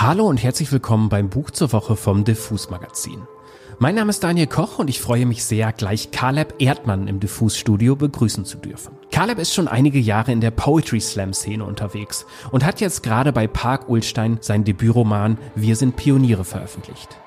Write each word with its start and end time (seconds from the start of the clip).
Hallo 0.00 0.28
und 0.28 0.40
herzlich 0.40 0.70
willkommen 0.70 1.08
beim 1.08 1.28
Buch 1.28 1.50
zur 1.50 1.72
Woche 1.72 1.96
vom 1.96 2.22
Diffus 2.22 2.70
Magazin. 2.70 3.26
Mein 3.80 3.96
Name 3.96 4.10
ist 4.10 4.22
Daniel 4.22 4.46
Koch 4.46 4.78
und 4.78 4.88
ich 4.88 5.00
freue 5.00 5.26
mich 5.26 5.42
sehr, 5.42 5.72
gleich 5.72 6.12
Caleb 6.12 6.54
Erdmann 6.60 7.08
im 7.08 7.18
Diffus 7.18 7.56
Studio 7.56 7.96
begrüßen 7.96 8.44
zu 8.44 8.58
dürfen. 8.58 8.92
Caleb 9.10 9.40
ist 9.40 9.52
schon 9.52 9.66
einige 9.66 9.98
Jahre 9.98 10.30
in 10.30 10.40
der 10.40 10.52
Poetry 10.52 11.00
Slam 11.00 11.32
Szene 11.32 11.64
unterwegs 11.64 12.26
und 12.52 12.64
hat 12.64 12.80
jetzt 12.80 13.02
gerade 13.02 13.32
bei 13.32 13.48
Park 13.48 13.88
Ulstein 13.88 14.38
sein 14.40 14.62
Debütroman 14.62 15.36
Wir 15.56 15.74
sind 15.74 15.96
Pioniere 15.96 16.44
veröffentlicht. 16.44 17.18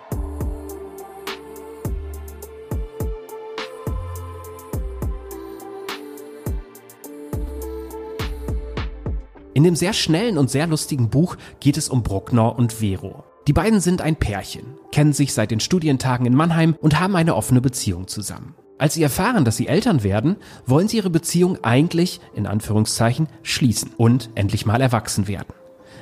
In 9.62 9.66
dem 9.66 9.75
sehr 9.75 9.93
schnellen 9.93 10.39
und 10.39 10.50
sehr 10.50 10.66
lustigen 10.66 11.12
Buch 11.12 11.36
geht 11.59 11.78
es 11.78 11.88
um 11.88 12.02
Bruckner 12.02 12.57
und 12.57 12.73
Vero. 12.73 13.23
Die 13.48 13.54
beiden 13.54 13.80
sind 13.80 14.02
ein 14.02 14.15
Pärchen, 14.15 14.64
kennen 14.92 15.14
sich 15.14 15.36
seit 15.36 15.51
den 15.51 15.60
Studientagen 15.60 16.25
in 16.25 16.34
Mannheim 16.34 16.75
und 16.82 17.00
haben 17.00 17.15
eine 17.15 17.36
offene 17.36 17.61
Beziehung 17.61 18.07
zusammen. 18.07 18.56
Als 18.79 18.96
sie 18.96 19.04
erfahren, 19.04 19.46
dass 19.46 19.57
sie 19.57 19.68
Eltern 19.68 20.01
werden, 20.01 20.37
wollen 20.65 20.87
sie 20.87 20.97
ihre 20.97 21.11
Beziehung 21.11 21.64
eigentlich, 21.64 22.21
in 22.34 22.47
Anführungszeichen, 22.47 23.28
schließen 23.43 23.92
und 23.97 24.32
endlich 24.34 24.65
mal 24.65 24.82
erwachsen 24.82 25.28
werden. 25.28 25.54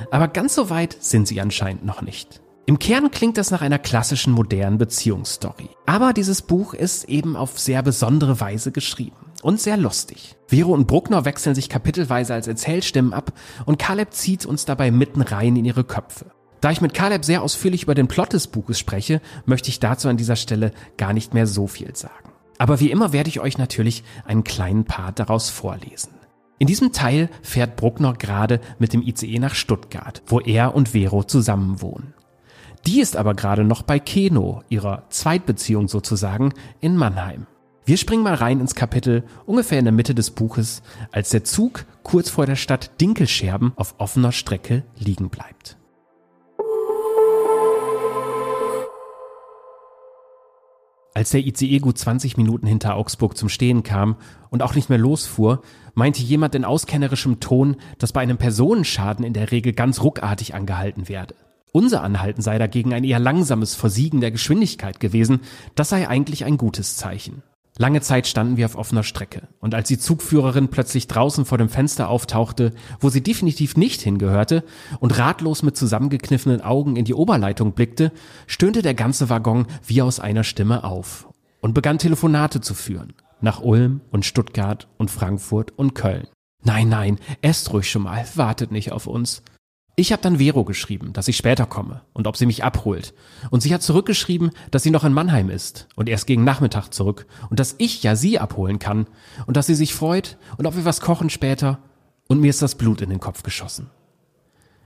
Aber 0.09 0.29
ganz 0.29 0.55
so 0.55 0.69
weit 0.69 0.95
sind 0.97 1.27
sie 1.27 1.41
anscheinend 1.41 1.83
noch 1.83 2.01
nicht. 2.01 2.39
Im 2.65 2.79
Kern 2.79 3.11
klingt 3.11 3.37
das 3.37 3.51
nach 3.51 3.61
einer 3.61 3.79
klassischen 3.79 4.31
modernen 4.31 4.77
Beziehungsstory. 4.77 5.67
Aber 5.85 6.13
dieses 6.13 6.41
Buch 6.41 6.73
ist 6.73 7.09
eben 7.09 7.35
auf 7.35 7.59
sehr 7.59 7.83
besondere 7.83 8.39
Weise 8.39 8.71
geschrieben 8.71 9.17
und 9.41 9.59
sehr 9.59 9.77
lustig. 9.77 10.35
Vero 10.47 10.73
und 10.73 10.87
Bruckner 10.87 11.25
wechseln 11.25 11.55
sich 11.55 11.69
kapitelweise 11.69 12.33
als 12.33 12.47
Erzählstimmen 12.47 13.13
ab 13.13 13.33
und 13.65 13.79
Caleb 13.79 14.13
zieht 14.13 14.45
uns 14.45 14.65
dabei 14.65 14.91
mitten 14.91 15.21
rein 15.21 15.55
in 15.55 15.65
ihre 15.65 15.83
Köpfe. 15.83 16.31
Da 16.61 16.71
ich 16.71 16.81
mit 16.81 16.93
Caleb 16.93 17.23
sehr 17.23 17.41
ausführlich 17.41 17.83
über 17.83 17.95
den 17.95 18.07
Plot 18.07 18.33
des 18.33 18.47
Buches 18.47 18.77
spreche, 18.79 19.21
möchte 19.45 19.69
ich 19.69 19.79
dazu 19.79 20.09
an 20.09 20.17
dieser 20.17 20.35
Stelle 20.35 20.71
gar 20.97 21.13
nicht 21.13 21.33
mehr 21.33 21.47
so 21.47 21.67
viel 21.67 21.95
sagen. 21.95 22.31
Aber 22.57 22.81
wie 22.81 22.91
immer 22.91 23.13
werde 23.13 23.29
ich 23.29 23.39
euch 23.39 23.57
natürlich 23.57 24.03
einen 24.25 24.43
kleinen 24.43 24.83
Part 24.83 25.19
daraus 25.19 25.49
vorlesen. 25.49 26.11
In 26.57 26.67
diesem 26.67 26.91
Teil 26.91 27.29
fährt 27.41 27.77
Bruckner 27.77 28.13
gerade 28.13 28.59
mit 28.79 28.91
dem 28.91 29.01
ICE 29.01 29.39
nach 29.39 29.55
Stuttgart, 29.55 30.21
wo 30.27 30.41
er 30.41 30.75
und 30.75 30.89
Vero 30.89 31.23
zusammenwohnen. 31.23 32.13
Die 32.85 32.99
ist 32.99 33.15
aber 33.15 33.33
gerade 33.33 33.63
noch 33.63 33.81
bei 33.81 33.99
Keno, 33.99 34.63
ihrer 34.67 35.03
Zweitbeziehung 35.09 35.87
sozusagen, 35.87 36.53
in 36.81 36.97
Mannheim. 36.97 37.47
Wir 37.89 37.97
springen 37.97 38.21
mal 38.21 38.35
rein 38.35 38.59
ins 38.59 38.75
Kapitel 38.75 39.23
ungefähr 39.47 39.79
in 39.79 39.85
der 39.85 39.91
Mitte 39.91 40.13
des 40.13 40.29
Buches, 40.29 40.83
als 41.11 41.31
der 41.31 41.43
Zug 41.43 41.85
kurz 42.03 42.29
vor 42.29 42.45
der 42.45 42.55
Stadt 42.55 43.01
Dinkelscherben 43.01 43.73
auf 43.77 43.95
offener 43.97 44.31
Strecke 44.31 44.83
liegen 44.95 45.29
bleibt. 45.29 45.75
Als 51.15 51.31
der 51.31 51.43
ICE 51.43 51.79
gut 51.79 51.97
20 51.97 52.37
Minuten 52.37 52.67
hinter 52.67 52.95
Augsburg 52.95 53.35
zum 53.35 53.49
Stehen 53.49 53.81
kam 53.81 54.17
und 54.51 54.61
auch 54.61 54.75
nicht 54.75 54.89
mehr 54.89 54.99
losfuhr, 54.99 55.63
meinte 55.95 56.21
jemand 56.21 56.53
in 56.53 56.65
auskennerischem 56.65 57.39
Ton, 57.39 57.77
dass 57.97 58.13
bei 58.13 58.21
einem 58.21 58.37
Personenschaden 58.37 59.25
in 59.25 59.33
der 59.33 59.49
Regel 59.49 59.73
ganz 59.73 60.03
ruckartig 60.03 60.53
angehalten 60.53 61.09
werde. 61.09 61.33
Unser 61.71 62.03
Anhalten 62.03 62.43
sei 62.43 62.59
dagegen 62.59 62.93
ein 62.93 63.03
eher 63.03 63.19
langsames 63.19 63.73
Versiegen 63.73 64.21
der 64.21 64.29
Geschwindigkeit 64.29 64.99
gewesen, 64.99 65.39
das 65.73 65.89
sei 65.89 66.07
eigentlich 66.07 66.45
ein 66.45 66.57
gutes 66.57 66.95
Zeichen. 66.95 67.41
Lange 67.81 68.01
Zeit 68.01 68.27
standen 68.27 68.57
wir 68.57 68.65
auf 68.65 68.75
offener 68.75 69.03
Strecke, 69.03 69.47
und 69.61 69.73
als 69.73 69.87
die 69.87 69.97
Zugführerin 69.97 70.67
plötzlich 70.67 71.07
draußen 71.07 71.45
vor 71.45 71.57
dem 71.57 71.69
Fenster 71.69 72.09
auftauchte, 72.09 72.73
wo 72.99 73.07
sie 73.07 73.23
definitiv 73.23 73.77
nicht 73.77 74.01
hingehörte, 74.01 74.65
und 74.99 75.17
ratlos 75.17 75.63
mit 75.63 75.77
zusammengekniffenen 75.77 76.59
Augen 76.59 76.97
in 76.97 77.05
die 77.05 77.13
Oberleitung 77.13 77.71
blickte, 77.71 78.11
stöhnte 78.47 78.81
der 78.81 78.95
ganze 78.95 79.29
Waggon 79.29 79.65
wie 79.87 80.01
aus 80.01 80.19
einer 80.19 80.43
Stimme 80.43 80.83
auf 80.83 81.29
und 81.61 81.73
begann 81.73 81.99
Telefonate 81.99 82.59
zu 82.59 82.73
führen. 82.73 83.13
Nach 83.39 83.61
Ulm 83.61 84.01
und 84.11 84.25
Stuttgart 84.25 84.89
und 84.97 85.09
Frankfurt 85.09 85.71
und 85.77 85.95
Köln. 85.95 86.27
Nein, 86.61 86.89
nein, 86.89 87.17
esst 87.41 87.71
ruhig 87.71 87.89
schon 87.89 88.03
mal, 88.03 88.25
wartet 88.35 88.71
nicht 88.73 88.91
auf 88.91 89.07
uns. 89.07 89.41
Ich 89.99 90.13
habe 90.13 90.21
dann 90.21 90.37
Vero 90.39 90.63
geschrieben, 90.63 91.11
dass 91.11 91.27
ich 91.27 91.35
später 91.35 91.65
komme 91.65 92.03
und 92.13 92.25
ob 92.25 92.37
sie 92.37 92.45
mich 92.45 92.63
abholt. 92.63 93.13
Und 93.49 93.59
sie 93.59 93.73
hat 93.73 93.81
zurückgeschrieben, 93.81 94.51
dass 94.71 94.81
sie 94.81 94.91
noch 94.91 95.03
in 95.03 95.11
Mannheim 95.11 95.49
ist 95.49 95.89
und 95.97 96.07
erst 96.07 96.25
gegen 96.25 96.45
Nachmittag 96.45 96.93
zurück 96.93 97.25
und 97.49 97.59
dass 97.59 97.75
ich 97.79 98.01
ja 98.01 98.15
sie 98.15 98.39
abholen 98.39 98.79
kann 98.79 99.07
und 99.45 99.57
dass 99.57 99.67
sie 99.67 99.75
sich 99.75 99.93
freut 99.93 100.37
und 100.57 100.67
ob 100.67 100.77
wir 100.77 100.85
was 100.85 101.01
kochen 101.01 101.29
später. 101.29 101.79
Und 102.29 102.39
mir 102.39 102.49
ist 102.49 102.61
das 102.61 102.75
Blut 102.75 103.01
in 103.01 103.09
den 103.09 103.19
Kopf 103.19 103.43
geschossen. 103.43 103.89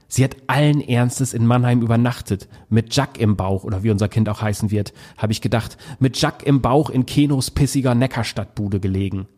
Sie 0.08 0.24
hat 0.24 0.34
allen 0.48 0.80
Ernstes 0.80 1.32
in 1.32 1.46
Mannheim 1.46 1.82
übernachtet, 1.82 2.48
mit 2.68 2.96
Jack 2.96 3.16
im 3.20 3.36
Bauch 3.36 3.62
oder 3.62 3.84
wie 3.84 3.90
unser 3.92 4.08
Kind 4.08 4.28
auch 4.28 4.42
heißen 4.42 4.72
wird, 4.72 4.92
habe 5.16 5.30
ich 5.30 5.40
gedacht, 5.40 5.76
mit 6.00 6.20
Jack 6.20 6.42
im 6.42 6.60
Bauch 6.60 6.90
in 6.90 7.06
Kenos 7.06 7.52
pissiger 7.52 7.94
Neckarstadtbude 7.94 8.80
gelegen. 8.80 9.28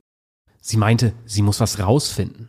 Sie 0.62 0.78
meinte, 0.78 1.12
sie 1.26 1.42
muss 1.42 1.60
was 1.60 1.80
rausfinden. 1.80 2.48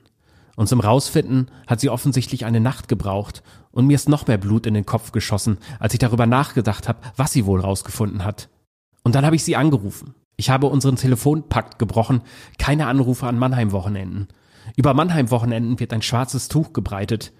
Und 0.57 0.67
zum 0.67 0.79
Rausfinden 0.79 1.51
hat 1.67 1.79
sie 1.79 1.89
offensichtlich 1.89 2.43
eine 2.43 2.59
Nacht 2.59 2.87
gebraucht 2.87 3.43
und 3.69 3.85
mir 3.85 3.93
ist 3.93 4.09
noch 4.09 4.25
mehr 4.25 4.39
Blut 4.39 4.65
in 4.65 4.73
den 4.73 4.87
Kopf 4.87 5.11
geschossen, 5.11 5.59
als 5.79 5.93
ich 5.93 5.99
darüber 5.99 6.25
nachgedacht 6.25 6.87
habe, 6.87 6.99
was 7.15 7.31
sie 7.31 7.45
wohl 7.45 7.61
rausgefunden 7.61 8.25
hat. 8.25 8.49
Und 9.03 9.13
dann 9.13 9.23
habe 9.23 9.35
ich 9.35 9.43
sie 9.43 9.55
angerufen. 9.55 10.15
Ich 10.35 10.49
habe 10.49 10.65
unseren 10.65 10.95
Telefonpakt 10.95 11.77
gebrochen, 11.77 12.21
keine 12.57 12.87
Anrufe 12.87 13.27
an 13.27 13.37
Mannheim-Wochenenden. 13.37 14.29
Über 14.75 14.95
Mannheim-Wochenenden 14.95 15.79
wird 15.79 15.93
ein 15.93 16.01
schwarzes 16.01 16.47
Tuch 16.47 16.73
gebreitet. 16.73 17.33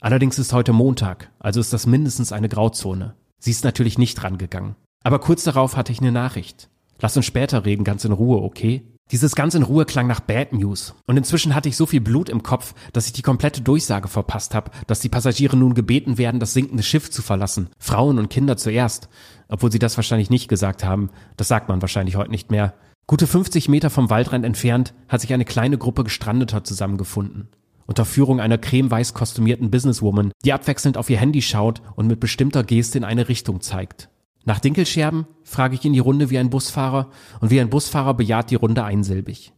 Allerdings 0.00 0.38
ist 0.38 0.54
heute 0.54 0.72
Montag, 0.72 1.30
also 1.38 1.60
ist 1.60 1.74
das 1.74 1.86
mindestens 1.86 2.32
eine 2.32 2.48
Grauzone. 2.48 3.14
Sie 3.38 3.50
ist 3.50 3.64
natürlich 3.64 3.98
nicht 3.98 4.24
rangegangen. 4.24 4.74
Aber 5.02 5.18
kurz 5.18 5.44
darauf 5.44 5.76
hatte 5.76 5.92
ich 5.92 6.00
eine 6.00 6.12
Nachricht. 6.12 6.70
Lass 6.98 7.14
uns 7.14 7.26
später 7.26 7.66
reden, 7.66 7.84
ganz 7.84 8.06
in 8.06 8.12
Ruhe, 8.12 8.42
okay? 8.42 8.93
Dieses 9.10 9.34
ganz 9.34 9.54
in 9.54 9.62
Ruhe 9.62 9.84
klang 9.84 10.06
nach 10.06 10.20
Bad 10.20 10.52
News. 10.52 10.94
Und 11.06 11.16
inzwischen 11.16 11.54
hatte 11.54 11.68
ich 11.68 11.76
so 11.76 11.84
viel 11.84 12.00
Blut 12.00 12.30
im 12.30 12.42
Kopf, 12.42 12.74
dass 12.92 13.06
ich 13.06 13.12
die 13.12 13.22
komplette 13.22 13.60
Durchsage 13.60 14.08
verpasst 14.08 14.54
habe, 14.54 14.70
dass 14.86 15.00
die 15.00 15.10
Passagiere 15.10 15.56
nun 15.56 15.74
gebeten 15.74 16.16
werden, 16.16 16.40
das 16.40 16.54
sinkende 16.54 16.82
Schiff 16.82 17.10
zu 17.10 17.20
verlassen. 17.20 17.68
Frauen 17.78 18.18
und 18.18 18.30
Kinder 18.30 18.56
zuerst. 18.56 19.08
Obwohl 19.48 19.70
sie 19.70 19.78
das 19.78 19.96
wahrscheinlich 19.96 20.30
nicht 20.30 20.48
gesagt 20.48 20.84
haben. 20.84 21.10
Das 21.36 21.48
sagt 21.48 21.68
man 21.68 21.82
wahrscheinlich 21.82 22.16
heute 22.16 22.30
nicht 22.30 22.50
mehr. 22.50 22.74
Gute 23.06 23.26
50 23.26 23.68
Meter 23.68 23.90
vom 23.90 24.08
Waldrand 24.08 24.46
entfernt 24.46 24.94
hat 25.08 25.20
sich 25.20 25.34
eine 25.34 25.44
kleine 25.44 25.76
Gruppe 25.76 26.04
Gestrandeter 26.04 26.64
zusammengefunden. 26.64 27.48
Unter 27.86 28.06
Führung 28.06 28.40
einer 28.40 28.56
cremeweiß 28.56 29.12
kostümierten 29.12 29.70
Businesswoman, 29.70 30.32
die 30.46 30.54
abwechselnd 30.54 30.96
auf 30.96 31.10
ihr 31.10 31.18
Handy 31.18 31.42
schaut 31.42 31.82
und 31.96 32.06
mit 32.06 32.18
bestimmter 32.20 32.64
Geste 32.64 32.96
in 32.96 33.04
eine 33.04 33.28
Richtung 33.28 33.60
zeigt. 33.60 34.08
Nach 34.44 34.58
Dinkelscherben 34.58 35.26
frage 35.42 35.74
ich 35.74 35.84
in 35.84 35.92
die 35.92 36.00
Runde 36.00 36.30
wie 36.30 36.38
ein 36.38 36.50
Busfahrer 36.50 37.10
und 37.40 37.50
wie 37.50 37.60
ein 37.60 37.70
Busfahrer 37.70 38.14
bejaht 38.14 38.50
die 38.50 38.56
Runde 38.56 38.84
einsilbig. 38.84 39.52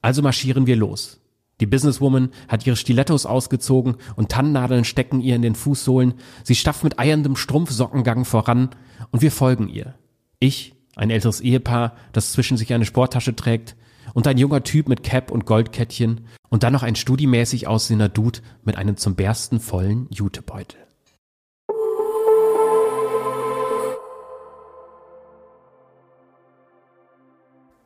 Also 0.00 0.22
marschieren 0.22 0.66
wir 0.66 0.76
los. 0.76 1.20
Die 1.60 1.66
Businesswoman 1.66 2.30
hat 2.48 2.66
ihre 2.66 2.76
Stilettos 2.76 3.26
ausgezogen 3.26 3.96
und 4.16 4.30
Tannennadeln 4.30 4.84
stecken 4.84 5.20
ihr 5.20 5.36
in 5.36 5.42
den 5.42 5.54
Fußsohlen. 5.54 6.14
Sie 6.42 6.54
stafft 6.54 6.82
mit 6.84 6.98
eierndem 6.98 7.36
Strumpfsockengang 7.36 8.24
voran 8.24 8.70
und 9.10 9.20
wir 9.20 9.30
folgen 9.30 9.68
ihr. 9.68 9.94
Ich, 10.38 10.74
ein 10.96 11.10
älteres 11.10 11.42
Ehepaar, 11.42 11.94
das 12.12 12.32
zwischen 12.32 12.56
sich 12.56 12.72
eine 12.72 12.86
Sporttasche 12.86 13.36
trägt, 13.36 13.76
und 14.14 14.26
ein 14.26 14.38
junger 14.38 14.62
Typ 14.62 14.88
mit 14.88 15.02
Cap 15.02 15.30
und 15.30 15.46
Goldkettchen 15.46 16.26
und 16.48 16.62
dann 16.62 16.72
noch 16.72 16.82
ein 16.82 16.96
studimäßig 16.96 17.68
aussehender 17.68 18.08
Dude 18.08 18.40
mit 18.64 18.76
einem 18.76 18.96
zum 18.96 19.14
Bersten 19.14 19.60
vollen 19.60 20.08
Jutebeutel. 20.10 20.89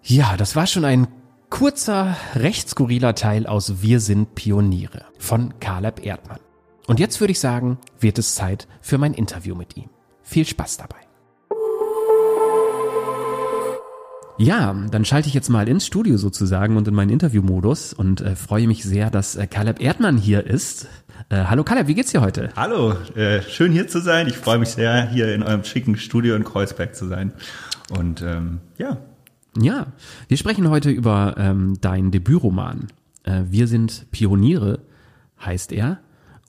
Ja, 0.06 0.36
das 0.36 0.54
war 0.54 0.66
schon 0.66 0.84
ein 0.84 1.08
kurzer, 1.48 2.14
recht 2.34 2.68
skurriler 2.68 3.14
Teil 3.14 3.46
aus 3.46 3.80
Wir 3.80 4.00
sind 4.00 4.34
Pioniere 4.34 5.06
von 5.18 5.58
Caleb 5.60 6.04
Erdmann. 6.04 6.40
Und 6.86 7.00
jetzt 7.00 7.20
würde 7.20 7.30
ich 7.30 7.40
sagen, 7.40 7.78
wird 8.00 8.18
es 8.18 8.34
Zeit 8.34 8.68
für 8.82 8.98
mein 8.98 9.14
Interview 9.14 9.54
mit 9.54 9.78
ihm. 9.78 9.88
Viel 10.22 10.44
Spaß 10.44 10.76
dabei. 10.76 10.98
Ja, 14.36 14.74
dann 14.90 15.06
schalte 15.06 15.28
ich 15.28 15.34
jetzt 15.34 15.48
mal 15.48 15.66
ins 15.68 15.86
Studio 15.86 16.18
sozusagen 16.18 16.76
und 16.76 16.86
in 16.86 16.94
meinen 16.94 17.08
Interviewmodus 17.08 17.94
und 17.94 18.20
äh, 18.20 18.36
freue 18.36 18.66
mich 18.66 18.84
sehr, 18.84 19.08
dass 19.08 19.36
äh, 19.36 19.46
Caleb 19.46 19.80
Erdmann 19.80 20.18
hier 20.18 20.44
ist. 20.44 20.86
Äh, 21.30 21.44
hallo 21.44 21.64
Caleb, 21.64 21.86
wie 21.86 21.94
geht's 21.94 22.10
dir 22.10 22.20
heute? 22.20 22.50
Hallo, 22.56 22.92
äh, 23.14 23.40
schön 23.40 23.72
hier 23.72 23.88
zu 23.88 24.02
sein. 24.02 24.26
Ich 24.26 24.36
freue 24.36 24.58
mich 24.58 24.68
sehr, 24.68 25.08
hier 25.08 25.34
in 25.34 25.42
eurem 25.42 25.64
schicken 25.64 25.96
Studio 25.96 26.34
in 26.34 26.44
Kreuzberg 26.44 26.94
zu 26.94 27.06
sein. 27.06 27.32
Und 27.96 28.20
ähm, 28.20 28.60
ja, 28.76 28.98
ja, 29.58 29.86
wir 30.28 30.36
sprechen 30.36 30.68
heute 30.68 30.90
über 30.90 31.34
ähm, 31.38 31.78
dein 31.80 32.10
Debütroman. 32.10 32.88
Äh, 33.24 33.42
wir 33.48 33.66
sind 33.66 34.06
Pioniere, 34.10 34.80
heißt 35.44 35.72
er. 35.72 35.98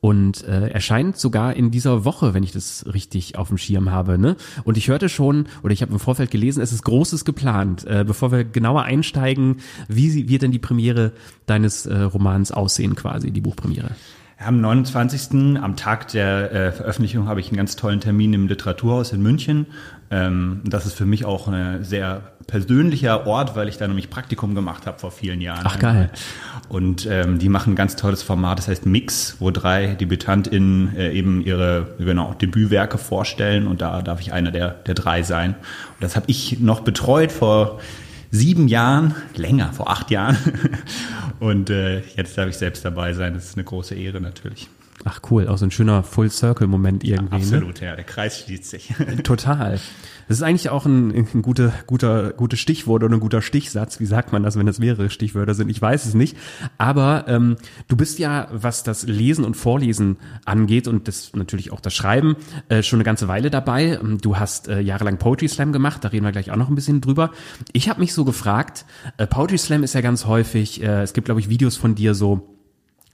Und 0.01 0.43
äh, 0.43 0.67
erscheint 0.67 1.17
sogar 1.17 1.55
in 1.55 1.71
dieser 1.71 2.05
Woche, 2.05 2.35
wenn 2.35 2.43
ich 2.43 2.51
das 2.51 2.85
richtig 2.93 3.39
auf 3.39 3.47
dem 3.47 3.57
Schirm 3.57 3.89
habe. 3.89 4.19
Ne? 4.19 4.35
Und 4.63 4.77
ich 4.77 4.87
hörte 4.87 5.09
schon, 5.09 5.47
oder 5.63 5.73
ich 5.73 5.81
habe 5.81 5.93
im 5.93 5.99
Vorfeld 5.99 6.29
gelesen, 6.29 6.61
es 6.61 6.71
ist 6.71 6.83
Großes 6.83 7.25
geplant. 7.25 7.87
Äh, 7.87 8.03
bevor 8.05 8.31
wir 8.31 8.43
genauer 8.43 8.83
einsteigen, 8.83 9.61
wie 9.87 10.29
wird 10.29 10.43
denn 10.43 10.51
die 10.51 10.59
Premiere 10.59 11.13
deines 11.47 11.87
äh, 11.87 12.01
Romans 12.01 12.51
aussehen, 12.51 12.93
quasi, 12.93 13.31
die 13.31 13.41
Buchpremiere? 13.41 13.95
Am 14.37 14.59
29. 14.59 15.57
am 15.61 15.77
Tag 15.77 16.09
der 16.09 16.51
äh, 16.51 16.71
Veröffentlichung 16.73 17.27
habe 17.27 17.39
ich 17.39 17.47
einen 17.47 17.57
ganz 17.57 17.77
tollen 17.77 18.01
Termin 18.01 18.33
im 18.33 18.47
Literaturhaus 18.47 19.13
in 19.13 19.21
München. 19.21 19.65
Ähm, 20.11 20.61
das 20.65 20.85
ist 20.85 20.93
für 20.93 21.05
mich 21.05 21.23
auch 21.23 21.47
ein 21.47 21.85
sehr 21.85 22.21
persönlicher 22.45 23.25
Ort, 23.27 23.55
weil 23.55 23.69
ich 23.69 23.77
da 23.77 23.87
nämlich 23.87 24.09
Praktikum 24.09 24.53
gemacht 24.53 24.87
habe 24.87 24.99
vor 24.99 25.11
vielen 25.11 25.39
Jahren. 25.39 25.63
Ach 25.63 25.79
geil. 25.79 26.09
Und 26.67 27.07
ähm, 27.09 27.39
die 27.39 27.47
machen 27.47 27.73
ein 27.73 27.75
ganz 27.75 27.95
tolles 27.95 28.23
Format, 28.23 28.57
das 28.57 28.67
heißt 28.67 28.85
Mix, 28.85 29.37
wo 29.39 29.51
drei 29.51 29.95
DebütantInnen 29.95 30.95
äh, 30.97 31.11
eben 31.11 31.41
ihre 31.41 31.95
genau, 31.97 32.33
Debütwerke 32.33 32.97
vorstellen 32.97 33.67
und 33.67 33.81
da 33.81 34.01
darf 34.01 34.19
ich 34.19 34.33
einer 34.33 34.51
der, 34.51 34.71
der 34.71 34.95
drei 34.95 35.23
sein. 35.23 35.51
Und 35.51 36.01
das 36.01 36.17
habe 36.17 36.25
ich 36.27 36.59
noch 36.59 36.81
betreut 36.81 37.31
vor 37.31 37.79
sieben 38.35 38.67
Jahren, 38.67 39.15
länger, 39.35 39.73
vor 39.73 39.89
acht 39.89 40.11
Jahren. 40.11 40.37
Und 41.39 41.69
äh, 41.69 42.01
jetzt 42.15 42.37
darf 42.37 42.47
ich 42.49 42.57
selbst 42.57 42.85
dabei 42.85 43.13
sein. 43.13 43.33
Das 43.33 43.45
ist 43.45 43.55
eine 43.55 43.63
große 43.63 43.95
Ehre 43.95 44.21
natürlich. 44.21 44.69
Ach 45.07 45.19
cool, 45.29 45.47
auch 45.47 45.59
so 45.59 45.65
ein 45.65 45.71
schöner 45.71 46.01
Full-Circle-Moment 46.01 47.03
irgendwie. 47.03 47.35
Ja, 47.35 47.37
absolut, 47.37 47.79
ne? 47.79 47.87
ja, 47.87 47.95
der 47.95 48.05
Kreis 48.05 48.39
schließt 48.39 48.65
sich. 48.65 48.91
Total. 49.23 49.79
Das 50.27 50.37
ist 50.37 50.41
eigentlich 50.41 50.69
auch 50.71 50.87
ein, 50.87 51.11
ein 51.11 51.41
guter, 51.43 51.71
guter, 51.85 52.33
gutes 52.33 52.59
Stichwort 52.59 53.03
oder 53.03 53.15
ein 53.15 53.19
guter 53.19 53.43
Stichsatz. 53.43 53.99
Wie 53.99 54.07
sagt 54.07 54.33
man 54.33 54.41
das, 54.41 54.57
wenn 54.57 54.65
das 54.65 54.79
mehrere 54.79 55.11
Stichwörter 55.11 55.53
sind? 55.53 55.69
Ich 55.69 55.79
weiß 55.79 56.05
es 56.07 56.15
nicht. 56.15 56.35
Aber 56.79 57.25
ähm, 57.27 57.57
du 57.87 57.95
bist 57.95 58.17
ja, 58.17 58.47
was 58.51 58.81
das 58.81 59.03
Lesen 59.03 59.45
und 59.45 59.53
Vorlesen 59.53 60.17
angeht 60.43 60.87
und 60.87 61.07
das 61.07 61.33
natürlich 61.35 61.71
auch 61.71 61.81
das 61.81 61.93
Schreiben, 61.93 62.35
äh, 62.69 62.81
schon 62.81 62.97
eine 62.97 63.03
ganze 63.03 63.27
Weile 63.27 63.51
dabei. 63.51 63.99
Du 64.21 64.39
hast 64.39 64.69
äh, 64.69 64.79
jahrelang 64.79 65.19
Poetry 65.19 65.47
Slam 65.47 65.71
gemacht, 65.71 66.03
da 66.03 66.07
reden 66.07 66.25
wir 66.25 66.31
gleich 66.31 66.49
auch 66.49 66.55
noch 66.55 66.69
ein 66.69 66.75
bisschen 66.75 67.01
drüber. 67.01 67.29
Ich 67.73 67.89
habe 67.89 67.99
mich 67.99 68.11
so 68.15 68.25
gefragt, 68.25 68.85
äh, 69.17 69.27
Poetry 69.27 69.59
Slam 69.59 69.83
ist 69.83 69.93
ja 69.93 70.01
ganz 70.01 70.25
häufig, 70.25 70.81
äh, 70.81 71.03
es 71.03 71.13
gibt, 71.13 71.25
glaube 71.25 71.41
ich, 71.41 71.49
Videos 71.49 71.77
von 71.77 71.93
dir 71.93 72.15
so, 72.15 72.54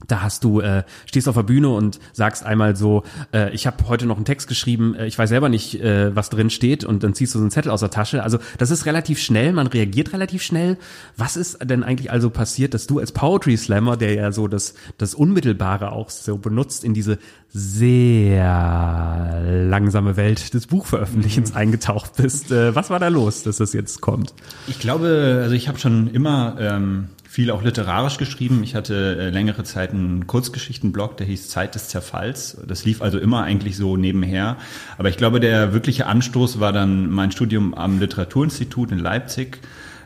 da 0.07 0.21
hast 0.21 0.43
du 0.43 0.61
äh, 0.61 0.83
stehst 1.05 1.27
auf 1.27 1.35
der 1.35 1.43
Bühne 1.43 1.69
und 1.69 1.99
sagst 2.13 2.45
einmal 2.45 2.75
so, 2.75 3.03
äh, 3.33 3.53
ich 3.53 3.67
habe 3.67 3.87
heute 3.87 4.05
noch 4.05 4.15
einen 4.15 4.25
Text 4.25 4.47
geschrieben, 4.47 4.95
äh, 4.95 5.07
ich 5.07 5.17
weiß 5.17 5.29
selber 5.29 5.49
nicht, 5.49 5.81
äh, 5.81 6.15
was 6.15 6.29
drin 6.29 6.49
steht 6.49 6.83
und 6.83 7.03
dann 7.03 7.13
ziehst 7.13 7.33
du 7.35 7.39
so 7.39 7.43
einen 7.43 7.51
Zettel 7.51 7.71
aus 7.71 7.81
der 7.81 7.89
Tasche. 7.89 8.23
Also 8.23 8.39
das 8.57 8.71
ist 8.71 8.85
relativ 8.85 9.19
schnell, 9.19 9.53
man 9.53 9.67
reagiert 9.67 10.13
relativ 10.13 10.41
schnell. 10.41 10.77
Was 11.17 11.37
ist 11.37 11.59
denn 11.63 11.83
eigentlich 11.83 12.11
also 12.11 12.29
passiert, 12.29 12.73
dass 12.73 12.87
du 12.87 12.99
als 12.99 13.11
Poetry 13.11 13.57
Slammer, 13.57 13.97
der 13.97 14.13
ja 14.13 14.31
so 14.31 14.47
das 14.47 14.73
das 14.97 15.13
unmittelbare 15.13 15.91
auch 15.91 16.09
so 16.09 16.37
benutzt, 16.37 16.83
in 16.83 16.93
diese 16.93 17.17
sehr 17.53 19.41
langsame 19.43 20.15
Welt 20.15 20.53
des 20.53 20.67
Buchveröffentlichens 20.67 21.51
mhm. 21.51 21.57
eingetaucht 21.57 22.15
bist? 22.15 22.51
Äh, 22.51 22.75
was 22.75 22.89
war 22.89 22.99
da 22.99 23.09
los, 23.09 23.43
dass 23.43 23.57
das 23.57 23.73
jetzt 23.73 24.01
kommt? 24.01 24.33
Ich 24.67 24.79
glaube, 24.79 25.39
also 25.41 25.53
ich 25.53 25.67
habe 25.67 25.79
schon 25.79 26.07
immer 26.07 26.55
ähm, 26.59 27.09
viel 27.31 27.49
auch 27.49 27.63
literarisch 27.63 28.17
geschrieben. 28.17 28.61
Ich 28.61 28.75
hatte 28.75 29.15
äh, 29.17 29.29
längere 29.29 29.63
Zeit 29.63 29.91
einen 29.91 30.27
Kurzgeschichtenblog, 30.27 31.15
der 31.15 31.27
hieß 31.27 31.47
Zeit 31.47 31.75
des 31.75 31.87
Zerfalls. 31.87 32.57
Das 32.67 32.83
lief 32.83 33.01
also 33.01 33.19
immer 33.19 33.43
eigentlich 33.43 33.77
so 33.77 33.95
nebenher. 33.95 34.57
Aber 34.97 35.07
ich 35.07 35.15
glaube, 35.15 35.39
der 35.39 35.71
wirkliche 35.71 36.07
Anstoß 36.07 36.59
war 36.59 36.73
dann 36.73 37.09
mein 37.09 37.31
Studium 37.31 37.73
am 37.73 38.01
Literaturinstitut 38.01 38.91
in 38.91 38.99
Leipzig. 38.99 39.59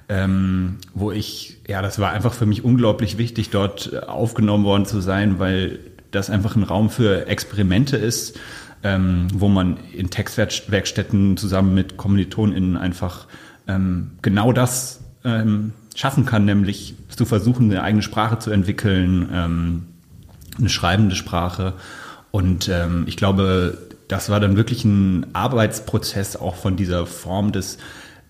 Ähm, 0.07 0.75
wo 0.93 1.11
ich, 1.11 1.57
ja, 1.67 1.81
das 1.81 1.97
war 1.97 2.11
einfach 2.11 2.31
für 2.31 2.45
mich 2.45 2.63
unglaublich 2.63 3.17
wichtig, 3.17 3.49
dort 3.49 3.91
äh, 3.91 4.01
aufgenommen 4.01 4.63
worden 4.63 4.85
zu 4.85 5.01
sein, 5.01 5.39
weil 5.39 5.79
das 6.11 6.29
einfach 6.29 6.55
ein 6.55 6.61
Raum 6.61 6.91
für 6.91 7.25
Experimente 7.25 7.97
ist, 7.97 8.39
ähm, 8.83 9.29
wo 9.33 9.47
man 9.47 9.77
in 9.93 10.11
Textwerkstätten 10.11 11.37
zusammen 11.37 11.73
mit 11.73 11.97
KommilitonInnen 11.97 12.77
einfach 12.77 13.25
ähm, 13.67 14.11
genau 14.21 14.51
das 14.51 14.99
ähm, 15.23 15.73
schaffen 15.95 16.25
kann, 16.25 16.45
nämlich 16.45 16.93
zu 17.09 17.25
versuchen, 17.25 17.71
eine 17.71 17.81
eigene 17.81 18.03
Sprache 18.03 18.37
zu 18.37 18.51
entwickeln, 18.51 19.29
ähm, 19.33 19.83
eine 20.59 20.69
schreibende 20.69 21.15
Sprache. 21.15 21.73
Und 22.31 22.69
ähm, 22.69 23.05
ich 23.07 23.17
glaube, 23.17 23.77
das 24.07 24.29
war 24.29 24.39
dann 24.39 24.57
wirklich 24.57 24.83
ein 24.85 25.33
Arbeitsprozess 25.33 26.35
auch 26.35 26.55
von 26.55 26.75
dieser 26.75 27.07
Form 27.07 27.51
des 27.51 27.77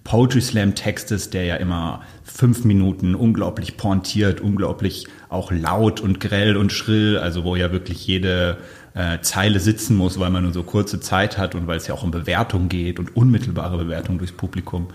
Poetry 0.04 0.42
Slam 0.42 0.76
Textes, 0.76 1.32
der 1.32 1.46
ja 1.46 1.56
immer 1.56 2.04
fünf 2.24 2.64
Minuten 2.64 3.16
unglaublich 3.16 3.76
pointiert, 3.76 4.40
unglaublich 4.40 5.08
auch 5.30 5.52
laut 5.52 6.00
und 6.00 6.20
grell 6.20 6.58
und 6.58 6.72
schrill, 6.72 7.18
also 7.18 7.44
wo 7.44 7.56
ja 7.56 7.72
wirklich 7.72 8.06
jede 8.06 8.58
äh, 8.94 9.20
Zeile 9.22 9.60
sitzen 9.60 9.98
muss, 9.98 10.20
weil 10.20 10.30
man 10.30 10.44
nur 10.44 10.54
so 10.54 10.62
kurze 10.62 11.00
Zeit 11.00 11.40
hat 11.40 11.56
und 11.56 11.66
weil 11.66 11.78
es 11.78 11.88
ja 11.88 11.96
auch 11.96 12.04
um 12.04 12.12
Bewertung 12.12 12.70
geht 12.70 13.00
und 13.00 13.16
unmittelbare 13.16 13.78
Bewertung 13.78 14.20
durchs 14.20 14.36
Publikum 14.36 14.90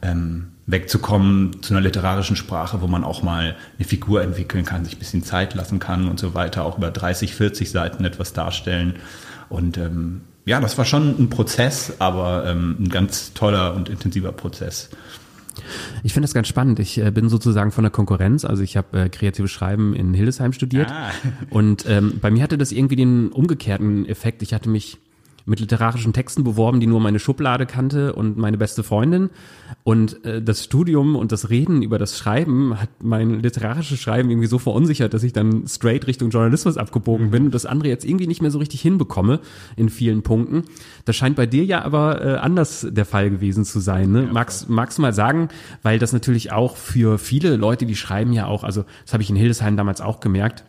ähm, 0.00 0.53
wegzukommen 0.66 1.62
zu 1.62 1.74
einer 1.74 1.82
literarischen 1.82 2.36
Sprache, 2.36 2.80
wo 2.80 2.86
man 2.86 3.04
auch 3.04 3.22
mal 3.22 3.56
eine 3.78 3.86
Figur 3.86 4.22
entwickeln 4.22 4.64
kann, 4.64 4.84
sich 4.84 4.96
ein 4.96 4.98
bisschen 4.98 5.22
Zeit 5.22 5.54
lassen 5.54 5.78
kann 5.78 6.08
und 6.08 6.18
so 6.18 6.34
weiter, 6.34 6.64
auch 6.64 6.78
über 6.78 6.90
30, 6.90 7.34
40 7.34 7.70
Seiten 7.70 8.04
etwas 8.04 8.32
darstellen. 8.32 8.94
Und 9.50 9.76
ähm, 9.76 10.22
ja, 10.46 10.60
das 10.60 10.78
war 10.78 10.84
schon 10.84 11.16
ein 11.18 11.30
Prozess, 11.30 11.94
aber 11.98 12.46
ähm, 12.46 12.76
ein 12.80 12.88
ganz 12.88 13.34
toller 13.34 13.74
und 13.74 13.88
intensiver 13.88 14.32
Prozess. 14.32 14.90
Ich 16.02 16.12
finde 16.12 16.26
das 16.26 16.34
ganz 16.34 16.48
spannend. 16.48 16.80
Ich 16.80 16.98
äh, 16.98 17.10
bin 17.10 17.28
sozusagen 17.28 17.70
von 17.70 17.84
der 17.84 17.90
Konkurrenz. 17.90 18.44
Also 18.44 18.62
ich 18.62 18.76
habe 18.76 19.02
äh, 19.02 19.08
kreatives 19.08 19.50
Schreiben 19.50 19.94
in 19.94 20.12
Hildesheim 20.14 20.52
studiert. 20.52 20.90
Ah. 20.90 21.10
Und 21.50 21.84
ähm, 21.88 22.18
bei 22.20 22.30
mir 22.30 22.42
hatte 22.42 22.58
das 22.58 22.72
irgendwie 22.72 22.96
den 22.96 23.28
umgekehrten 23.28 24.06
Effekt. 24.06 24.42
Ich 24.42 24.52
hatte 24.52 24.68
mich 24.68 24.98
mit 25.46 25.60
literarischen 25.60 26.12
Texten 26.12 26.44
beworben, 26.44 26.80
die 26.80 26.86
nur 26.86 27.00
meine 27.00 27.18
Schublade 27.18 27.66
kannte 27.66 28.14
und 28.14 28.36
meine 28.36 28.56
beste 28.56 28.82
Freundin. 28.82 29.30
Und 29.82 30.24
äh, 30.24 30.40
das 30.40 30.64
Studium 30.64 31.16
und 31.16 31.32
das 31.32 31.50
Reden 31.50 31.82
über 31.82 31.98
das 31.98 32.18
Schreiben 32.18 32.80
hat 32.80 32.88
mein 33.02 33.40
literarisches 33.40 34.00
Schreiben 34.00 34.30
irgendwie 34.30 34.48
so 34.48 34.58
verunsichert, 34.58 35.12
dass 35.12 35.22
ich 35.22 35.32
dann 35.32 35.66
straight 35.66 36.06
Richtung 36.06 36.30
Journalismus 36.30 36.78
abgebogen 36.78 37.30
bin 37.30 37.46
und 37.46 37.54
das 37.54 37.66
andere 37.66 37.88
jetzt 37.88 38.04
irgendwie 38.04 38.26
nicht 38.26 38.40
mehr 38.40 38.50
so 38.50 38.58
richtig 38.58 38.80
hinbekomme 38.80 39.40
in 39.76 39.90
vielen 39.90 40.22
Punkten. 40.22 40.64
Das 41.04 41.16
scheint 41.16 41.36
bei 41.36 41.46
dir 41.46 41.64
ja 41.64 41.82
aber 41.82 42.24
äh, 42.24 42.36
anders 42.36 42.86
der 42.90 43.04
Fall 43.04 43.30
gewesen 43.30 43.64
zu 43.64 43.80
sein. 43.80 44.12
Ne? 44.12 44.24
Ja, 44.24 44.32
magst, 44.32 44.70
magst 44.70 44.98
du 44.98 45.02
mal 45.02 45.12
sagen, 45.12 45.48
weil 45.82 45.98
das 45.98 46.12
natürlich 46.12 46.52
auch 46.52 46.76
für 46.76 47.18
viele 47.18 47.56
Leute, 47.56 47.84
die 47.84 47.96
schreiben 47.96 48.32
ja 48.32 48.46
auch, 48.46 48.64
also 48.64 48.84
das 49.04 49.12
habe 49.12 49.22
ich 49.22 49.30
in 49.30 49.36
Hildesheim 49.36 49.76
damals 49.76 50.00
auch 50.00 50.20
gemerkt, 50.20 50.64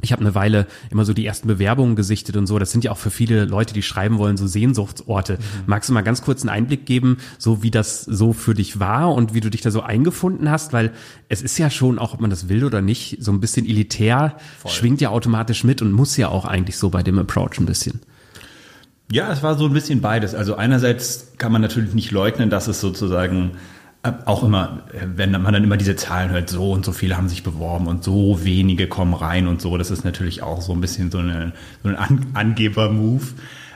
ich 0.00 0.12
habe 0.12 0.20
eine 0.20 0.34
Weile 0.34 0.66
immer 0.90 1.04
so 1.04 1.12
die 1.12 1.26
ersten 1.26 1.48
Bewerbungen 1.48 1.96
gesichtet 1.96 2.36
und 2.36 2.46
so. 2.46 2.58
Das 2.58 2.70
sind 2.70 2.84
ja 2.84 2.92
auch 2.92 2.98
für 2.98 3.10
viele 3.10 3.44
Leute, 3.44 3.74
die 3.74 3.82
schreiben 3.82 4.18
wollen, 4.18 4.36
so 4.36 4.46
Sehnsuchtsorte. 4.46 5.34
Mhm. 5.34 5.38
Magst 5.66 5.88
du 5.88 5.92
mal 5.92 6.02
ganz 6.02 6.22
kurz 6.22 6.42
einen 6.42 6.50
Einblick 6.50 6.86
geben, 6.86 7.18
so 7.38 7.62
wie 7.62 7.70
das 7.70 8.02
so 8.02 8.32
für 8.32 8.54
dich 8.54 8.78
war 8.78 9.12
und 9.12 9.34
wie 9.34 9.40
du 9.40 9.50
dich 9.50 9.60
da 9.60 9.70
so 9.70 9.82
eingefunden 9.82 10.50
hast? 10.50 10.72
Weil 10.72 10.92
es 11.28 11.42
ist 11.42 11.58
ja 11.58 11.70
schon, 11.70 11.98
auch 11.98 12.14
ob 12.14 12.20
man 12.20 12.30
das 12.30 12.48
will 12.48 12.64
oder 12.64 12.80
nicht, 12.80 13.18
so 13.20 13.32
ein 13.32 13.40
bisschen 13.40 13.66
elitär, 13.66 14.36
Voll. 14.58 14.70
schwingt 14.70 15.00
ja 15.00 15.10
automatisch 15.10 15.64
mit 15.64 15.82
und 15.82 15.92
muss 15.92 16.16
ja 16.16 16.28
auch 16.28 16.44
eigentlich 16.44 16.76
so 16.76 16.90
bei 16.90 17.02
dem 17.02 17.18
Approach 17.18 17.58
ein 17.58 17.66
bisschen. 17.66 18.00
Ja, 19.10 19.32
es 19.32 19.42
war 19.42 19.56
so 19.56 19.66
ein 19.66 19.72
bisschen 19.72 20.00
beides. 20.00 20.34
Also 20.34 20.56
einerseits 20.56 21.32
kann 21.38 21.50
man 21.50 21.62
natürlich 21.62 21.94
nicht 21.94 22.10
leugnen, 22.10 22.50
dass 22.50 22.68
es 22.68 22.80
sozusagen 22.80 23.52
auch 24.02 24.44
immer, 24.44 24.84
wenn 25.16 25.32
man 25.32 25.52
dann 25.52 25.64
immer 25.64 25.76
diese 25.76 25.96
Zahlen 25.96 26.30
hört, 26.30 26.48
so 26.48 26.72
und 26.72 26.84
so 26.84 26.92
viele 26.92 27.16
haben 27.16 27.28
sich 27.28 27.42
beworben 27.42 27.86
und 27.88 28.04
so 28.04 28.44
wenige 28.44 28.86
kommen 28.86 29.14
rein 29.14 29.48
und 29.48 29.60
so, 29.60 29.76
das 29.76 29.90
ist 29.90 30.04
natürlich 30.04 30.42
auch 30.42 30.60
so 30.60 30.72
ein 30.72 30.80
bisschen 30.80 31.10
so, 31.10 31.18
eine, 31.18 31.52
so 31.82 31.88
ein 31.88 31.96
An 31.96 32.26
Angeber-Move. 32.34 33.24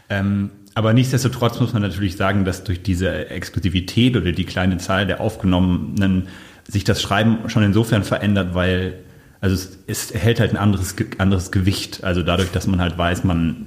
Ähm, 0.09 0.50
aber 0.75 0.93
nichtsdestotrotz 0.93 1.61
muss 1.61 1.73
man 1.73 1.83
natürlich 1.83 2.17
sagen, 2.17 2.45
dass 2.45 2.64
durch 2.64 2.83
diese 2.83 3.31
Exklusivität 3.31 4.17
oder 4.17 4.33
die 4.33 4.45
kleine 4.45 4.79
Zahl 4.79 5.07
der 5.07 5.21
Aufgenommenen 5.21 6.29
sich 6.69 6.85
das 6.85 7.02
Schreiben 7.02 7.49
schon 7.49 7.62
insofern 7.62 8.05
verändert, 8.05 8.55
weil 8.55 9.00
also 9.41 9.57
es, 9.57 9.79
es 9.88 10.11
erhält 10.12 10.38
halt 10.38 10.52
ein 10.52 10.57
anderes, 10.57 10.95
anderes 11.19 11.50
Gewicht. 11.50 12.05
Also 12.05 12.23
dadurch, 12.23 12.52
dass 12.52 12.69
man 12.69 12.81
halt 12.81 12.97
weiß, 12.97 13.25
man 13.25 13.67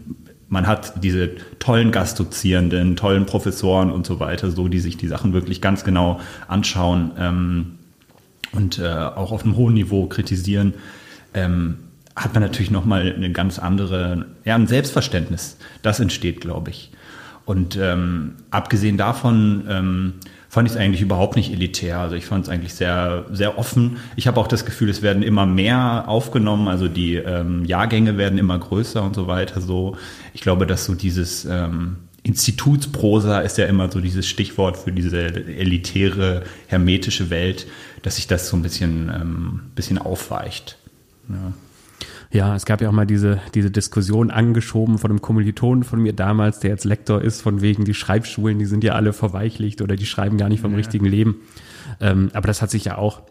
man 0.55 0.67
hat 0.67 1.03
diese 1.03 1.31
tollen 1.59 1.91
Gastdozierenden, 1.91 2.95
tollen 2.95 3.25
Professoren 3.25 3.91
und 3.91 4.05
so 4.05 4.21
weiter, 4.21 4.49
so 4.49 4.69
die 4.69 4.79
sich 4.79 4.95
die 4.95 5.07
Sachen 5.07 5.33
wirklich 5.33 5.59
ganz 5.59 5.83
genau 5.83 6.21
anschauen 6.47 7.11
ähm, 7.19 7.75
und 8.53 8.79
äh, 8.79 8.87
auch 8.87 9.33
auf 9.33 9.43
einem 9.43 9.57
hohen 9.57 9.73
Niveau 9.73 10.05
kritisieren, 10.07 10.73
ähm, 11.33 11.79
hat 12.15 12.33
man 12.33 12.41
natürlich 12.41 12.71
nochmal 12.71 13.13
eine 13.13 13.33
ganz 13.33 13.59
andere, 13.59 14.27
ja, 14.45 14.55
ein 14.55 14.67
Selbstverständnis. 14.67 15.57
Das 15.81 15.99
entsteht, 15.99 16.39
glaube 16.39 16.69
ich. 16.69 16.91
Und 17.43 17.75
ähm, 17.75 18.35
abgesehen 18.49 18.95
davon 18.95 19.65
ähm, 19.67 20.13
fand 20.55 20.69
ich 20.69 20.75
es 20.75 20.79
eigentlich 20.79 21.01
überhaupt 21.01 21.35
nicht 21.35 21.51
elitär. 21.51 21.99
Also 21.99 22.15
ich 22.15 22.27
fand 22.27 22.45
es 22.45 22.49
eigentlich 22.49 22.75
sehr, 22.75 23.25
sehr 23.29 23.57
offen. 23.57 23.97
Ich 24.15 24.25
habe 24.25 24.39
auch 24.39 24.47
das 24.47 24.63
Gefühl, 24.63 24.89
es 24.89 25.01
werden 25.01 25.21
immer 25.21 25.45
mehr 25.45 26.05
aufgenommen, 26.07 26.69
also 26.69 26.87
die 26.87 27.15
ähm, 27.15 27.65
Jahrgänge 27.65 28.17
werden 28.17 28.39
immer 28.39 28.57
größer 28.57 29.03
und 29.03 29.15
so 29.15 29.27
weiter. 29.27 29.59
So, 29.59 29.97
ich 30.33 30.39
glaube, 30.39 30.65
dass 30.65 30.85
so 30.85 30.95
dieses 30.95 31.43
ähm, 31.43 31.97
Institutsprosa 32.23 33.41
ist 33.41 33.57
ja 33.57 33.65
immer 33.65 33.91
so 33.91 33.99
dieses 33.99 34.27
Stichwort 34.27 34.77
für 34.77 34.93
diese 34.93 35.25
elitäre, 35.25 36.43
hermetische 36.67 37.29
Welt, 37.29 37.67
dass 38.03 38.15
sich 38.15 38.27
das 38.27 38.47
so 38.47 38.55
ein 38.55 38.61
bisschen, 38.61 39.09
ähm, 39.13 39.59
bisschen 39.75 39.97
aufweicht. 39.97 40.77
Ja. 41.27 41.51
Ja, 42.35 42.53
es 42.53 42.65
gab 42.65 42.81
ja 42.81 42.89
auch 42.89 42.93
mal 42.93 43.05
diese, 43.05 43.39
diese 43.53 43.71
Diskussion 43.71 44.29
angeschoben 44.29 44.97
von 44.97 45.09
einem 45.09 45.21
Kommilitonen 45.21 45.85
von 45.85 46.01
mir 46.01 46.11
damals, 46.11 46.59
der 46.59 46.71
jetzt 46.71 46.83
Lektor 46.83 47.21
ist, 47.21 47.41
von 47.41 47.61
wegen 47.61 47.85
die 47.85 47.93
Schreibschulen, 47.93 48.59
die 48.59 48.65
sind 48.65 48.83
ja 48.83 48.91
alle 48.93 49.13
verweichlicht 49.13 49.81
oder 49.81 49.95
die 49.95 50.05
schreiben 50.05 50.37
gar 50.37 50.49
nicht 50.49 50.59
vom 50.59 50.71
ja. 50.71 50.77
richtigen 50.77 51.05
Leben. 51.05 51.37
Ähm, 52.01 52.31
aber 52.33 52.47
das 52.47 52.61
hat 52.61 52.71
sich 52.71 52.83
ja 52.83 52.97
auch 52.97 53.21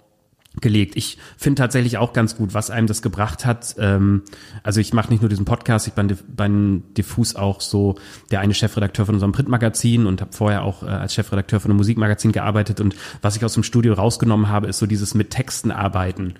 gelegt. 0.62 0.96
Ich 0.96 1.18
finde 1.36 1.60
tatsächlich 1.60 1.98
auch 1.98 2.14
ganz 2.14 2.34
gut, 2.34 2.54
was 2.54 2.70
einem 2.70 2.86
das 2.86 3.02
gebracht 3.02 3.44
hat. 3.44 3.74
Ähm, 3.78 4.22
also 4.62 4.80
ich 4.80 4.94
mache 4.94 5.10
nicht 5.10 5.20
nur 5.20 5.28
diesen 5.28 5.44
Podcast, 5.44 5.86
ich 5.86 5.92
bin 5.92 6.16
bei 6.34 6.48
Diffus 6.96 7.36
auch 7.36 7.60
so 7.60 7.96
der 8.30 8.40
eine 8.40 8.54
Chefredakteur 8.54 9.04
von 9.04 9.16
unserem 9.16 9.32
Printmagazin 9.32 10.06
und 10.06 10.22
habe 10.22 10.32
vorher 10.32 10.62
auch 10.62 10.82
äh, 10.82 10.86
als 10.86 11.12
Chefredakteur 11.12 11.60
von 11.60 11.70
einem 11.70 11.76
Musikmagazin 11.76 12.32
gearbeitet. 12.32 12.80
Und 12.80 12.96
was 13.20 13.36
ich 13.36 13.44
aus 13.44 13.52
dem 13.52 13.64
Studio 13.64 13.92
rausgenommen 13.92 14.48
habe, 14.48 14.66
ist 14.68 14.78
so 14.78 14.86
dieses 14.86 15.12
mit 15.12 15.28
Texten 15.28 15.72
arbeiten 15.72 16.36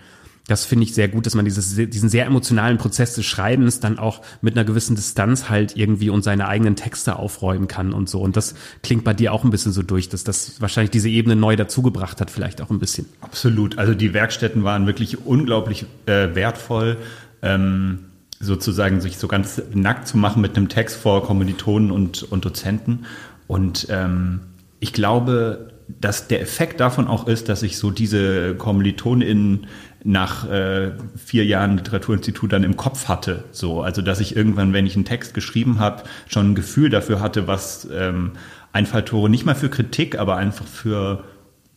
das 0.47 0.67
finde 0.67 0.85
ich 0.85 0.95
sehr 0.95 1.09
gut, 1.09 1.25
dass 1.25 1.35
man 1.35 1.45
dieses, 1.45 1.75
diesen 1.75 2.09
sehr 2.09 2.27
emotionalen 2.27 2.77
Prozess 2.77 3.15
des 3.15 3.25
Schreibens 3.25 3.81
dann 3.81 3.99
auch 3.99 4.21
mit 4.43 4.57
einer 4.57 4.65
gewissen 4.65 4.95
Distanz 4.95 5.49
halt 5.49 5.77
irgendwie 5.77 6.11
und 6.11 6.23
seine 6.23 6.49
eigenen 6.49 6.77
Texte 6.77 7.17
aufräumen 7.17 7.67
kann 7.67 7.95
und 7.95 8.11
so. 8.11 8.21
Und 8.21 8.37
das 8.37 8.55
klingt 8.83 9.05
bei 9.05 9.15
dir 9.15 9.33
auch 9.33 9.45
ein 9.45 9.51
bisschen 9.51 9.73
so 9.73 9.83
durch, 9.83 10.11
dass 10.11 10.23
das 10.23 10.61
wahrscheinlich 10.61 10.91
diese 10.91 11.09
Ebene 11.09 11.35
neu 11.35 11.57
dazugebracht 11.57 12.21
hat, 12.21 12.31
vielleicht 12.31 12.61
auch 12.61 12.71
ein 12.71 12.79
bisschen. 12.79 13.07
Absolut. 13.23 13.79
Also 13.79 13.95
die 13.95 14.13
Werkstätten 14.13 14.65
waren 14.65 14.87
wirklich 14.87 15.25
unglaublich 15.25 15.87
äh, 16.07 16.35
wertvoll. 16.35 16.99
Ähm 17.43 18.01
sozusagen 18.41 19.01
sich 19.01 19.17
so 19.17 19.27
ganz 19.27 19.63
nackt 19.73 20.07
zu 20.07 20.19
machen 20.19 20.43
mit 20.43 20.57
einem 20.57 20.69
Text 20.69 20.97
vor 20.97 21.25
Kommilitonen 21.25 21.91
und, 21.91 22.25
und 22.25 22.45
Dozenten. 22.45 23.07
Und 23.47 23.87
ähm, 23.91 24.41
ich 24.81 24.93
glaube, 24.93 25.71
dass 26.01 26.29
der 26.29 26.41
Effekt 26.41 26.81
davon 26.81 27.09
auch 27.09 27.27
ist, 27.27 27.49
dass 27.49 27.63
ich 27.63 27.79
so 27.79 27.91
diese 27.91 28.55
KommilitonInnen 28.55 29.67
nach 30.04 30.49
äh, 30.49 30.92
vier 31.16 31.46
Jahren 31.46 31.78
Literaturinstitut 31.78 32.52
dann 32.52 32.62
im 32.62 32.76
Kopf 32.76 33.08
hatte. 33.08 33.44
So, 33.52 33.82
also 33.82 34.02
dass 34.02 34.20
ich 34.20 34.37
irgendwann, 34.37 34.75
wenn 34.75 34.87
ich 34.87 34.94
einen 34.94 35.06
Text 35.06 35.32
geschrieben 35.32 35.80
habe, 35.80 36.04
schon 36.28 36.50
ein 36.50 36.54
Gefühl 36.54 36.90
dafür 36.90 37.20
hatte, 37.20 37.46
was 37.46 37.88
ähm, 37.90 38.32
Einfalltore 38.73 39.30
nicht 39.30 39.46
mal 39.46 39.54
für 39.54 39.70
Kritik, 39.70 40.18
aber 40.18 40.37
einfach 40.37 40.66
für 40.66 41.25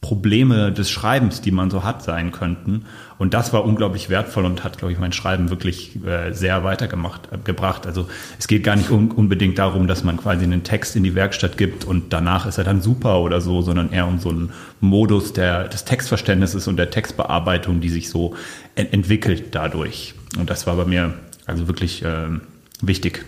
Probleme 0.01 0.71
des 0.71 0.91
Schreibens, 0.91 1.41
die 1.41 1.51
man 1.51 1.71
so 1.71 1.83
hat, 1.83 2.03
sein 2.03 2.31
könnten. 2.31 2.85
Und 3.17 3.33
das 3.33 3.51
war 3.51 3.65
unglaublich 3.65 4.09
wertvoll 4.09 4.45
und 4.45 4.63
hat, 4.63 4.77
glaube 4.77 4.93
ich, 4.93 4.99
mein 4.99 5.11
Schreiben 5.11 5.49
wirklich 5.49 5.97
äh, 6.05 6.33
sehr 6.33 6.63
weitergemacht 6.63 7.29
äh, 7.31 7.37
gebracht. 7.43 7.87
Also 7.87 8.07
es 8.37 8.47
geht 8.47 8.63
gar 8.63 8.75
nicht 8.75 8.91
un 8.91 9.11
unbedingt 9.11 9.57
darum, 9.57 9.87
dass 9.87 10.03
man 10.03 10.17
quasi 10.17 10.43
einen 10.43 10.63
Text 10.63 10.95
in 10.95 11.03
die 11.03 11.15
Werkstatt 11.15 11.57
gibt 11.57 11.83
und 11.83 12.13
danach 12.13 12.45
ist 12.45 12.59
er 12.59 12.63
dann 12.63 12.81
super 12.81 13.21
oder 13.21 13.41
so, 13.41 13.63
sondern 13.63 13.91
eher 13.91 14.07
um 14.07 14.19
so 14.19 14.29
einen 14.29 14.53
Modus 14.81 15.33
der, 15.33 15.67
des 15.67 15.83
Textverständnisses 15.83 16.67
und 16.67 16.77
der 16.77 16.91
Textbearbeitung, 16.91 17.81
die 17.81 17.89
sich 17.89 18.09
so 18.09 18.35
ent 18.75 18.93
entwickelt 18.93 19.55
dadurch. 19.55 20.13
Und 20.37 20.49
das 20.51 20.67
war 20.67 20.75
bei 20.75 20.85
mir 20.85 21.15
also 21.47 21.67
wirklich 21.67 22.03
äh, 22.05 22.27
wichtig. 22.81 23.25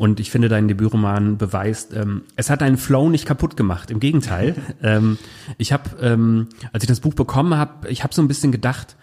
Und 0.00 0.18
ich 0.18 0.30
finde, 0.30 0.48
dein 0.48 0.66
Debütroman 0.66 1.36
beweist, 1.36 1.92
ähm, 1.92 2.22
es 2.34 2.48
hat 2.48 2.62
deinen 2.62 2.78
Flow 2.78 3.10
nicht 3.10 3.26
kaputt 3.26 3.58
gemacht. 3.58 3.90
Im 3.90 4.00
Gegenteil. 4.00 4.54
ähm, 4.82 5.18
ich 5.58 5.74
habe, 5.74 5.90
ähm, 6.00 6.48
als 6.72 6.82
ich 6.82 6.88
das 6.88 7.00
Buch 7.00 7.12
bekommen 7.12 7.54
habe, 7.54 7.86
ich 7.90 8.02
habe 8.02 8.14
so 8.14 8.22
ein 8.22 8.26
bisschen 8.26 8.50
gedacht, 8.50 8.96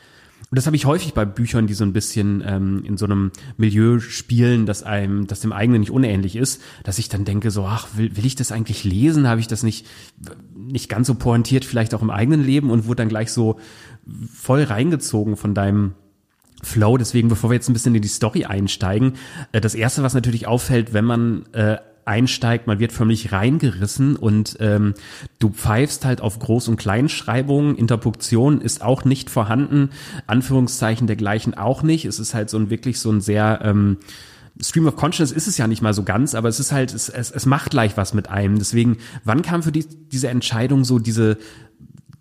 und 0.50 0.56
das 0.56 0.66
habe 0.66 0.76
ich 0.76 0.88
häufig 0.88 1.14
bei 1.14 1.24
Büchern, 1.24 1.68
die 1.68 1.76
so 1.76 1.84
ein 1.84 1.94
bisschen 1.94 2.44
ähm, 2.44 2.84
in 2.84 2.98
so 2.98 3.06
einem 3.06 3.32
Milieu 3.58 4.00
spielen, 4.00 4.66
das 4.66 4.82
einem, 4.82 5.28
das 5.28 5.40
dem 5.42 5.54
eigenen 5.54 5.82
nicht 5.82 5.92
unähnlich 5.92 6.36
ist, 6.36 6.64
dass 6.84 6.98
ich 6.98 7.10
dann 7.10 7.26
denke 7.26 7.52
so, 7.52 7.68
ach, 7.68 7.90
will, 7.96 8.18
will 8.18 8.26
ich 8.26 8.34
das 8.34 8.52
eigentlich 8.52 8.84
lesen? 8.84 9.28
Habe 9.28 9.40
ich 9.40 9.48
das 9.48 9.62
nicht 9.62 9.86
nicht 10.56 10.90
ganz 10.90 11.06
so 11.06 11.14
pointiert, 11.14 11.64
vielleicht 11.64 11.94
auch 11.94 12.02
im 12.02 12.10
eigenen 12.10 12.44
Leben 12.44 12.72
und 12.72 12.88
wurde 12.88 13.04
dann 13.04 13.10
gleich 13.10 13.32
so 13.32 13.60
voll 14.34 14.64
reingezogen 14.64 15.38
von 15.38 15.54
deinem 15.54 15.94
Flow. 16.64 16.98
Deswegen, 16.98 17.28
bevor 17.28 17.50
wir 17.50 17.56
jetzt 17.56 17.70
ein 17.70 17.74
bisschen 17.74 17.96
in 17.96 18.02
die 18.02 18.08
Story 18.08 18.46
einsteigen, 18.46 19.14
äh, 19.52 19.62
das 19.62 19.76
erste, 19.76 20.04
was 20.04 20.14
natürlich 20.14 20.48
auffällt, 20.48 20.94
wenn 20.94 21.06
man 21.06 21.46
äh, 21.54 21.78
einsteigt, 22.06 22.68
man 22.68 22.80
wird 22.80 22.94
förmlich 22.94 23.34
reingerissen 23.34 24.16
und 24.16 24.58
ähm, 24.62 24.94
du 25.40 25.50
pfeifst 25.50 26.06
halt 26.06 26.22
auf 26.22 26.40
Groß- 26.40 26.70
und 26.70 26.78
Kleinschreibungen, 26.78 27.76
Interpunktion 27.76 28.62
ist 28.62 28.82
auch 28.82 29.04
nicht 29.04 29.30
vorhanden, 29.30 29.90
Anführungszeichen 30.26 31.06
dergleichen 31.06 31.54
auch 31.54 31.84
nicht. 31.84 32.06
Es 32.06 32.20
ist 32.20 32.34
halt 32.34 32.50
so 32.50 32.58
ein 32.58 32.70
wirklich 32.70 33.00
so 33.02 33.12
ein 33.12 33.20
sehr 33.20 33.60
ähm, 33.62 33.98
Stream 34.60 34.88
of 34.88 34.96
Consciousness 34.96 35.32
ist 35.32 35.48
es 35.48 35.58
ja 35.58 35.68
nicht 35.68 35.82
mal 35.82 35.94
so 35.94 36.04
ganz, 36.04 36.34
aber 36.34 36.50
es 36.50 36.60
ist 36.60 36.72
halt, 36.72 36.94
es, 36.94 37.10
es, 37.10 37.30
es 37.30 37.46
macht 37.46 37.72
gleich 37.72 37.96
was 37.98 38.14
mit 38.14 38.30
einem. 38.30 38.58
Deswegen, 38.58 38.98
wann 39.24 39.42
kam 39.42 39.62
für 39.62 39.72
die, 39.72 39.86
diese 40.12 40.30
Entscheidung 40.30 40.84
so 40.84 40.98
diese 40.98 41.38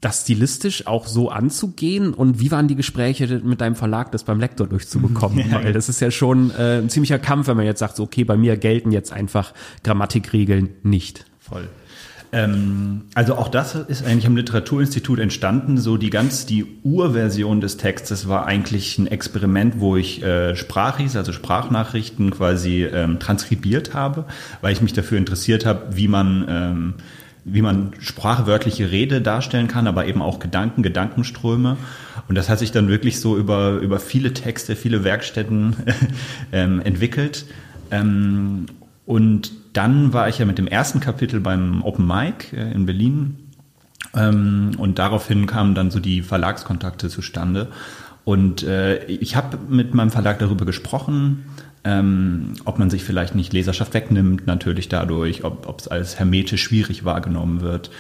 das 0.00 0.23
stilistisch 0.23 0.87
auch 0.87 1.07
so 1.07 1.31
anzugehen 1.31 2.12
und 2.12 2.38
wie 2.38 2.50
waren 2.50 2.69
die 2.69 2.76
Gespräche 2.76 3.41
mit 3.43 3.61
deinem 3.61 3.76
Verlag, 3.76 4.12
das 4.12 4.25
beim 4.25 4.38
Lektor 4.38 4.67
durchzubekommen? 4.67 5.50
Ja. 5.50 5.65
Weil 5.65 5.73
das 5.73 5.88
ist 5.88 6.00
ja 6.00 6.11
schon 6.11 6.50
äh, 6.50 6.79
ein 6.79 6.91
ziemlicher 6.91 7.19
Kampf, 7.19 7.49
wenn 7.49 7.57
man 7.57 7.67
jetzt 7.67 7.81
sagt, 7.81 7.97
so, 7.97 8.03
okay, 8.03 8.25
bei 8.25 8.37
mir 8.37 8.57
gelten 8.57 8.93
jetzt 8.93 9.12
einfach 9.12 9.53
Grammatikregeln 9.83 10.71
nicht. 10.83 11.25
Voll. 11.38 11.69
Ähm, 12.33 13.03
also 13.15 13.37
auch 13.37 13.49
das 13.49 13.75
ist 13.75 14.05
eigentlich 14.05 14.26
am 14.26 14.37
Literaturinstitut 14.37 15.19
entstanden. 15.19 15.79
So 15.79 15.97
die 15.97 16.11
ganz 16.11 16.45
die 16.45 16.67
Urversion 16.83 17.61
des 17.61 17.76
Textes 17.76 18.29
war 18.29 18.47
eigentlich 18.47 18.99
ein 18.99 19.07
Experiment, 19.07 19.81
wo 19.81 19.97
ich 19.97 20.23
äh, 20.23 20.57
Sprachis, 20.57 21.17
also 21.17 21.33
Sprachnachrichten 21.33 22.31
quasi 22.31 22.85
ähm, 22.85 23.19
transkribiert 23.21 23.95
habe, 23.95 24.25
weil 24.61 24.73
ich 24.73 24.83
mich 24.83 24.93
dafür 24.93 25.19
interessiert 25.19 25.65
habe, 25.65 25.97
wie 25.97 26.09
man 26.09 26.45
ähm, 26.49 26.95
wie 27.49 27.62
man 27.62 27.93
sprachwörtliche 28.00 28.91
Rede 28.91 29.21
darstellen 29.21 29.69
kann, 29.69 29.87
aber 29.87 30.07
eben 30.07 30.21
auch 30.21 30.41
Gedanken, 30.41 30.83
Gedankenströme. 30.83 31.76
Und 32.29 32.35
das 32.35 32.49
hat 32.49 32.59
sich 32.59 32.73
dann 32.73 32.88
wirklich 32.88 33.21
so 33.21 33.38
über, 33.38 33.75
über 33.79 34.00
viele 34.00 34.35
Texte, 34.35 34.75
viele 34.75 35.05
Werkstätten 35.05 35.76
ähm, 36.53 36.81
entwickelt. 36.81 37.47
Ähm, 37.93 38.67
und 39.07 39.53
dann 39.75 40.12
war 40.12 40.29
ich 40.29 40.38
ja 40.38 40.45
mit 40.45 40.59
dem 40.59 40.67
ersten 40.67 40.99
Kapitel 40.99 41.38
beim 41.38 41.83
Open 41.85 42.05
Mic 42.05 42.53
äh, 42.53 42.73
in 42.73 42.85
Berlin. 42.85 43.37
Ähm, 44.12 44.73
und 44.76 44.99
daraufhin 44.99 45.47
kamen 45.47 45.76
dann 45.76 45.93
so 45.93 46.00
die 46.00 46.23
Verlagskontakte 46.23 47.09
zustande. 47.09 47.69
Und 48.25 48.65
äh, 48.65 49.05
ich 49.05 49.37
habe 49.37 49.57
mit 49.69 49.95
meinem 49.95 50.11
Verlag 50.11 50.41
darüber 50.41 50.65
gesprochen, 50.65 51.45
ähm, 51.87 52.55
ob 52.64 52.81
man 52.81 52.90
sich 52.90 53.05
vielleicht 53.05 53.37
nicht 53.37 53.52
Leserschaft 53.52 53.95
wegnimmt, 53.95 54.49
natürlich 54.49 54.88
dadurch, 54.88 55.45
ob 55.45 55.78
es 55.78 55.87
als 55.87 56.19
hermetisch 56.19 56.64
schwierig 56.64 57.05
wahrgenommen 57.05 57.61
wird. 57.61 57.93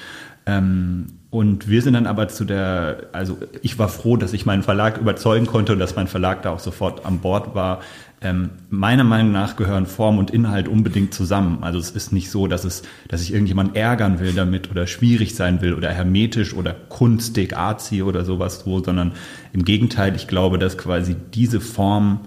Ähm, 0.44 1.06
und 1.30 1.68
wir 1.68 1.82
sind 1.82 1.94
dann 1.94 2.06
aber 2.06 2.26
zu 2.26 2.44
der, 2.44 3.10
also 3.12 3.38
ich 3.62 3.78
war 3.78 3.88
froh, 3.88 4.16
dass 4.16 4.32
ich 4.32 4.44
meinen 4.44 4.64
Verlag 4.64 4.98
überzeugen 4.98 5.46
konnte 5.46 5.72
und 5.72 5.78
dass 5.78 5.94
mein 5.94 6.08
Verlag 6.08 6.42
da 6.42 6.50
auch 6.50 6.58
sofort 6.58 7.06
an 7.06 7.20
Bord 7.20 7.54
war. 7.54 7.80
Ähm, 8.22 8.50
meiner 8.70 9.04
Meinung 9.04 9.30
nach 9.30 9.54
gehören 9.54 9.86
Form 9.86 10.18
und 10.18 10.32
Inhalt 10.32 10.66
unbedingt 10.66 11.14
zusammen. 11.14 11.58
Also 11.62 11.78
es 11.78 11.90
ist 11.90 12.12
nicht 12.12 12.30
so, 12.30 12.48
dass 12.48 12.64
es, 12.64 12.82
dass 13.06 13.22
ich 13.22 13.32
irgendjemanden 13.32 13.76
ärgern 13.76 14.18
will 14.18 14.32
damit 14.32 14.68
oder 14.68 14.88
schwierig 14.88 15.36
sein 15.36 15.60
will 15.60 15.74
oder 15.74 15.90
hermetisch 15.90 16.54
oder 16.54 16.74
kunstig, 16.74 17.56
arzi 17.56 18.02
oder 18.02 18.24
sowas 18.24 18.62
so, 18.64 18.82
sondern 18.82 19.12
im 19.52 19.64
Gegenteil, 19.64 20.16
ich 20.16 20.26
glaube, 20.26 20.58
dass 20.58 20.76
quasi 20.76 21.14
diese 21.34 21.60
Form 21.60 22.20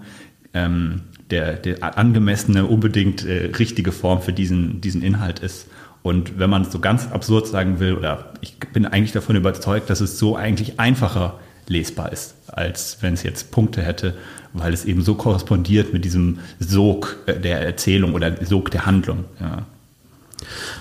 ähm, 0.54 1.02
der, 1.30 1.54
der 1.54 1.98
angemessene, 1.98 2.66
unbedingt 2.66 3.24
äh, 3.24 3.52
richtige 3.58 3.92
Form 3.92 4.22
für 4.22 4.32
diesen, 4.32 4.80
diesen 4.80 5.02
Inhalt 5.02 5.40
ist. 5.40 5.66
Und 6.02 6.38
wenn 6.38 6.48
man 6.48 6.62
es 6.62 6.72
so 6.72 6.78
ganz 6.78 7.08
absurd 7.10 7.46
sagen 7.46 7.78
will, 7.78 7.94
oder 7.94 8.32
ich 8.40 8.58
bin 8.72 8.86
eigentlich 8.86 9.12
davon 9.12 9.36
überzeugt, 9.36 9.90
dass 9.90 10.00
es 10.00 10.18
so 10.18 10.36
eigentlich 10.36 10.80
einfacher 10.80 11.38
lesbar 11.66 12.12
ist, 12.12 12.34
als 12.48 12.98
wenn 13.00 13.14
es 13.14 13.22
jetzt 13.22 13.50
Punkte 13.50 13.82
hätte, 13.82 14.16
weil 14.52 14.72
es 14.72 14.84
eben 14.84 15.02
so 15.02 15.14
korrespondiert 15.14 15.92
mit 15.92 16.04
diesem 16.04 16.40
Sog 16.58 17.18
äh, 17.26 17.38
der 17.38 17.60
Erzählung 17.60 18.14
oder 18.14 18.44
Sog 18.44 18.70
der 18.70 18.86
Handlung. 18.86 19.24
Ja, 19.40 19.66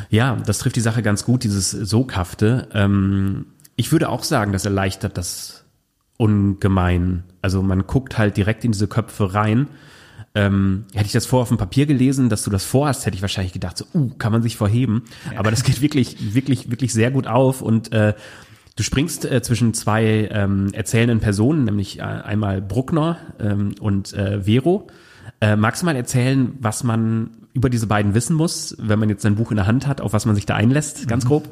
ja 0.09 0.37
das 0.45 0.59
trifft 0.59 0.77
die 0.77 0.81
Sache 0.81 1.03
ganz 1.03 1.25
gut, 1.25 1.43
dieses 1.43 1.71
Soghafte. 1.71 2.67
Ähm, 2.73 3.47
ich 3.75 3.91
würde 3.91 4.09
auch 4.09 4.23
sagen, 4.23 4.51
das 4.51 4.65
erleichtert 4.65 5.17
das 5.17 5.65
ungemein. 6.17 7.23
Also 7.41 7.61
man 7.61 7.87
guckt 7.87 8.17
halt 8.17 8.35
direkt 8.35 8.65
in 8.65 8.71
diese 8.71 8.87
Köpfe 8.87 9.33
rein 9.33 9.67
ähm, 10.35 10.85
hätte 10.93 11.07
ich 11.07 11.11
das 11.11 11.25
vor 11.25 11.41
auf 11.41 11.47
dem 11.47 11.57
Papier 11.57 11.85
gelesen, 11.85 12.29
dass 12.29 12.43
du 12.43 12.49
das 12.49 12.63
vorhast, 12.63 13.05
hätte 13.05 13.15
ich 13.15 13.21
wahrscheinlich 13.21 13.53
gedacht, 13.53 13.77
so, 13.77 13.85
uh, 13.93 14.09
kann 14.17 14.31
man 14.31 14.41
sich 14.41 14.57
vorheben. 14.57 15.03
Ja. 15.31 15.39
Aber 15.39 15.51
das 15.51 15.63
geht 15.63 15.81
wirklich, 15.81 16.33
wirklich, 16.33 16.69
wirklich 16.69 16.93
sehr 16.93 17.11
gut 17.11 17.27
auf 17.27 17.61
und 17.61 17.91
äh, 17.91 18.13
Du 18.75 18.83
springst 18.83 19.25
äh, 19.25 19.41
zwischen 19.41 19.73
zwei 19.73 20.29
ähm, 20.31 20.69
erzählenden 20.71 21.19
Personen, 21.19 21.65
nämlich 21.65 21.99
äh, 21.99 22.03
einmal 22.03 22.61
Bruckner 22.61 23.17
ähm, 23.37 23.75
und 23.81 24.13
äh, 24.13 24.45
Vero. 24.45 24.87
Äh, 25.41 25.57
magst 25.57 25.81
du 25.81 25.85
mal 25.85 25.97
erzählen, 25.97 26.53
was 26.61 26.85
man 26.85 27.31
über 27.51 27.69
diese 27.69 27.87
beiden 27.87 28.13
wissen 28.13 28.37
muss, 28.37 28.77
wenn 28.79 28.97
man 28.97 29.09
jetzt 29.09 29.25
ein 29.25 29.35
Buch 29.35 29.51
in 29.51 29.57
der 29.57 29.67
Hand 29.67 29.85
hat, 29.85 29.99
auf 29.99 30.13
was 30.13 30.25
man 30.25 30.33
sich 30.33 30.45
da 30.45 30.55
einlässt, 30.55 31.09
ganz 31.09 31.25
mhm. 31.25 31.27
grob? 31.27 31.49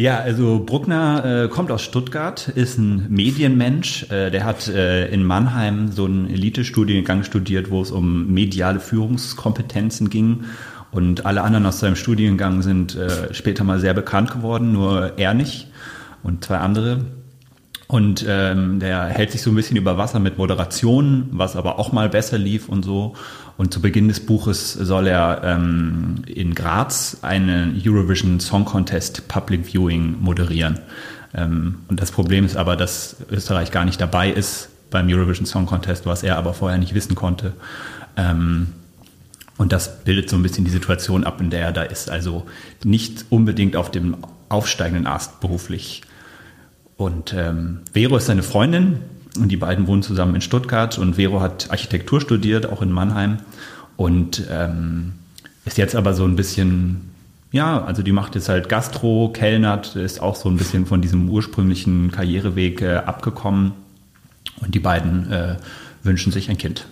Ja, 0.00 0.18
also 0.18 0.64
Bruckner 0.64 1.44
äh, 1.44 1.48
kommt 1.48 1.70
aus 1.70 1.82
Stuttgart, 1.82 2.48
ist 2.48 2.78
ein 2.78 3.04
Medienmensch. 3.10 4.10
Äh, 4.10 4.30
der 4.30 4.46
hat 4.46 4.66
äh, 4.66 5.08
in 5.08 5.22
Mannheim 5.22 5.92
so 5.92 6.06
einen 6.06 6.30
Elite-Studiengang 6.30 7.22
studiert, 7.22 7.70
wo 7.70 7.82
es 7.82 7.90
um 7.90 8.32
mediale 8.32 8.80
Führungskompetenzen 8.80 10.08
ging. 10.08 10.44
Und 10.90 11.26
alle 11.26 11.42
anderen 11.42 11.66
aus 11.66 11.80
seinem 11.80 11.96
Studiengang 11.96 12.62
sind 12.62 12.96
äh, 12.96 13.34
später 13.34 13.62
mal 13.62 13.78
sehr 13.78 13.92
bekannt 13.92 14.30
geworden, 14.30 14.72
nur 14.72 15.18
er 15.18 15.34
nicht 15.34 15.68
und 16.22 16.46
zwei 16.46 16.56
andere. 16.56 17.04
Und 17.90 18.24
ähm, 18.28 18.78
der 18.78 19.06
hält 19.06 19.32
sich 19.32 19.42
so 19.42 19.50
ein 19.50 19.56
bisschen 19.56 19.76
über 19.76 19.98
Wasser 19.98 20.20
mit 20.20 20.38
Moderation, 20.38 21.28
was 21.32 21.56
aber 21.56 21.80
auch 21.80 21.90
mal 21.90 22.08
besser 22.08 22.38
lief 22.38 22.68
und 22.68 22.84
so. 22.84 23.16
Und 23.56 23.74
zu 23.74 23.80
Beginn 23.80 24.06
des 24.06 24.24
Buches 24.24 24.74
soll 24.74 25.08
er 25.08 25.40
ähm, 25.42 26.22
in 26.24 26.54
Graz 26.54 27.18
einen 27.22 27.82
Eurovision 27.84 28.38
Song 28.38 28.64
Contest 28.64 29.26
Public 29.26 29.66
Viewing 29.66 30.18
moderieren. 30.20 30.78
Ähm, 31.34 31.80
und 31.88 32.00
das 32.00 32.12
Problem 32.12 32.44
ist 32.44 32.56
aber, 32.56 32.76
dass 32.76 33.16
Österreich 33.28 33.72
gar 33.72 33.84
nicht 33.84 34.00
dabei 34.00 34.30
ist 34.30 34.68
beim 34.92 35.08
Eurovision 35.08 35.44
Song 35.44 35.66
Contest, 35.66 36.06
was 36.06 36.22
er 36.22 36.38
aber 36.38 36.54
vorher 36.54 36.78
nicht 36.78 36.94
wissen 36.94 37.16
konnte. 37.16 37.54
Ähm, 38.16 38.68
und 39.58 39.72
das 39.72 40.04
bildet 40.04 40.30
so 40.30 40.36
ein 40.36 40.44
bisschen 40.44 40.64
die 40.64 40.70
Situation 40.70 41.24
ab, 41.24 41.40
in 41.40 41.50
der 41.50 41.62
er 41.62 41.72
da 41.72 41.82
ist. 41.82 42.08
Also 42.08 42.46
nicht 42.84 43.24
unbedingt 43.30 43.74
auf 43.74 43.90
dem 43.90 44.18
aufsteigenden 44.48 45.08
Ast 45.08 45.40
beruflich. 45.40 46.02
Und 47.00 47.32
ähm, 47.32 47.78
Vero 47.94 48.18
ist 48.18 48.26
seine 48.26 48.42
Freundin 48.42 48.98
und 49.38 49.48
die 49.48 49.56
beiden 49.56 49.86
wohnen 49.86 50.02
zusammen 50.02 50.34
in 50.34 50.42
Stuttgart 50.42 50.98
und 50.98 51.14
Vero 51.14 51.40
hat 51.40 51.70
Architektur 51.70 52.20
studiert, 52.20 52.66
auch 52.66 52.82
in 52.82 52.92
Mannheim 52.92 53.38
und 53.96 54.46
ähm, 54.50 55.14
ist 55.64 55.78
jetzt 55.78 55.96
aber 55.96 56.12
so 56.12 56.26
ein 56.26 56.36
bisschen 56.36 57.10
ja, 57.52 57.82
also 57.82 58.02
die 58.02 58.12
macht 58.12 58.34
jetzt 58.34 58.50
halt 58.50 58.68
Gastro, 58.68 59.30
Kellnert, 59.32 59.96
ist 59.96 60.20
auch 60.20 60.36
so 60.36 60.50
ein 60.50 60.58
bisschen 60.58 60.84
von 60.84 61.00
diesem 61.00 61.30
ursprünglichen 61.30 62.10
Karriereweg 62.12 62.82
äh, 62.82 62.96
abgekommen. 62.96 63.72
Und 64.60 64.74
die 64.74 64.78
beiden 64.78 65.32
äh, 65.32 65.56
wünschen 66.02 66.32
sich 66.32 66.50
ein 66.50 66.58
Kind. 66.58 66.86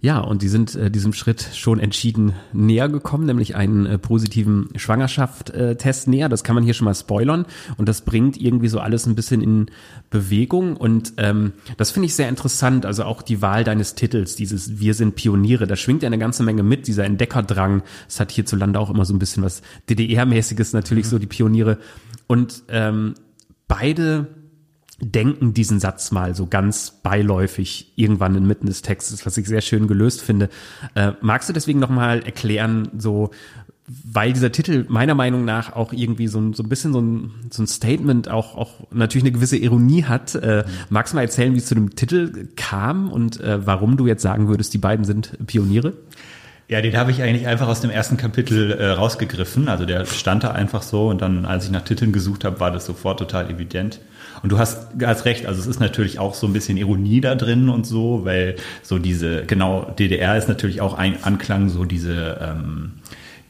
Ja, 0.00 0.20
und 0.20 0.42
die 0.42 0.48
sind 0.48 0.76
äh, 0.76 0.92
diesem 0.92 1.12
Schritt 1.12 1.48
schon 1.54 1.80
entschieden 1.80 2.34
näher 2.52 2.88
gekommen, 2.88 3.26
nämlich 3.26 3.56
einen 3.56 3.84
äh, 3.84 3.98
positiven 3.98 4.68
Schwangerschaftstest 4.76 6.06
äh, 6.06 6.10
näher. 6.10 6.28
Das 6.28 6.44
kann 6.44 6.54
man 6.54 6.62
hier 6.62 6.74
schon 6.74 6.84
mal 6.84 6.94
spoilern. 6.94 7.46
Und 7.78 7.88
das 7.88 8.02
bringt 8.02 8.40
irgendwie 8.40 8.68
so 8.68 8.78
alles 8.78 9.06
ein 9.06 9.16
bisschen 9.16 9.40
in 9.40 9.66
Bewegung. 10.08 10.76
Und 10.76 11.14
ähm, 11.16 11.52
das 11.78 11.90
finde 11.90 12.06
ich 12.06 12.14
sehr 12.14 12.28
interessant. 12.28 12.86
Also 12.86 13.02
auch 13.04 13.22
die 13.22 13.42
Wahl 13.42 13.64
deines 13.64 13.96
Titels, 13.96 14.36
dieses 14.36 14.78
Wir 14.78 14.94
sind 14.94 15.16
Pioniere, 15.16 15.66
da 15.66 15.74
schwingt 15.74 16.04
ja 16.04 16.06
eine 16.06 16.18
ganze 16.18 16.44
Menge 16.44 16.62
mit, 16.62 16.86
dieser 16.86 17.04
Entdeckerdrang. 17.04 17.82
Es 18.06 18.20
hat 18.20 18.30
hierzulande 18.30 18.78
auch 18.78 18.90
immer 18.90 19.04
so 19.04 19.12
ein 19.14 19.18
bisschen 19.18 19.42
was 19.42 19.62
DDR-mäßiges, 19.88 20.74
natürlich 20.74 21.06
mhm. 21.06 21.10
so 21.10 21.18
die 21.18 21.26
Pioniere. 21.26 21.78
Und 22.28 22.62
ähm, 22.68 23.14
beide 23.66 24.28
denken 25.00 25.54
diesen 25.54 25.78
Satz 25.78 26.10
mal 26.10 26.34
so 26.34 26.46
ganz 26.46 26.90
beiläufig 27.02 27.92
irgendwann 27.94 28.34
inmitten 28.34 28.66
des 28.66 28.82
Textes, 28.82 29.24
was 29.24 29.36
ich 29.36 29.46
sehr 29.46 29.60
schön 29.60 29.86
gelöst 29.86 30.22
finde. 30.22 30.48
Äh, 30.94 31.12
magst 31.20 31.48
du 31.48 31.52
deswegen 31.52 31.78
nochmal 31.78 32.22
erklären, 32.24 32.88
so, 32.98 33.30
weil 33.86 34.32
dieser 34.32 34.50
Titel 34.50 34.86
meiner 34.88 35.14
Meinung 35.14 35.44
nach 35.44 35.74
auch 35.74 35.92
irgendwie 35.92 36.26
so 36.26 36.40
ein, 36.40 36.52
so 36.52 36.64
ein 36.64 36.68
bisschen 36.68 36.92
so 36.92 37.00
ein, 37.00 37.30
so 37.50 37.62
ein 37.62 37.68
Statement 37.68 38.28
auch, 38.28 38.56
auch 38.56 38.74
natürlich 38.90 39.24
eine 39.24 39.32
gewisse 39.32 39.56
Ironie 39.56 40.04
hat. 40.04 40.34
Äh, 40.34 40.64
magst 40.90 41.12
du 41.12 41.16
mal 41.16 41.22
erzählen, 41.22 41.54
wie 41.54 41.58
es 41.58 41.66
zu 41.66 41.76
dem 41.76 41.94
Titel 41.94 42.48
kam 42.56 43.10
und 43.12 43.40
äh, 43.40 43.64
warum 43.64 43.96
du 43.96 44.06
jetzt 44.08 44.22
sagen 44.22 44.48
würdest, 44.48 44.74
die 44.74 44.78
beiden 44.78 45.04
sind 45.04 45.38
Pioniere? 45.46 45.92
Ja, 46.66 46.82
den 46.82 46.96
habe 46.98 47.12
ich 47.12 47.22
eigentlich 47.22 47.46
einfach 47.46 47.66
aus 47.68 47.80
dem 47.80 47.90
ersten 47.90 48.18
Kapitel 48.18 48.72
äh, 48.72 48.90
rausgegriffen. 48.90 49.68
Also 49.68 49.86
der 49.86 50.04
stand 50.04 50.44
da 50.44 50.50
einfach 50.50 50.82
so 50.82 51.08
und 51.08 51.22
dann, 51.22 51.46
als 51.46 51.64
ich 51.64 51.70
nach 51.70 51.82
Titeln 51.82 52.12
gesucht 52.12 52.44
habe, 52.44 52.60
war 52.60 52.70
das 52.70 52.84
sofort 52.84 53.18
total 53.18 53.48
evident. 53.48 54.00
Und 54.42 54.52
du 54.52 54.58
hast, 54.58 54.88
hast 55.02 55.24
recht, 55.24 55.46
also 55.46 55.60
es 55.60 55.66
ist 55.66 55.80
natürlich 55.80 56.18
auch 56.18 56.34
so 56.34 56.46
ein 56.46 56.52
bisschen 56.52 56.76
Ironie 56.76 57.20
da 57.20 57.34
drin 57.34 57.68
und 57.68 57.86
so, 57.86 58.24
weil 58.24 58.56
so 58.82 58.98
diese, 58.98 59.44
genau, 59.46 59.92
DDR 59.98 60.36
ist 60.36 60.48
natürlich 60.48 60.80
auch 60.80 60.94
ein 60.94 61.22
Anklang, 61.24 61.68
so 61.68 61.84
diese, 61.84 62.38
ähm, 62.40 62.92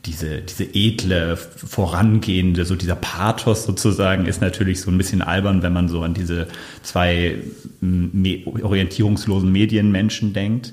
diese, 0.06 0.40
diese 0.40 0.64
edle, 0.64 1.36
vorangehende, 1.36 2.64
so 2.64 2.76
dieser 2.76 2.96
Pathos 2.96 3.64
sozusagen 3.64 4.26
ist 4.26 4.40
natürlich 4.40 4.80
so 4.80 4.90
ein 4.90 4.98
bisschen 4.98 5.22
albern, 5.22 5.62
wenn 5.62 5.72
man 5.72 5.88
so 5.88 6.02
an 6.02 6.14
diese 6.14 6.48
zwei 6.82 7.36
me 7.80 8.42
orientierungslosen 8.62 9.50
Medienmenschen 9.50 10.32
denkt. 10.32 10.72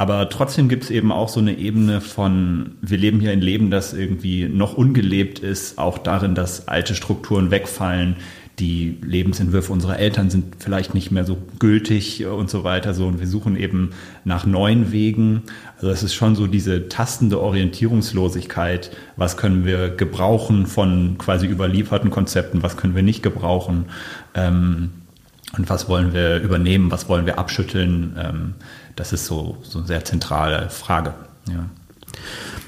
Aber 0.00 0.30
trotzdem 0.30 0.70
gibt 0.70 0.84
es 0.84 0.90
eben 0.90 1.12
auch 1.12 1.28
so 1.28 1.40
eine 1.40 1.58
Ebene 1.58 2.00
von, 2.00 2.76
wir 2.80 2.96
leben 2.96 3.20
hier 3.20 3.32
ein 3.32 3.42
Leben, 3.42 3.70
das 3.70 3.92
irgendwie 3.92 4.48
noch 4.48 4.72
ungelebt 4.72 5.40
ist, 5.40 5.76
auch 5.76 5.98
darin, 5.98 6.34
dass 6.34 6.68
alte 6.68 6.94
Strukturen 6.94 7.50
wegfallen, 7.50 8.16
die 8.60 8.98
Lebensentwürfe 9.02 9.72
unserer 9.72 9.98
Eltern 9.98 10.28
sind 10.28 10.56
vielleicht 10.58 10.94
nicht 10.94 11.10
mehr 11.10 11.24
so 11.24 11.38
gültig 11.58 12.26
und 12.26 12.50
so 12.50 12.62
weiter. 12.62 12.92
So, 12.92 13.06
und 13.06 13.18
wir 13.18 13.26
suchen 13.26 13.56
eben 13.56 13.90
nach 14.24 14.44
neuen 14.44 14.92
Wegen. 14.92 15.42
Also 15.76 15.90
es 15.90 16.02
ist 16.02 16.14
schon 16.14 16.36
so 16.36 16.46
diese 16.46 16.88
tastende 16.88 17.40
Orientierungslosigkeit. 17.40 18.90
Was 19.16 19.38
können 19.38 19.64
wir 19.64 19.88
gebrauchen 19.88 20.66
von 20.66 21.16
quasi 21.16 21.46
überlieferten 21.46 22.10
Konzepten? 22.10 22.62
Was 22.62 22.76
können 22.76 22.94
wir 22.94 23.02
nicht 23.02 23.22
gebrauchen? 23.22 23.86
Ähm, 24.34 24.90
und 25.56 25.68
was 25.68 25.88
wollen 25.88 26.12
wir 26.12 26.40
übernehmen? 26.40 26.90
Was 26.90 27.08
wollen 27.08 27.26
wir 27.26 27.38
abschütteln? 27.38 28.16
Ähm, 28.18 28.54
das 28.94 29.12
ist 29.14 29.24
so, 29.24 29.56
so 29.62 29.78
eine 29.78 29.86
sehr 29.86 30.04
zentrale 30.04 30.68
Frage. 30.68 31.14
Ja. 31.48 31.70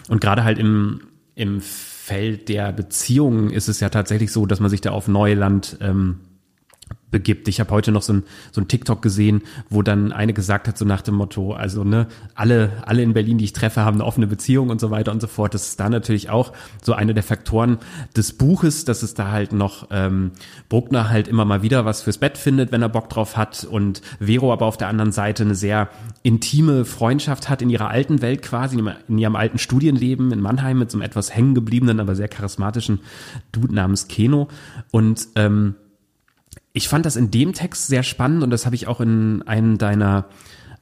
Und 0.08 0.20
gerade 0.20 0.42
halt 0.42 0.58
im, 0.58 1.02
im 1.34 1.60
Feld 2.04 2.48
der 2.48 2.72
Beziehungen 2.72 3.50
ist 3.50 3.68
es 3.68 3.78
ja 3.78 3.88
tatsächlich 3.88 4.32
so, 4.32 4.44
dass 4.44 4.58
man 4.58 4.70
sich 4.70 4.80
da 4.80 4.90
auf 4.90 5.06
Neuland 5.06 5.76
ähm, 5.80 6.18
begibt. 7.12 7.46
Ich 7.46 7.60
habe 7.60 7.70
heute 7.70 7.92
noch 7.92 8.02
so 8.02 8.14
ein, 8.14 8.22
so 8.50 8.60
ein 8.60 8.66
TikTok 8.66 9.00
gesehen, 9.00 9.42
wo 9.70 9.82
dann 9.82 10.10
eine 10.10 10.32
gesagt 10.32 10.66
hat, 10.66 10.76
so 10.76 10.84
nach 10.84 11.02
dem 11.02 11.14
Motto, 11.14 11.52
also 11.52 11.84
ne, 11.84 12.08
alle, 12.34 12.72
alle 12.84 13.02
in 13.02 13.12
Berlin, 13.12 13.38
die 13.38 13.44
ich 13.44 13.52
treffe, 13.52 13.82
haben 13.82 13.98
eine 13.98 14.04
offene 14.04 14.26
Beziehung 14.26 14.70
und 14.70 14.80
so 14.80 14.90
weiter 14.90 15.12
und 15.12 15.20
so 15.20 15.28
fort. 15.28 15.54
Das 15.54 15.68
ist 15.68 15.78
da 15.78 15.88
natürlich 15.88 16.30
auch 16.30 16.52
so 16.82 16.94
einer 16.94 17.14
der 17.14 17.22
Faktoren 17.22 17.78
des 18.16 18.32
Buches, 18.32 18.84
dass 18.84 19.04
es 19.04 19.14
da 19.14 19.30
halt 19.30 19.52
noch 19.52 19.88
ähm, 19.90 20.32
Bruckner 20.68 21.10
halt 21.10 21.28
immer 21.28 21.44
mal 21.44 21.62
wieder 21.62 21.84
was 21.84 22.02
fürs 22.02 22.18
Bett 22.18 22.38
findet, 22.38 22.72
wenn 22.72 22.82
er 22.82 22.88
Bock 22.88 23.08
drauf 23.10 23.36
hat 23.36 23.64
und 23.64 24.02
Vero 24.18 24.52
aber 24.52 24.66
auf 24.66 24.78
der 24.78 24.88
anderen 24.88 25.12
Seite 25.12 25.44
eine 25.44 25.54
sehr 25.54 25.90
intime 26.22 26.84
Freundschaft 26.84 27.48
hat 27.48 27.62
in 27.62 27.70
ihrer 27.70 27.88
alten 27.88 28.22
Welt 28.22 28.42
quasi, 28.42 28.82
in 29.08 29.18
ihrem 29.18 29.36
alten 29.36 29.58
Studienleben 29.58 30.32
in 30.32 30.40
Mannheim 30.40 30.78
mit 30.78 30.90
so 30.90 30.96
einem 30.96 31.02
etwas 31.02 31.34
hängen 31.34 31.54
gebliebenen, 31.54 32.00
aber 32.00 32.14
sehr 32.14 32.28
charismatischen 32.28 33.00
Dude 33.52 33.74
namens 33.74 34.08
Keno 34.08 34.48
und 34.90 35.28
ähm, 35.36 35.74
ich 36.72 36.88
fand 36.88 37.06
das 37.06 37.16
in 37.16 37.30
dem 37.30 37.52
Text 37.52 37.86
sehr 37.86 38.02
spannend 38.02 38.42
und 38.42 38.50
das 38.50 38.66
habe 38.66 38.74
ich 38.74 38.86
auch 38.86 39.00
in 39.00 39.42
einem 39.42 39.78
deiner 39.78 40.26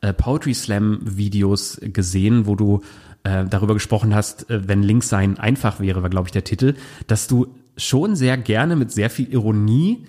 äh, 0.01 0.13
Poetry 0.13 0.55
Slam 0.55 1.01
Videos 1.03 1.81
gesehen, 1.83 2.47
wo 2.47 2.55
du 2.57 2.83
äh, 3.25 3.45
darüber 3.45 3.75
gesprochen 3.75 4.15
hast, 4.15 4.49
äh, 4.51 4.69
wenn 4.69 4.83
Links 4.83 5.09
sein 5.09 5.39
einfach 5.39 5.81
wäre, 5.81 6.03
war 6.03 6.11
glaube 6.11 6.29
ich 6.29 6.33
der 6.33 6.45
Titel, 6.45 6.75
dass 7.07 7.27
du 7.27 7.55
schon 7.77 8.17
sehr 8.17 8.37
gerne 8.37 8.77
mit 8.77 8.93
sehr 8.93 9.11
viel 9.11 9.33
Ironie 9.33 10.07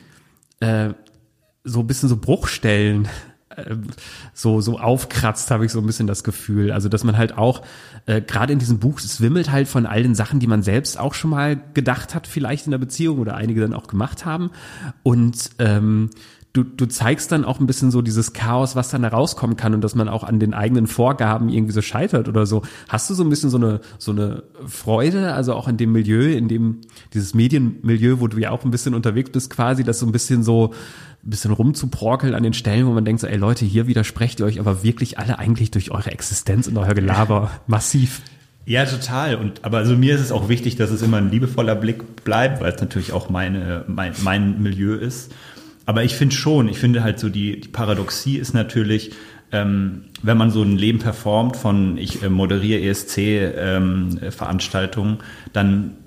äh, 0.59 0.89
so 1.63 1.81
ein 1.81 1.87
bisschen 1.87 2.09
so 2.09 2.17
Bruchstellen 2.17 3.07
so 4.33 4.61
so 4.61 4.79
aufkratzt, 4.79 5.51
habe 5.51 5.65
ich 5.65 5.71
so 5.71 5.79
ein 5.79 5.85
bisschen 5.85 6.07
das 6.07 6.23
Gefühl. 6.23 6.71
Also 6.71 6.89
dass 6.89 7.03
man 7.03 7.17
halt 7.17 7.37
auch 7.37 7.61
äh, 8.05 8.21
gerade 8.21 8.53
in 8.53 8.59
diesem 8.59 8.79
Buch 8.79 8.99
es 8.99 9.21
wimmelt 9.21 9.51
halt 9.51 9.67
von 9.67 9.85
all 9.85 10.03
den 10.03 10.15
Sachen, 10.15 10.39
die 10.39 10.47
man 10.47 10.63
selbst 10.63 10.99
auch 10.99 11.13
schon 11.13 11.31
mal 11.31 11.59
gedacht 11.73 12.15
hat, 12.15 12.27
vielleicht 12.27 12.65
in 12.65 12.71
der 12.71 12.77
Beziehung 12.77 13.19
oder 13.19 13.35
einige 13.35 13.61
dann 13.61 13.73
auch 13.73 13.87
gemacht 13.87 14.25
haben. 14.25 14.51
Und 15.03 15.51
ähm, 15.59 16.09
du, 16.53 16.63
du 16.63 16.85
zeigst 16.85 17.31
dann 17.31 17.45
auch 17.45 17.59
ein 17.59 17.67
bisschen 17.67 17.91
so 17.91 18.01
dieses 18.01 18.33
Chaos, 18.33 18.75
was 18.75 18.89
dann 18.89 19.03
da 19.03 19.09
rauskommen 19.09 19.55
kann 19.55 19.73
und 19.73 19.81
dass 19.81 19.95
man 19.95 20.09
auch 20.09 20.23
an 20.23 20.39
den 20.39 20.53
eigenen 20.53 20.87
Vorgaben 20.87 21.49
irgendwie 21.49 21.73
so 21.73 21.81
scheitert 21.81 22.27
oder 22.27 22.45
so. 22.45 22.63
Hast 22.89 23.09
du 23.09 23.13
so 23.13 23.23
ein 23.23 23.29
bisschen 23.29 23.49
so 23.49 23.57
eine, 23.57 23.79
so 23.97 24.11
eine 24.11 24.43
Freude, 24.65 25.33
also 25.33 25.53
auch 25.53 25.67
in 25.67 25.77
dem 25.77 25.91
Milieu, 25.91 26.31
in 26.33 26.47
dem, 26.47 26.81
dieses 27.13 27.33
Medienmilieu, 27.33 28.19
wo 28.19 28.27
du 28.27 28.37
ja 28.37 28.51
auch 28.51 28.65
ein 28.65 28.71
bisschen 28.71 28.93
unterwegs 28.93 29.29
bist 29.31 29.49
quasi, 29.49 29.83
dass 29.83 29.99
so 29.99 30.05
ein 30.05 30.11
bisschen 30.11 30.43
so, 30.43 30.73
ein 31.23 31.29
bisschen 31.29 31.51
rumzuporkeln 31.51 32.33
an 32.33 32.41
den 32.43 32.53
Stellen, 32.53 32.87
wo 32.87 32.91
man 32.91 33.05
denkt 33.05 33.21
so, 33.21 33.27
ey 33.27 33.37
Leute, 33.37 33.63
hier 33.65 33.87
widersprecht 33.87 34.39
ihr 34.39 34.45
euch 34.45 34.59
aber 34.59 34.83
wirklich 34.83 35.19
alle 35.19 35.39
eigentlich 35.39 35.71
durch 35.71 35.91
eure 35.91 36.11
Existenz 36.11 36.67
und 36.67 36.77
euer 36.77 36.93
Gelaber 36.93 37.51
massiv. 37.67 38.21
Ja, 38.65 38.85
total. 38.85 39.35
Und 39.35 39.63
aber 39.63 39.77
also 39.79 39.95
mir 39.95 40.15
ist 40.15 40.21
es 40.21 40.31
auch 40.31 40.49
wichtig, 40.49 40.77
dass 40.77 40.91
es 40.91 41.01
immer 41.01 41.17
ein 41.17 41.31
liebevoller 41.31 41.75
Blick 41.75 42.23
bleibt, 42.23 42.61
weil 42.61 42.71
es 42.71 42.79
natürlich 42.79 43.11
auch 43.11 43.29
meine, 43.29 43.83
mein, 43.87 44.13
mein 44.23 44.61
Milieu 44.61 44.93
ist. 44.95 45.33
Aber 45.85 46.03
ich 46.03 46.15
finde 46.15 46.35
schon, 46.35 46.69
ich 46.69 46.79
finde 46.79 47.03
halt 47.03 47.19
so 47.19 47.29
die, 47.29 47.59
die 47.59 47.67
Paradoxie 47.67 48.37
ist 48.37 48.53
natürlich, 48.53 49.11
ähm, 49.51 50.05
wenn 50.23 50.37
man 50.37 50.51
so 50.51 50.61
ein 50.63 50.77
Leben 50.77 50.99
performt 50.99 51.57
von 51.57 51.97
ich 51.97 52.23
äh, 52.23 52.29
moderiere 52.29 52.79
ESC-Veranstaltungen, 52.81 55.13
ähm, 55.13 55.19
dann 55.53 55.97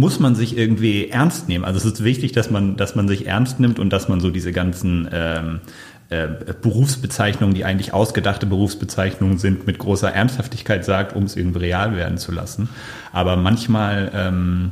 muss 0.00 0.18
man 0.18 0.34
sich 0.34 0.56
irgendwie 0.56 1.10
ernst 1.10 1.46
nehmen. 1.48 1.64
Also 1.66 1.76
es 1.78 1.84
ist 1.84 2.02
wichtig, 2.02 2.32
dass 2.32 2.50
man, 2.50 2.76
dass 2.76 2.94
man 2.94 3.06
sich 3.06 3.26
ernst 3.26 3.60
nimmt 3.60 3.78
und 3.78 3.90
dass 3.90 4.08
man 4.08 4.18
so 4.18 4.30
diese 4.30 4.50
ganzen 4.50 5.06
ähm, 5.12 5.60
äh, 6.08 6.26
Berufsbezeichnungen, 6.62 7.54
die 7.54 7.66
eigentlich 7.66 7.92
ausgedachte 7.92 8.46
Berufsbezeichnungen 8.46 9.36
sind, 9.36 9.66
mit 9.66 9.78
großer 9.78 10.10
Ernsthaftigkeit 10.10 10.86
sagt, 10.86 11.14
um 11.14 11.24
es 11.24 11.36
irgendwie 11.36 11.60
real 11.60 11.96
werden 11.96 12.16
zu 12.16 12.32
lassen. 12.32 12.70
Aber 13.12 13.36
manchmal 13.36 14.10
ähm, 14.14 14.70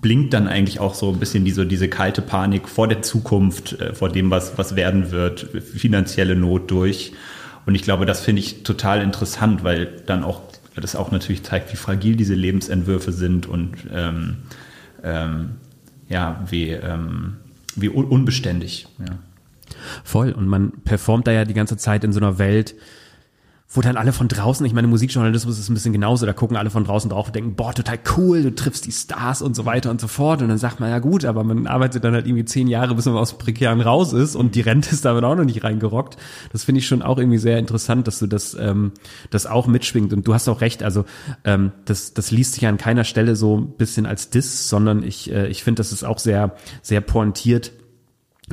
blinkt 0.00 0.32
dann 0.32 0.46
eigentlich 0.46 0.78
auch 0.78 0.94
so 0.94 1.10
ein 1.10 1.18
bisschen 1.18 1.44
diese, 1.44 1.66
diese 1.66 1.88
kalte 1.88 2.22
Panik 2.22 2.68
vor 2.68 2.86
der 2.86 3.02
Zukunft, 3.02 3.80
äh, 3.80 3.94
vor 3.94 4.10
dem, 4.10 4.30
was, 4.30 4.56
was 4.56 4.76
werden 4.76 5.10
wird, 5.10 5.40
finanzielle 5.40 6.36
Not 6.36 6.70
durch. 6.70 7.12
Und 7.66 7.74
ich 7.74 7.82
glaube, 7.82 8.06
das 8.06 8.20
finde 8.20 8.42
ich 8.42 8.62
total 8.62 9.02
interessant, 9.02 9.64
weil 9.64 9.86
dann 10.06 10.22
auch 10.22 10.40
das 10.80 10.96
auch 10.96 11.10
natürlich 11.10 11.42
zeigt, 11.42 11.72
wie 11.72 11.76
fragil 11.76 12.16
diese 12.16 12.34
Lebensentwürfe 12.34 13.12
sind 13.12 13.46
und 13.46 13.76
ähm, 13.92 14.36
ähm, 15.02 15.50
ja, 16.08 16.44
wie, 16.48 16.70
ähm, 16.70 17.36
wie 17.76 17.88
un 17.88 18.04
unbeständig. 18.04 18.86
Ja. 18.98 19.18
Voll. 20.02 20.32
Und 20.32 20.46
man 20.46 20.72
performt 20.84 21.26
da 21.26 21.32
ja 21.32 21.44
die 21.44 21.54
ganze 21.54 21.76
Zeit 21.76 22.04
in 22.04 22.12
so 22.12 22.20
einer 22.20 22.38
Welt, 22.38 22.74
wo 23.74 23.80
dann 23.80 23.96
alle 23.96 24.12
von 24.12 24.28
draußen, 24.28 24.64
ich 24.64 24.72
meine, 24.72 24.86
Musikjournalismus 24.86 25.58
ist 25.58 25.68
ein 25.68 25.74
bisschen 25.74 25.92
genauso, 25.92 26.26
da 26.26 26.32
gucken 26.32 26.56
alle 26.56 26.70
von 26.70 26.84
draußen 26.84 27.10
drauf 27.10 27.26
und 27.26 27.34
denken, 27.34 27.56
boah, 27.56 27.74
total 27.74 27.98
cool, 28.16 28.44
du 28.44 28.54
triffst 28.54 28.86
die 28.86 28.92
Stars 28.92 29.42
und 29.42 29.56
so 29.56 29.66
weiter 29.66 29.90
und 29.90 30.00
so 30.00 30.06
fort. 30.06 30.42
Und 30.42 30.48
dann 30.48 30.58
sagt 30.58 30.78
man, 30.78 30.90
ja 30.90 31.00
gut, 31.00 31.24
aber 31.24 31.42
man 31.42 31.66
arbeitet 31.66 32.04
dann 32.04 32.14
halt 32.14 32.26
irgendwie 32.26 32.44
zehn 32.44 32.68
Jahre, 32.68 32.94
bis 32.94 33.06
man 33.06 33.16
aus 33.16 33.30
dem 33.30 33.38
Prekären 33.38 33.80
raus 33.80 34.12
ist 34.12 34.36
und 34.36 34.54
die 34.54 34.60
Rente 34.60 34.90
ist 34.92 35.04
damit 35.04 35.24
auch 35.24 35.34
noch 35.34 35.44
nicht 35.44 35.64
reingerockt. 35.64 36.16
Das 36.52 36.62
finde 36.62 36.78
ich 36.78 36.86
schon 36.86 37.02
auch 37.02 37.18
irgendwie 37.18 37.38
sehr 37.38 37.58
interessant, 37.58 38.06
dass 38.06 38.20
du 38.20 38.28
das, 38.28 38.54
ähm, 38.54 38.92
das 39.30 39.46
auch 39.46 39.66
mitschwingt. 39.66 40.12
Und 40.12 40.28
du 40.28 40.34
hast 40.34 40.48
auch 40.48 40.60
recht, 40.60 40.84
also 40.84 41.04
ähm, 41.44 41.72
das, 41.84 42.14
das 42.14 42.30
liest 42.30 42.54
sich 42.54 42.66
an 42.68 42.78
keiner 42.78 43.02
Stelle 43.02 43.34
so 43.34 43.58
ein 43.58 43.72
bisschen 43.72 44.06
als 44.06 44.30
Diss, 44.30 44.68
sondern 44.68 45.02
ich, 45.02 45.32
äh, 45.32 45.48
ich 45.48 45.64
finde, 45.64 45.80
das 45.80 45.90
ist 45.90 46.04
auch 46.04 46.20
sehr, 46.20 46.54
sehr 46.80 47.00
pointiert, 47.00 47.72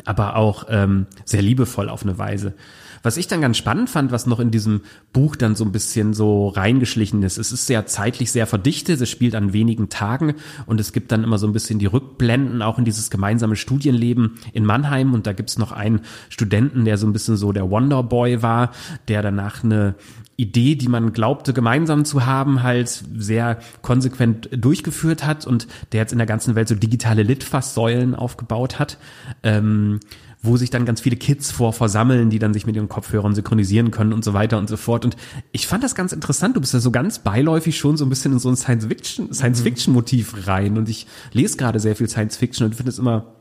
aber 0.04 0.36
auch 0.36 0.66
ähm, 0.70 1.06
sehr 1.26 1.44
liebevoll 1.44 1.90
auf 1.90 2.02
eine 2.02 2.18
Weise. 2.18 2.56
Was 3.04 3.18
ich 3.18 3.28
dann 3.28 3.42
ganz 3.42 3.58
spannend 3.58 3.90
fand, 3.90 4.12
was 4.12 4.26
noch 4.26 4.40
in 4.40 4.52
diesem 4.52 4.82
Buch 5.14 5.36
dann 5.36 5.56
so 5.56 5.66
ein 5.66 5.72
bisschen 5.72 6.14
so 6.14 6.50
reingeschlichen 6.50 7.24
ist, 7.24 7.38
es 7.38 7.52
ist 7.52 7.68
sehr 7.68 7.86
zeitlich 7.86 8.32
sehr 8.32 8.48
verdichtet, 8.48 9.02
es 9.02 9.10
spielt 9.10 9.36
an 9.36 9.54
wenigen 9.54 9.90
Tagen 9.90 10.36
und 10.66 10.80
es 10.80 10.94
gibt 10.94 11.12
dann 11.12 11.24
immer 11.24 11.38
so 11.38 11.48
ein 11.48 11.54
bisschen 11.54 11.80
die 11.80 11.86
Rückblenden 11.86 12.62
auch 12.62 12.78
in 12.78 12.86
dieses 12.86 13.10
gemeinsame 13.10 13.56
Studienleben 13.56 14.38
in 14.54 14.66
Mannheim 14.66 15.14
und 15.14 15.28
da 15.28 15.34
gibt's 15.34 15.58
noch 15.58 15.72
einen 15.72 16.02
Studenten, 16.30 16.86
der 16.86 16.98
so 16.98 17.08
ein 17.08 17.14
bisschen 17.14 17.38
so 17.38 17.52
der 17.52 17.70
Wonderboy 17.70 18.42
war, 18.42 18.72
der 19.08 19.22
danach 19.22 19.64
eine 19.64 19.96
Idee, 20.42 20.74
die 20.74 20.88
man 20.88 21.14
glaubte 21.14 21.54
gemeinsam 21.54 22.04
zu 22.04 22.26
haben, 22.26 22.64
halt 22.64 23.04
sehr 23.16 23.60
konsequent 23.84 24.50
durchgeführt 24.52 25.24
hat 25.24 25.46
und 25.46 25.68
der 25.92 26.02
jetzt 26.02 26.14
in 26.14 26.18
der 26.18 26.26
ganzen 26.26 26.56
Welt 26.56 26.68
so 26.68 26.74
digitale 26.74 27.22
Litfaßsäulen 27.22 28.16
aufgebaut 28.16 28.80
hat. 28.80 28.98
Ähm, 29.44 30.00
wo 30.42 30.58
sich 30.58 30.70
dann 30.70 30.86
ganz 30.86 31.02
viele 31.02 31.16
Kids 31.16 31.52
vor 31.52 31.74
versammeln, 31.74 32.30
die 32.30 32.40
dann 32.40 32.54
sich 32.54 32.66
mit 32.66 32.76
ihren 32.76 32.90
Kopfhörern 32.90 33.36
synchronisieren 33.36 33.92
können 33.92 34.14
und 34.14 34.24
so 34.24 34.34
weiter 34.34 34.58
und 34.58 34.70
so 34.70 34.78
fort. 34.78 35.06
Und 35.06 35.16
ich 35.52 35.68
fand 35.68 35.84
das 35.84 35.96
ganz 35.96 36.14
interessant. 36.14 36.56
Du 36.56 36.62
bist 36.62 36.74
ja 36.74 36.80
so 36.80 36.92
ganz 36.92 37.20
beiläufig 37.20 37.78
schon 37.78 37.98
so 37.98 38.06
ein 38.06 38.10
bisschen 38.10 38.34
in 38.34 38.40
so 38.40 38.50
ein 38.50 38.56
Science-Fiction, 38.56 39.34
Science-Fiction-Motiv 39.34 40.48
rein. 40.48 40.78
Und 40.78 40.90
ich 40.90 41.06
lese 41.32 41.58
gerade 41.58 41.80
sehr 41.80 41.96
viel 41.96 42.10
Science-Fiction 42.10 42.66
und 42.66 42.76
finde 42.76 42.90
es 42.90 43.00
immer 43.00 43.41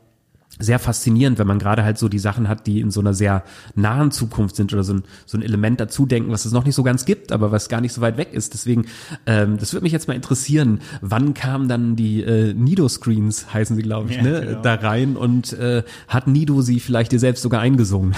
sehr 0.61 0.79
faszinierend, 0.79 1.39
wenn 1.39 1.47
man 1.47 1.59
gerade 1.59 1.83
halt 1.83 1.97
so 1.97 2.07
die 2.07 2.19
Sachen 2.19 2.47
hat, 2.47 2.67
die 2.67 2.79
in 2.79 2.91
so 2.91 2.99
einer 2.99 3.13
sehr 3.13 3.43
nahen 3.75 4.11
Zukunft 4.11 4.55
sind 4.55 4.73
oder 4.73 4.83
so 4.83 4.93
ein, 4.93 5.03
so 5.25 5.37
ein 5.37 5.41
Element 5.41 5.79
dazu 5.79 6.05
denken, 6.05 6.31
was 6.31 6.45
es 6.45 6.51
noch 6.51 6.65
nicht 6.65 6.75
so 6.75 6.83
ganz 6.83 7.05
gibt, 7.05 7.31
aber 7.31 7.51
was 7.51 7.69
gar 7.69 7.81
nicht 7.81 7.93
so 7.93 8.01
weit 8.01 8.17
weg 8.17 8.33
ist. 8.33 8.53
Deswegen, 8.53 8.85
ähm, 9.25 9.57
das 9.57 9.73
würde 9.73 9.83
mich 9.83 9.91
jetzt 9.91 10.07
mal 10.07 10.13
interessieren, 10.13 10.79
wann 11.01 11.33
kamen 11.33 11.67
dann 11.67 11.95
die 11.95 12.21
äh, 12.21 12.53
Nido-Screens, 12.53 13.53
heißen 13.53 13.75
sie, 13.75 13.81
glaube 13.81 14.11
ich, 14.11 14.17
ja, 14.17 14.23
ne, 14.23 14.41
genau. 14.41 14.61
da 14.61 14.75
rein 14.75 15.15
und 15.17 15.53
äh, 15.53 15.83
hat 16.07 16.27
Nido 16.27 16.61
sie 16.61 16.79
vielleicht 16.79 17.11
dir 17.11 17.19
selbst 17.19 17.41
sogar 17.41 17.61
eingesungen? 17.61 18.13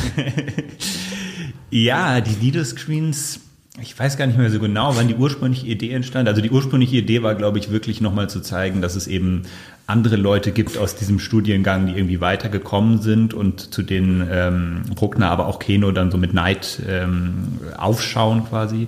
ja, 1.72 2.22
die 2.22 2.46
Nido-Screens 2.46 3.40
ich 3.82 3.98
weiß 3.98 4.18
gar 4.18 4.28
nicht 4.28 4.38
mehr 4.38 4.52
so 4.52 4.60
genau, 4.60 4.96
wann 4.96 5.08
die 5.08 5.16
ursprüngliche 5.16 5.66
Idee 5.66 5.92
entstand. 5.92 6.28
Also 6.28 6.42
die 6.42 6.52
ursprüngliche 6.52 6.98
Idee 6.98 7.24
war, 7.24 7.34
glaube 7.34 7.58
ich, 7.58 7.72
wirklich 7.72 8.02
nochmal 8.02 8.30
zu 8.30 8.40
zeigen, 8.40 8.82
dass 8.82 8.96
es 8.96 9.08
eben 9.08 9.44
andere 9.88 10.16
Leute 10.16 10.52
gibt 10.52 10.78
aus 10.78 10.96
diesem 10.96 11.20
Studiengang, 11.20 11.88
die 11.88 11.94
irgendwie 11.94 12.22
weitergekommen 12.22 13.02
sind 13.02 13.34
und 13.34 13.74
zu 13.74 13.82
denen 13.82 14.28
ähm, 14.32 14.82
Bruckner, 14.94 15.32
aber 15.32 15.48
auch 15.48 15.58
Keno 15.58 15.92
dann 15.92 16.12
so 16.12 16.18
mit 16.18 16.36
Neid 16.36 16.84
ähm, 16.88 17.60
aufschauen 17.76 18.46
quasi. 18.46 18.88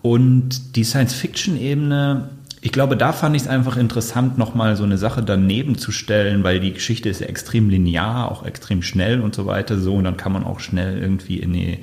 Und 0.00 0.76
die 0.76 0.84
Science-Fiction-Ebene, 0.84 2.30
ich 2.62 2.72
glaube, 2.72 2.96
da 2.96 3.12
fand 3.12 3.36
ich 3.36 3.42
es 3.42 3.48
einfach 3.48 3.76
interessant, 3.76 4.38
nochmal 4.38 4.76
so 4.76 4.84
eine 4.84 4.96
Sache 4.96 5.22
daneben 5.22 5.76
zu 5.76 5.92
stellen, 5.92 6.42
weil 6.42 6.58
die 6.58 6.72
Geschichte 6.72 7.10
ist 7.10 7.20
ja 7.20 7.26
extrem 7.26 7.68
linear, 7.68 8.30
auch 8.30 8.46
extrem 8.46 8.82
schnell 8.82 9.20
und 9.20 9.34
so 9.34 9.44
weiter 9.44 9.78
so. 9.78 9.94
Und 9.94 10.04
dann 10.04 10.16
kann 10.16 10.32
man 10.32 10.44
auch 10.44 10.58
schnell 10.58 10.98
irgendwie 10.98 11.36
in 11.36 11.52
die 11.52 11.78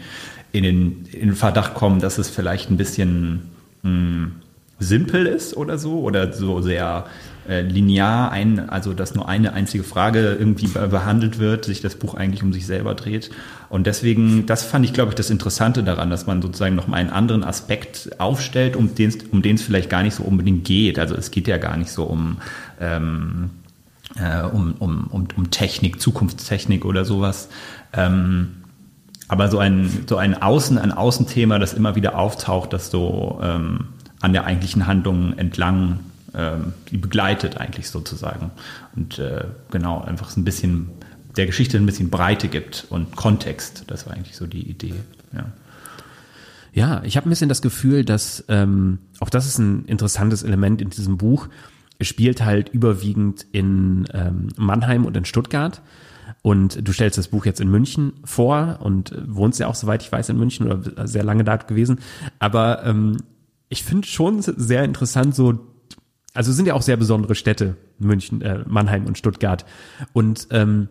in 0.53 0.63
den, 0.63 1.05
in 1.11 1.29
den 1.29 1.35
Verdacht 1.35 1.73
kommen, 1.73 1.99
dass 1.99 2.17
es 2.17 2.29
vielleicht 2.29 2.71
ein 2.71 2.77
bisschen 2.77 3.49
mh, 3.81 3.89
hm, 3.89 4.31
simpel 4.79 5.25
ist 5.25 5.57
oder 5.57 5.77
so 5.77 6.01
oder 6.01 6.31
so 6.33 6.61
sehr 6.61 7.05
äh, 7.47 7.61
linear, 7.61 8.31
ein, 8.31 8.69
also 8.69 8.93
dass 8.93 9.15
nur 9.15 9.27
eine 9.27 9.53
einzige 9.53 9.83
Frage 9.83 10.37
irgendwie 10.39 10.67
behandelt 10.67 11.39
wird, 11.39 11.65
sich 11.65 11.81
das 11.81 11.95
Buch 11.95 12.15
eigentlich 12.15 12.43
um 12.43 12.53
sich 12.53 12.65
selber 12.65 12.93
dreht. 12.95 13.31
Und 13.69 13.87
deswegen, 13.87 14.45
das 14.45 14.63
fand 14.63 14.85
ich, 14.85 14.93
glaube 14.93 15.09
ich, 15.09 15.15
das 15.15 15.29
Interessante 15.29 15.83
daran, 15.83 16.09
dass 16.09 16.27
man 16.27 16.41
sozusagen 16.41 16.75
noch 16.75 16.87
mal 16.87 16.97
einen 16.97 17.09
anderen 17.09 17.43
Aspekt 17.43 18.19
aufstellt, 18.19 18.75
um 18.75 18.95
den 18.95 19.13
um 19.31 19.41
den 19.41 19.55
es 19.55 19.61
vielleicht 19.61 19.89
gar 19.89 20.03
nicht 20.03 20.15
so 20.15 20.23
unbedingt 20.23 20.65
geht. 20.65 20.99
Also 20.99 21.15
es 21.15 21.31
geht 21.31 21.47
ja 21.47 21.57
gar 21.57 21.77
nicht 21.77 21.91
so 21.91 22.03
um 22.03 22.37
ähm, 22.79 23.49
äh, 24.15 24.43
um, 24.43 24.75
um, 24.79 25.07
um, 25.07 25.27
um 25.35 25.51
Technik, 25.51 25.99
Zukunftstechnik 25.99 26.85
oder 26.85 27.05
sowas. 27.05 27.49
Ähm, 27.93 28.62
aber 29.33 29.49
so 29.49 29.57
ein, 29.57 29.89
so 30.07 30.17
ein 30.17 30.39
Außen, 30.39 30.77
ein 30.77 30.91
Außenthema, 30.91 31.57
das 31.57 31.73
immer 31.73 31.95
wieder 31.95 32.19
auftaucht, 32.19 32.71
das 32.71 32.91
so 32.91 33.39
ähm, 33.41 33.87
an 34.21 34.31
der 34.31 34.45
eigentlichen 34.45 34.85
Handlung 34.85 35.35
entlang 35.39 36.01
ähm, 36.35 36.73
begleitet 36.91 37.57
eigentlich 37.57 37.89
sozusagen. 37.89 38.51
Und 38.95 39.17
äh, 39.17 39.45
genau, 39.71 40.01
einfach 40.01 40.29
so 40.29 40.39
ein 40.39 40.43
bisschen 40.45 40.91
der 41.35 41.47
Geschichte 41.47 41.77
ein 41.77 41.85
bisschen 41.87 42.11
Breite 42.11 42.47
gibt 42.47 42.85
und 42.91 43.15
Kontext. 43.15 43.85
Das 43.87 44.05
war 44.05 44.13
eigentlich 44.13 44.35
so 44.35 44.45
die 44.45 44.69
Idee. 44.69 44.93
Ja. 45.33 45.45
Ja, 46.71 47.01
ich 47.03 47.17
habe 47.17 47.27
ein 47.27 47.31
bisschen 47.31 47.49
das 47.49 47.63
Gefühl, 47.63 48.05
dass 48.05 48.43
ähm, 48.49 48.99
auch 49.19 49.31
das 49.31 49.47
ist 49.47 49.57
ein 49.57 49.85
interessantes 49.85 50.43
Element 50.43 50.79
in 50.79 50.91
diesem 50.91 51.17
Buch. 51.17 51.47
Es 51.97 52.07
spielt 52.07 52.45
halt 52.45 52.69
überwiegend 52.69 53.47
in 53.51 54.05
ähm, 54.13 54.49
Mannheim 54.57 55.05
und 55.05 55.17
in 55.17 55.25
Stuttgart. 55.25 55.81
Und 56.41 56.87
du 56.87 56.91
stellst 56.91 57.17
das 57.17 57.29
Buch 57.29 57.45
jetzt 57.45 57.61
in 57.61 57.69
München 57.69 58.13
vor 58.23 58.79
und 58.81 59.13
wohnst 59.27 59.59
ja 59.59 59.67
auch, 59.67 59.75
soweit 59.75 60.01
ich 60.03 60.11
weiß, 60.11 60.29
in 60.29 60.37
München 60.37 60.71
oder 60.71 61.07
sehr 61.07 61.23
lange 61.23 61.43
da 61.43 61.57
gewesen. 61.57 61.99
Aber 62.39 62.83
ähm, 62.85 63.17
ich 63.69 63.83
finde 63.83 64.07
schon 64.07 64.41
sehr 64.41 64.83
interessant, 64.83 65.35
so, 65.35 65.59
also 66.33 66.51
sind 66.51 66.67
ja 66.67 66.73
auch 66.73 66.81
sehr 66.81 66.97
besondere 66.97 67.35
Städte, 67.35 67.77
München, 67.99 68.41
äh, 68.41 68.63
Mannheim 68.67 69.05
und 69.05 69.17
Stuttgart. 69.17 69.65
Und 70.11 70.47
ähm, 70.51 70.89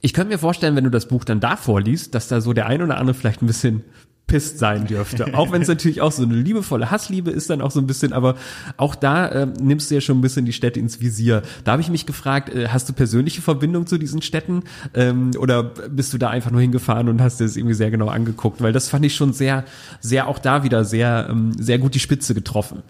ich 0.00 0.12
könnte 0.12 0.32
mir 0.32 0.38
vorstellen, 0.38 0.76
wenn 0.76 0.84
du 0.84 0.90
das 0.90 1.08
Buch 1.08 1.24
dann 1.24 1.40
da 1.40 1.56
vorliest, 1.56 2.14
dass 2.14 2.28
da 2.28 2.40
so 2.40 2.52
der 2.52 2.66
ein 2.66 2.82
oder 2.82 2.98
andere 2.98 3.14
vielleicht 3.14 3.42
ein 3.42 3.46
bisschen 3.46 3.84
pisst 4.26 4.58
sein 4.58 4.86
dürfte. 4.86 5.34
Auch 5.34 5.52
wenn 5.52 5.62
es 5.62 5.68
natürlich 5.68 6.00
auch 6.00 6.12
so 6.12 6.22
eine 6.22 6.34
liebevolle 6.34 6.90
Hassliebe 6.90 7.30
ist 7.30 7.50
dann 7.50 7.60
auch 7.60 7.70
so 7.70 7.80
ein 7.80 7.86
bisschen, 7.86 8.12
aber 8.12 8.36
auch 8.76 8.94
da 8.94 9.28
äh, 9.28 9.46
nimmst 9.60 9.90
du 9.90 9.96
ja 9.96 10.00
schon 10.00 10.18
ein 10.18 10.20
bisschen 10.22 10.46
die 10.46 10.52
Städte 10.52 10.80
ins 10.80 11.00
Visier. 11.00 11.42
Da 11.64 11.72
habe 11.72 11.82
ich 11.82 11.90
mich 11.90 12.06
gefragt, 12.06 12.54
äh, 12.54 12.68
hast 12.68 12.88
du 12.88 12.92
persönliche 12.92 13.42
Verbindung 13.42 13.86
zu 13.86 13.98
diesen 13.98 14.22
Städten 14.22 14.64
ähm, 14.94 15.32
oder 15.38 15.62
bist 15.62 16.12
du 16.12 16.18
da 16.18 16.30
einfach 16.30 16.50
nur 16.50 16.60
hingefahren 16.60 17.08
und 17.08 17.20
hast 17.20 17.40
dir 17.40 17.44
das 17.44 17.56
irgendwie 17.56 17.74
sehr 17.74 17.90
genau 17.90 18.08
angeguckt? 18.08 18.62
Weil 18.62 18.72
das 18.72 18.88
fand 18.88 19.04
ich 19.04 19.14
schon 19.14 19.32
sehr, 19.32 19.64
sehr 20.00 20.26
auch 20.26 20.38
da 20.38 20.64
wieder 20.64 20.84
sehr, 20.84 21.28
ähm, 21.30 21.52
sehr 21.58 21.78
gut 21.78 21.94
die 21.94 22.00
Spitze 22.00 22.34
getroffen. 22.34 22.82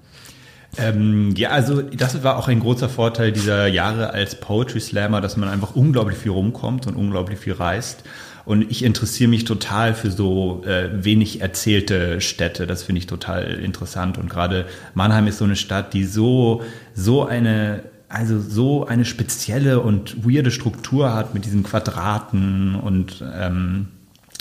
Ähm, 0.76 1.34
ja, 1.36 1.50
also 1.50 1.82
das 1.82 2.22
war 2.22 2.36
auch 2.36 2.48
ein 2.48 2.60
großer 2.60 2.88
Vorteil 2.88 3.32
dieser 3.32 3.66
Jahre 3.66 4.10
als 4.10 4.40
Poetry 4.40 4.80
Slammer, 4.80 5.20
dass 5.20 5.36
man 5.36 5.48
einfach 5.48 5.74
unglaublich 5.76 6.18
viel 6.18 6.32
rumkommt 6.32 6.86
und 6.86 6.96
unglaublich 6.96 7.38
viel 7.38 7.52
reist. 7.52 8.04
Und 8.44 8.70
ich 8.70 8.84
interessiere 8.84 9.30
mich 9.30 9.44
total 9.44 9.94
für 9.94 10.10
so 10.10 10.62
äh, 10.66 11.04
wenig 11.04 11.40
erzählte 11.40 12.20
Städte. 12.20 12.66
Das 12.66 12.82
finde 12.82 12.98
ich 12.98 13.06
total 13.06 13.44
interessant. 13.44 14.18
Und 14.18 14.28
gerade 14.28 14.66
Mannheim 14.94 15.26
ist 15.26 15.38
so 15.38 15.44
eine 15.44 15.56
Stadt, 15.56 15.94
die 15.94 16.04
so, 16.04 16.62
so 16.94 17.24
eine, 17.24 17.84
also 18.08 18.40
so 18.40 18.86
eine 18.86 19.04
spezielle 19.04 19.80
und 19.80 20.26
weirde 20.26 20.50
Struktur 20.50 21.14
hat 21.14 21.34
mit 21.34 21.46
diesen 21.46 21.62
Quadraten 21.62 22.74
und 22.74 23.24
ähm, 23.34 23.88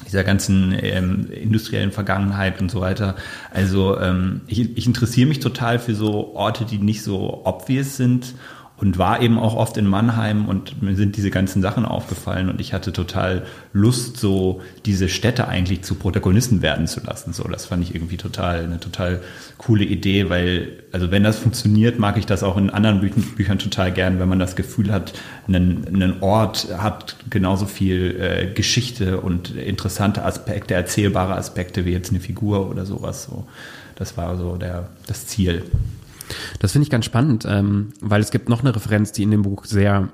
dieser 0.06 0.24
ganzen 0.24 0.76
ähm, 0.82 1.28
industriellen 1.32 1.92
Vergangenheit 1.92 2.60
und 2.60 2.70
so 2.70 2.82
weiter. 2.82 3.16
Also 3.52 4.00
ähm, 4.00 4.42
ich, 4.48 4.78
ich 4.78 4.86
interessiere 4.86 5.28
mich 5.28 5.39
total 5.39 5.80
für 5.80 5.96
so 5.96 6.36
Orte, 6.36 6.66
die 6.66 6.78
nicht 6.78 7.04
so 7.04 7.42
obvious 7.46 7.96
sind 7.96 8.34
und 8.84 8.98
war 8.98 9.22
eben 9.22 9.39
auch 9.39 9.56
oft 9.56 9.78
in 9.78 9.88
Mannheim 9.88 10.50
und 10.50 10.84
mir 10.84 10.98
sind 10.98 11.15
diese 11.15 11.30
ganzen 11.30 11.62
Sachen 11.62 11.86
aufgefallen 11.86 12.50
und 12.50 12.60
ich 12.60 12.74
hatte 12.74 12.91
total 12.91 13.43
Lust, 13.72 14.17
so 14.17 14.62
diese 14.86 15.08
Städte 15.08 15.48
eigentlich 15.48 15.84
zu 15.84 15.96
Protagonisten 15.96 16.62
werden 16.62 16.86
zu 16.86 17.00
lassen. 17.00 17.32
So, 17.32 17.46
das 17.46 17.65
fand 17.65 17.82
ich 17.82 17.96
irgendwie 17.96 18.17
total 18.17 18.65
eine 18.65 18.82
total 18.82 19.22
coole 19.58 19.86
Idee, 19.86 20.30
weil 20.30 20.84
also 20.91 21.12
wenn 21.12 21.24
das 21.24 21.39
funktioniert, 21.39 21.98
mag 21.98 22.17
ich 22.17 22.26
das 22.26 22.43
auch 22.43 22.58
in 22.58 22.69
anderen 22.69 23.00
Bü 23.00 23.10
Büchern 23.38 23.58
total 23.58 23.93
gern, 23.93 24.19
wenn 24.19 24.28
man 24.28 24.39
das 24.39 24.58
Gefühl 24.58 24.91
hat, 24.91 25.13
ein, 25.48 25.86
ein 25.88 26.22
Ort 26.22 26.67
hat 26.78 27.15
genauso 27.30 27.67
viel 27.67 28.19
äh, 28.19 28.54
Geschichte 28.54 29.22
und 29.22 29.56
interessante 29.56 30.26
Aspekte, 30.26 30.74
erzählbare 30.74 31.36
Aspekte 31.36 31.86
wie 31.86 31.91
jetzt 31.91 32.10
eine 32.10 32.19
Figur 32.19 32.69
oder 32.69 32.86
sowas. 32.86 33.24
So, 33.24 33.48
das 33.96 34.17
war 34.17 34.36
so 34.36 34.58
der 34.58 34.89
das 35.08 35.26
Ziel. 35.26 35.63
Das 36.60 36.72
finde 36.72 36.84
ich 36.84 36.89
ganz 36.89 37.06
spannend, 37.06 37.46
ähm, 37.48 37.89
weil 38.02 38.22
es 38.22 38.32
gibt 38.32 38.50
noch 38.50 38.62
eine 38.62 38.76
Referenz, 38.76 39.12
die 39.12 39.24
in 39.24 39.32
dem 39.32 39.43
Buch 39.43 39.65
sehr 39.65 40.10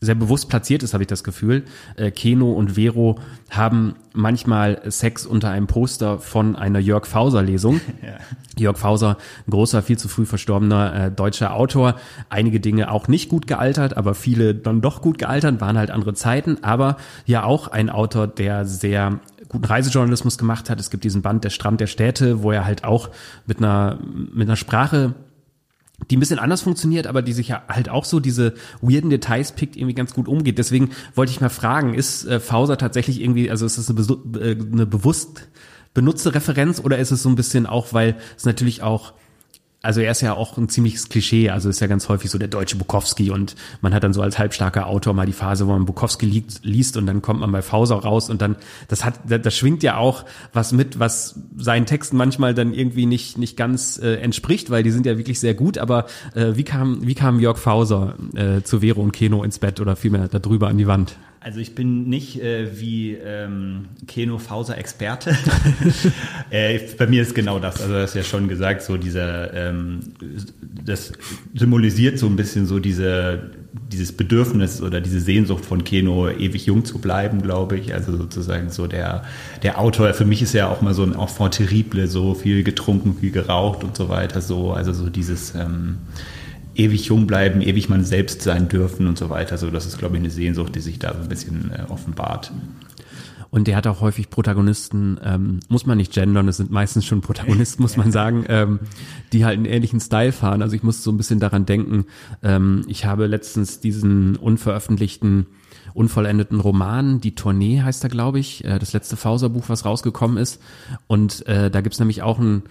sehr 0.00 0.14
bewusst 0.14 0.48
platziert 0.48 0.82
ist, 0.82 0.94
habe 0.94 1.04
ich 1.04 1.08
das 1.08 1.24
Gefühl. 1.24 1.64
Äh, 1.96 2.10
Keno 2.10 2.52
und 2.52 2.72
Vero 2.72 3.18
haben 3.50 3.96
manchmal 4.14 4.80
Sex 4.90 5.26
unter 5.26 5.50
einem 5.50 5.66
Poster 5.66 6.18
von 6.18 6.56
einer 6.56 6.78
Jörg 6.78 7.06
Fauser 7.06 7.42
Lesung. 7.42 7.80
Ja. 8.02 8.16
Jörg 8.58 8.78
Fauser, 8.78 9.18
ein 9.46 9.50
großer, 9.50 9.82
viel 9.82 9.98
zu 9.98 10.08
früh 10.08 10.24
verstorbener 10.24 10.94
äh, 10.94 11.10
deutscher 11.10 11.54
Autor. 11.54 11.96
Einige 12.30 12.60
Dinge 12.60 12.90
auch 12.90 13.08
nicht 13.08 13.28
gut 13.28 13.46
gealtert, 13.46 13.96
aber 13.96 14.14
viele 14.14 14.54
dann 14.54 14.80
doch 14.80 15.02
gut 15.02 15.18
gealtert, 15.18 15.60
waren 15.60 15.76
halt 15.76 15.90
andere 15.90 16.14
Zeiten. 16.14 16.62
Aber 16.62 16.96
ja 17.26 17.44
auch 17.44 17.68
ein 17.68 17.90
Autor, 17.90 18.26
der 18.26 18.64
sehr 18.64 19.20
guten 19.48 19.64
Reisejournalismus 19.64 20.38
gemacht 20.38 20.70
hat. 20.70 20.80
Es 20.80 20.90
gibt 20.90 21.04
diesen 21.04 21.20
Band 21.20 21.44
Der 21.44 21.50
Strand 21.50 21.80
der 21.80 21.88
Städte, 21.88 22.42
wo 22.42 22.52
er 22.52 22.64
halt 22.64 22.84
auch 22.84 23.10
mit 23.46 23.58
einer, 23.58 23.98
mit 24.32 24.48
einer 24.48 24.56
Sprache 24.56 25.14
die 26.08 26.16
ein 26.16 26.20
bisschen 26.20 26.38
anders 26.38 26.62
funktioniert, 26.62 27.06
aber 27.06 27.22
die 27.22 27.32
sich 27.32 27.48
ja 27.48 27.62
halt 27.68 27.88
auch 27.88 28.04
so 28.04 28.20
diese 28.20 28.54
weirden 28.80 29.10
Details 29.10 29.52
pickt, 29.52 29.76
irgendwie 29.76 29.94
ganz 29.94 30.14
gut 30.14 30.28
umgeht. 30.28 30.58
Deswegen 30.58 30.90
wollte 31.14 31.32
ich 31.32 31.40
mal 31.40 31.50
fragen, 31.50 31.94
ist 31.94 32.24
äh, 32.24 32.40
Fauser 32.40 32.78
tatsächlich 32.78 33.20
irgendwie, 33.20 33.50
also 33.50 33.66
ist 33.66 33.78
das 33.78 33.90
eine, 33.90 34.00
äh, 34.40 34.56
eine 34.72 34.86
bewusst 34.86 35.48
benutzte 35.94 36.34
Referenz 36.34 36.80
oder 36.80 36.98
ist 36.98 37.10
es 37.10 37.22
so 37.22 37.28
ein 37.28 37.34
bisschen 37.34 37.66
auch, 37.66 37.92
weil 37.92 38.16
es 38.36 38.44
natürlich 38.44 38.82
auch 38.82 39.12
also 39.82 40.00
er 40.00 40.10
ist 40.10 40.20
ja 40.20 40.34
auch 40.34 40.58
ein 40.58 40.68
ziemliches 40.68 41.08
Klischee, 41.08 41.48
also 41.48 41.70
ist 41.70 41.80
ja 41.80 41.86
ganz 41.86 42.08
häufig 42.08 42.30
so 42.30 42.38
der 42.38 42.48
deutsche 42.48 42.76
Bukowski 42.76 43.30
und 43.30 43.56
man 43.80 43.94
hat 43.94 44.04
dann 44.04 44.12
so 44.12 44.20
als 44.20 44.38
halbstarker 44.38 44.86
Autor 44.86 45.14
mal 45.14 45.24
die 45.24 45.32
Phase, 45.32 45.66
wo 45.66 45.72
man 45.72 45.86
Bukowski 45.86 46.26
liest, 46.26 46.64
liest 46.64 46.96
und 46.98 47.06
dann 47.06 47.22
kommt 47.22 47.40
man 47.40 47.50
bei 47.50 47.62
Fauser 47.62 47.96
raus 47.96 48.28
und 48.28 48.42
dann, 48.42 48.56
das 48.88 49.04
hat, 49.04 49.20
das 49.26 49.56
schwingt 49.56 49.82
ja 49.82 49.96
auch 49.96 50.26
was 50.52 50.72
mit, 50.72 50.98
was 50.98 51.40
seinen 51.56 51.86
Texten 51.86 52.18
manchmal 52.18 52.52
dann 52.52 52.74
irgendwie 52.74 53.06
nicht, 53.06 53.38
nicht 53.38 53.56
ganz 53.56 53.98
äh, 53.98 54.16
entspricht, 54.16 54.68
weil 54.68 54.82
die 54.82 54.90
sind 54.90 55.06
ja 55.06 55.16
wirklich 55.16 55.40
sehr 55.40 55.54
gut, 55.54 55.78
aber 55.78 56.06
äh, 56.34 56.56
wie 56.56 56.64
kam, 56.64 57.06
wie 57.06 57.14
kam 57.14 57.40
Jörg 57.40 57.56
Fauser 57.56 58.16
äh, 58.34 58.62
zu 58.62 58.80
Vero 58.80 59.00
und 59.00 59.12
Keno 59.12 59.42
ins 59.44 59.58
Bett 59.58 59.80
oder 59.80 59.96
vielmehr 59.96 60.28
da 60.28 60.38
drüber 60.38 60.68
an 60.68 60.76
die 60.76 60.86
Wand? 60.86 61.16
Also 61.42 61.58
ich 61.58 61.74
bin 61.74 62.06
nicht 62.06 62.38
äh, 62.42 62.78
wie 62.78 63.14
ähm, 63.14 63.86
Keno 64.06 64.36
Fauser 64.36 64.76
Experte. 64.76 65.34
äh, 66.50 66.78
bei 66.98 67.06
mir 67.06 67.22
ist 67.22 67.34
genau 67.34 67.58
das. 67.58 67.80
Also 67.80 67.94
das 67.94 68.10
ist 68.10 68.16
ja 68.16 68.24
schon 68.24 68.46
gesagt, 68.46 68.82
so 68.82 68.98
dieser, 68.98 69.54
ähm, 69.54 70.00
das 70.84 71.12
symbolisiert 71.54 72.18
so 72.18 72.26
ein 72.26 72.36
bisschen 72.36 72.66
so 72.66 72.78
diese, 72.78 73.52
dieses 73.90 74.12
Bedürfnis 74.12 74.82
oder 74.82 75.00
diese 75.00 75.18
Sehnsucht 75.18 75.64
von 75.64 75.82
Keno, 75.82 76.28
ewig 76.28 76.66
jung 76.66 76.84
zu 76.84 76.98
bleiben, 76.98 77.40
glaube 77.40 77.78
ich. 77.78 77.94
Also 77.94 78.18
sozusagen 78.18 78.68
so 78.68 78.86
der, 78.86 79.24
der 79.62 79.78
Autor. 79.78 80.12
Für 80.12 80.26
mich 80.26 80.42
ist 80.42 80.52
ja 80.52 80.68
auch 80.68 80.82
mal 80.82 80.92
so 80.92 81.04
ein 81.04 81.14
Enfant 81.14 81.54
terrible, 81.54 82.06
so 82.06 82.34
viel 82.34 82.64
getrunken, 82.64 83.16
viel 83.18 83.30
geraucht 83.30 83.82
und 83.82 83.96
so 83.96 84.10
weiter. 84.10 84.42
So, 84.42 84.74
also 84.74 84.92
so 84.92 85.08
dieses 85.08 85.54
ähm, 85.54 85.96
ewig 86.74 87.06
jung 87.06 87.26
bleiben, 87.26 87.60
ewig 87.60 87.88
man 87.88 88.04
selbst 88.04 88.42
sein 88.42 88.68
dürfen 88.68 89.06
und 89.06 89.18
so 89.18 89.30
weiter. 89.30 89.58
So, 89.58 89.70
das 89.70 89.86
ist, 89.86 89.98
glaube 89.98 90.16
ich, 90.16 90.20
eine 90.20 90.30
Sehnsucht, 90.30 90.74
die 90.74 90.80
sich 90.80 90.98
da 90.98 91.14
so 91.14 91.20
ein 91.20 91.28
bisschen 91.28 91.70
äh, 91.72 91.90
offenbart. 91.90 92.52
Und 93.50 93.66
der 93.66 93.76
hat 93.76 93.88
auch 93.88 94.00
häufig 94.00 94.30
Protagonisten, 94.30 95.18
ähm, 95.24 95.58
muss 95.68 95.84
man 95.84 95.98
nicht 95.98 96.12
gendern, 96.12 96.46
es 96.46 96.58
sind 96.58 96.70
meistens 96.70 97.04
schon 97.04 97.20
Protagonisten, 97.20 97.82
muss 97.82 97.96
man 97.96 98.12
sagen, 98.12 98.44
ähm, 98.48 98.78
die 99.32 99.44
halt 99.44 99.56
einen 99.56 99.66
ähnlichen 99.66 99.98
Style 99.98 100.30
fahren. 100.30 100.62
Also 100.62 100.76
ich 100.76 100.84
muss 100.84 101.02
so 101.02 101.10
ein 101.10 101.16
bisschen 101.16 101.40
daran 101.40 101.66
denken, 101.66 102.06
ähm, 102.44 102.84
ich 102.86 103.06
habe 103.06 103.26
letztens 103.26 103.80
diesen 103.80 104.36
unveröffentlichten 104.36 105.46
unvollendeten 105.92 106.60
Roman, 106.60 107.20
die 107.20 107.34
Tournee 107.34 107.80
heißt 107.80 108.04
er, 108.04 108.10
glaube 108.10 108.38
ich, 108.38 108.64
äh, 108.64 108.78
das 108.78 108.92
letzte 108.92 109.16
Fauser-Buch, 109.16 109.64
was 109.68 109.84
rausgekommen 109.84 110.36
ist. 110.36 110.60
Und 111.08 111.46
äh, 111.46 111.70
da 111.70 111.80
gibt's 111.80 111.98
nämlich 111.98 112.22
auch 112.22 112.38
ein, 112.38 112.62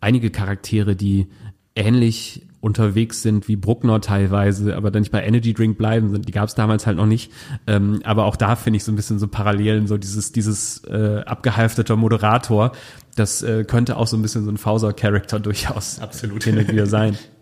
einige 0.00 0.30
Charaktere, 0.30 0.94
die 0.94 1.28
ähnlich 1.74 2.42
unterwegs 2.66 3.22
sind 3.22 3.46
wie 3.46 3.54
Bruckner 3.54 4.00
teilweise, 4.00 4.76
aber 4.76 4.90
dann 4.90 5.02
nicht 5.02 5.12
bei 5.12 5.24
Energy 5.24 5.54
Drink 5.54 5.78
bleiben 5.78 6.10
sind. 6.10 6.26
Die 6.26 6.32
gab 6.32 6.48
es 6.48 6.56
damals 6.56 6.84
halt 6.84 6.96
noch 6.96 7.06
nicht. 7.06 7.32
Ähm, 7.68 8.00
aber 8.04 8.24
auch 8.24 8.34
da 8.34 8.56
finde 8.56 8.78
ich 8.78 8.84
so 8.84 8.90
ein 8.90 8.96
bisschen 8.96 9.20
so 9.20 9.28
Parallelen, 9.28 9.86
so 9.86 9.96
dieses, 9.96 10.32
dieses 10.32 10.82
äh, 10.84 11.22
abgehalfteter 11.24 11.94
Moderator, 11.94 12.72
das 13.14 13.42
äh, 13.42 13.64
könnte 13.64 13.96
auch 13.96 14.08
so 14.08 14.16
ein 14.16 14.22
bisschen 14.22 14.44
so 14.44 14.50
ein 14.50 14.58
Fauser-Charakter 14.58 15.38
durchaus 15.40 16.00
Absolut 16.00 16.42
hin 16.42 16.58
und 16.58 16.68
wieder 16.68 16.86
sein. 16.86 17.16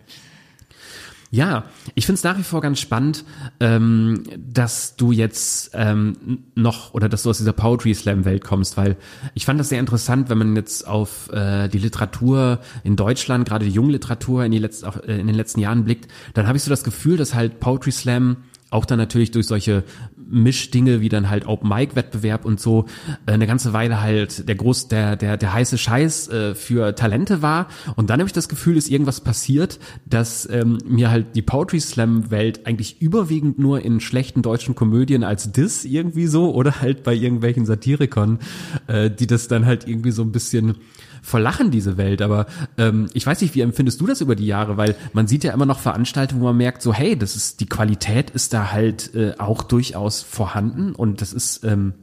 Ja, 1.34 1.64
ich 1.96 2.06
finde 2.06 2.18
es 2.18 2.22
nach 2.22 2.38
wie 2.38 2.44
vor 2.44 2.60
ganz 2.60 2.78
spannend, 2.78 3.24
ähm, 3.58 4.22
dass 4.38 4.94
du 4.94 5.10
jetzt 5.10 5.72
ähm, 5.74 6.44
noch 6.54 6.94
oder 6.94 7.08
dass 7.08 7.24
du 7.24 7.30
aus 7.30 7.38
dieser 7.38 7.52
Poetry 7.52 7.92
Slam 7.92 8.24
Welt 8.24 8.44
kommst, 8.44 8.76
weil 8.76 8.96
ich 9.34 9.44
fand 9.44 9.58
das 9.58 9.68
sehr 9.68 9.80
interessant, 9.80 10.30
wenn 10.30 10.38
man 10.38 10.54
jetzt 10.54 10.86
auf 10.86 11.28
äh, 11.32 11.66
die 11.66 11.78
Literatur 11.78 12.60
in 12.84 12.94
Deutschland, 12.94 13.48
gerade 13.48 13.64
die 13.64 13.72
Jungliteratur 13.72 14.44
in, 14.44 14.52
die 14.52 14.60
letzt, 14.60 14.84
auch, 14.84 14.98
äh, 14.98 15.18
in 15.18 15.26
den 15.26 15.34
letzten 15.34 15.58
Jahren 15.58 15.82
blickt, 15.82 16.06
dann 16.34 16.46
habe 16.46 16.56
ich 16.56 16.62
so 16.62 16.70
das 16.70 16.84
Gefühl, 16.84 17.16
dass 17.16 17.34
halt 17.34 17.58
Poetry 17.58 17.90
Slam 17.90 18.36
auch 18.70 18.84
dann 18.84 18.98
natürlich 18.98 19.32
durch 19.32 19.48
solche 19.48 19.82
Mischdinge 20.28 21.00
wie 21.00 21.08
dann 21.08 21.30
halt 21.30 21.46
Open 21.46 21.68
Mic 21.68 21.96
Wettbewerb 21.96 22.44
und 22.44 22.60
so 22.60 22.86
äh, 23.26 23.32
eine 23.32 23.46
ganze 23.46 23.72
Weile 23.72 24.00
halt 24.00 24.48
der 24.48 24.54
groß 24.54 24.88
der 24.88 25.16
der 25.16 25.36
der 25.36 25.52
heiße 25.52 25.78
Scheiß 25.78 26.28
äh, 26.28 26.54
für 26.54 26.94
Talente 26.94 27.42
war. 27.42 27.68
Und 27.96 28.10
dann 28.10 28.20
habe 28.20 28.26
ich 28.26 28.32
das 28.32 28.48
Gefühl, 28.48 28.76
ist 28.76 28.90
irgendwas 28.90 29.20
passiert, 29.20 29.78
dass 30.06 30.48
ähm, 30.50 30.78
mir 30.86 31.10
halt 31.10 31.34
die 31.34 31.42
Poetry 31.42 31.80
Slam 31.80 32.30
Welt 32.30 32.66
eigentlich 32.66 33.00
überwiegend 33.00 33.58
nur 33.58 33.80
in 33.82 34.00
schlechten 34.00 34.42
deutschen 34.42 34.74
Komödien 34.74 35.24
als 35.24 35.52
Diss 35.52 35.84
irgendwie 35.84 36.26
so 36.26 36.54
oder 36.54 36.80
halt 36.80 37.02
bei 37.02 37.14
irgendwelchen 37.14 37.66
Satirikern, 37.66 38.38
äh, 38.86 39.10
die 39.10 39.26
das 39.26 39.48
dann 39.48 39.66
halt 39.66 39.86
irgendwie 39.86 40.10
so 40.10 40.22
ein 40.22 40.32
bisschen 40.32 40.76
verlachen 41.24 41.70
diese 41.70 41.96
Welt. 41.96 42.22
Aber 42.22 42.46
ähm, 42.76 43.08
ich 43.14 43.26
weiß 43.26 43.40
nicht, 43.40 43.54
wie 43.54 43.62
empfindest 43.62 44.00
du 44.00 44.06
das 44.06 44.20
über 44.20 44.36
die 44.36 44.46
Jahre? 44.46 44.76
Weil 44.76 44.94
man 45.12 45.26
sieht 45.26 45.42
ja 45.42 45.52
immer 45.52 45.66
noch 45.66 45.80
Veranstaltungen, 45.80 46.42
wo 46.42 46.46
man 46.46 46.56
merkt, 46.56 46.82
so 46.82 46.92
hey, 46.92 47.18
das 47.18 47.34
ist 47.34 47.60
die 47.60 47.66
Qualität 47.66 48.30
ist 48.30 48.52
da 48.52 48.70
halt 48.70 49.14
äh, 49.14 49.34
auch 49.38 49.62
durchaus 49.62 50.22
vorhanden 50.22 50.94
und 50.94 51.22
das 51.22 51.32
ist 51.32 51.64
ähm, 51.64 51.94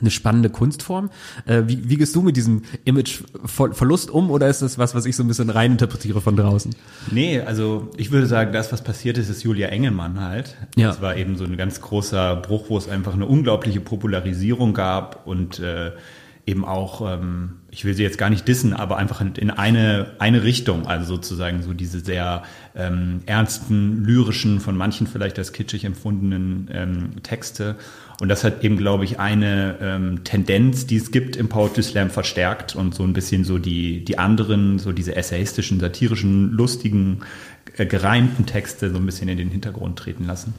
eine 0.00 0.10
spannende 0.10 0.50
Kunstform. 0.50 1.10
Äh, 1.46 1.64
wie, 1.66 1.88
wie 1.88 1.96
gehst 1.96 2.16
du 2.16 2.22
mit 2.22 2.36
diesem 2.36 2.62
Imageverlust 2.84 4.10
um 4.10 4.30
oder 4.30 4.48
ist 4.48 4.62
das 4.62 4.78
was, 4.78 4.94
was 4.94 5.04
ich 5.06 5.14
so 5.14 5.22
ein 5.22 5.28
bisschen 5.28 5.50
reininterpretiere 5.50 6.20
von 6.20 6.34
draußen? 6.34 6.74
Nee, 7.10 7.40
also 7.40 7.90
ich 7.96 8.10
würde 8.10 8.26
sagen, 8.26 8.52
das, 8.52 8.72
was 8.72 8.82
passiert 8.82 9.18
ist, 9.18 9.28
ist 9.28 9.42
Julia 9.44 9.68
Engelmann 9.68 10.20
halt. 10.20 10.56
Ja. 10.74 10.88
Das 10.88 11.00
war 11.00 11.16
eben 11.16 11.36
so 11.36 11.44
ein 11.44 11.56
ganz 11.56 11.80
großer 11.80 12.36
Bruch, 12.36 12.70
wo 12.70 12.78
es 12.78 12.88
einfach 12.88 13.12
eine 13.12 13.26
unglaubliche 13.26 13.80
Popularisierung 13.80 14.72
gab 14.74 15.26
und 15.26 15.60
äh, 15.60 15.92
eben 16.46 16.64
auch, 16.64 17.00
ähm, 17.12 17.60
ich 17.74 17.84
will 17.84 17.94
sie 17.94 18.04
jetzt 18.04 18.18
gar 18.18 18.30
nicht 18.30 18.46
dissen, 18.46 18.72
aber 18.72 18.98
einfach 18.98 19.20
in 19.20 19.50
eine, 19.50 20.12
eine 20.20 20.44
Richtung, 20.44 20.86
also 20.86 21.16
sozusagen 21.16 21.60
so 21.64 21.72
diese 21.72 21.98
sehr 21.98 22.44
ähm, 22.76 23.22
ernsten, 23.26 24.04
lyrischen, 24.04 24.60
von 24.60 24.76
manchen 24.76 25.08
vielleicht 25.08 25.38
als 25.38 25.52
kitschig 25.52 25.84
empfundenen 25.84 26.70
ähm, 26.72 27.22
Texte. 27.24 27.74
Und 28.20 28.28
das 28.28 28.44
hat 28.44 28.62
eben, 28.62 28.76
glaube 28.76 29.02
ich, 29.02 29.18
eine 29.18 29.76
ähm, 29.80 30.22
Tendenz, 30.22 30.86
die 30.86 30.98
es 30.98 31.10
gibt 31.10 31.34
im 31.34 31.48
Poetry 31.48 31.82
Slam 31.82 32.10
verstärkt 32.10 32.76
und 32.76 32.94
so 32.94 33.02
ein 33.02 33.12
bisschen 33.12 33.44
so 33.44 33.58
die, 33.58 34.04
die 34.04 34.18
anderen, 34.18 34.78
so 34.78 34.92
diese 34.92 35.16
essayistischen, 35.16 35.80
satirischen, 35.80 36.52
lustigen, 36.52 37.22
äh, 37.76 37.86
gereimten 37.86 38.46
Texte 38.46 38.90
so 38.90 38.98
ein 38.98 39.06
bisschen 39.06 39.28
in 39.28 39.36
den 39.36 39.50
Hintergrund 39.50 39.98
treten 39.98 40.28
lassen. 40.28 40.54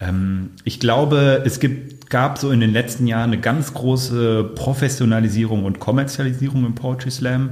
Ähm, 0.00 0.50
ich 0.64 0.80
glaube, 0.80 1.42
es 1.44 1.60
gibt, 1.60 2.10
gab 2.10 2.38
so 2.38 2.50
in 2.50 2.60
den 2.60 2.72
letzten 2.72 3.06
Jahren 3.06 3.32
eine 3.32 3.40
ganz 3.40 3.74
große 3.74 4.52
Professionalisierung 4.54 5.64
und 5.64 5.80
Kommerzialisierung 5.80 6.64
im 6.64 6.74
Poetry 6.74 7.10
Slam, 7.10 7.50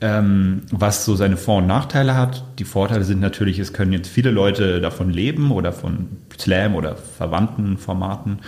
ähm, 0.00 0.62
was 0.70 1.04
so 1.04 1.14
seine 1.14 1.36
Vor- 1.36 1.58
und 1.58 1.66
Nachteile 1.66 2.16
hat. 2.16 2.44
Die 2.58 2.64
Vorteile 2.64 3.04
sind 3.04 3.20
natürlich, 3.20 3.58
es 3.58 3.72
können 3.72 3.92
jetzt 3.92 4.08
viele 4.08 4.30
Leute 4.30 4.80
davon 4.80 5.10
leben 5.10 5.52
oder 5.52 5.72
von 5.72 6.08
Slam 6.38 6.74
oder 6.74 6.96
verwandten 6.96 7.78
Formaten. 7.78 8.40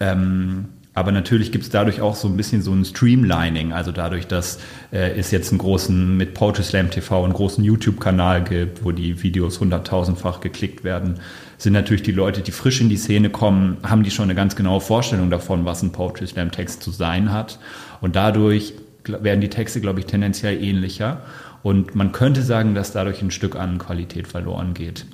Ähm, 0.00 0.66
aber 0.96 1.10
natürlich 1.10 1.50
gibt 1.50 1.64
es 1.64 1.70
dadurch 1.70 2.00
auch 2.00 2.14
so 2.14 2.28
ein 2.28 2.36
bisschen 2.36 2.62
so 2.62 2.72
ein 2.72 2.84
Streamlining, 2.84 3.72
also 3.72 3.90
dadurch, 3.90 4.28
dass 4.28 4.60
äh, 4.92 5.18
es 5.18 5.32
jetzt 5.32 5.50
einen 5.50 5.58
großen, 5.58 6.16
mit 6.16 6.34
Poetry 6.34 6.62
Slam 6.62 6.90
TV 6.90 7.24
einen 7.24 7.32
großen 7.32 7.64
YouTube-Kanal 7.64 8.44
gibt, 8.44 8.84
wo 8.84 8.92
die 8.92 9.20
Videos 9.22 9.58
hunderttausendfach 9.58 10.40
geklickt 10.40 10.84
werden, 10.84 11.18
sind 11.58 11.72
natürlich 11.72 12.02
die 12.02 12.12
Leute, 12.12 12.42
die 12.42 12.52
frisch 12.52 12.80
in 12.80 12.88
die 12.88 12.96
Szene 12.96 13.30
kommen, 13.30 13.78
haben 13.82 14.02
die 14.02 14.10
schon 14.10 14.24
eine 14.24 14.34
ganz 14.34 14.56
genaue 14.56 14.80
Vorstellung 14.80 15.30
davon, 15.30 15.64
was 15.64 15.82
ein 15.82 15.92
Poetry 15.92 16.26
Slam 16.26 16.50
Text 16.50 16.82
zu 16.82 16.90
sein 16.90 17.32
hat. 17.32 17.58
Und 18.00 18.16
dadurch 18.16 18.74
werden 19.04 19.40
die 19.40 19.50
Texte, 19.50 19.80
glaube 19.80 20.00
ich, 20.00 20.06
tendenziell 20.06 20.62
ähnlicher. 20.62 21.22
Und 21.62 21.94
man 21.94 22.12
könnte 22.12 22.42
sagen, 22.42 22.74
dass 22.74 22.92
dadurch 22.92 23.22
ein 23.22 23.30
Stück 23.30 23.56
an 23.56 23.78
Qualität 23.78 24.28
verloren 24.28 24.74
geht. 24.74 25.06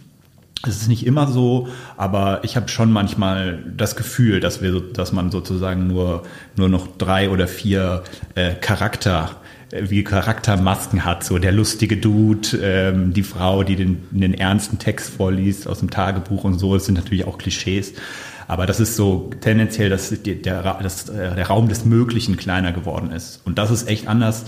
Es 0.66 0.82
ist 0.82 0.88
nicht 0.88 1.06
immer 1.06 1.26
so, 1.26 1.68
aber 1.96 2.40
ich 2.42 2.54
habe 2.54 2.68
schon 2.68 2.92
manchmal 2.92 3.64
das 3.76 3.96
Gefühl, 3.96 4.40
dass 4.40 4.60
wir, 4.60 4.78
dass 4.92 5.10
man 5.10 5.30
sozusagen 5.30 5.86
nur 5.86 6.24
nur 6.54 6.68
noch 6.68 6.86
drei 6.98 7.30
oder 7.30 7.48
vier 7.48 8.04
äh, 8.34 8.54
Charakter 8.56 9.36
wie 9.72 10.02
Charaktermasken 10.02 11.04
hat, 11.04 11.24
so 11.24 11.38
der 11.38 11.52
lustige 11.52 11.96
Dude, 11.96 12.48
ähm, 12.62 13.12
die 13.12 13.22
Frau, 13.22 13.62
die 13.62 13.76
den, 13.76 14.02
den 14.10 14.34
ernsten 14.34 14.78
Text 14.78 15.14
vorliest 15.14 15.68
aus 15.68 15.80
dem 15.80 15.90
Tagebuch 15.90 16.44
und 16.44 16.58
so. 16.58 16.74
Das 16.74 16.86
sind 16.86 16.96
natürlich 16.96 17.26
auch 17.26 17.38
Klischees. 17.38 17.94
Aber 18.48 18.66
das 18.66 18.80
ist 18.80 18.96
so 18.96 19.30
tendenziell, 19.40 19.90
dass 19.90 20.12
der, 20.22 20.62
dass 20.82 21.08
äh, 21.08 21.36
der 21.36 21.46
Raum 21.46 21.68
des 21.68 21.84
Möglichen 21.84 22.36
kleiner 22.36 22.72
geworden 22.72 23.12
ist. 23.12 23.40
Und 23.44 23.58
das 23.58 23.70
ist 23.70 23.88
echt 23.88 24.08
anders 24.08 24.46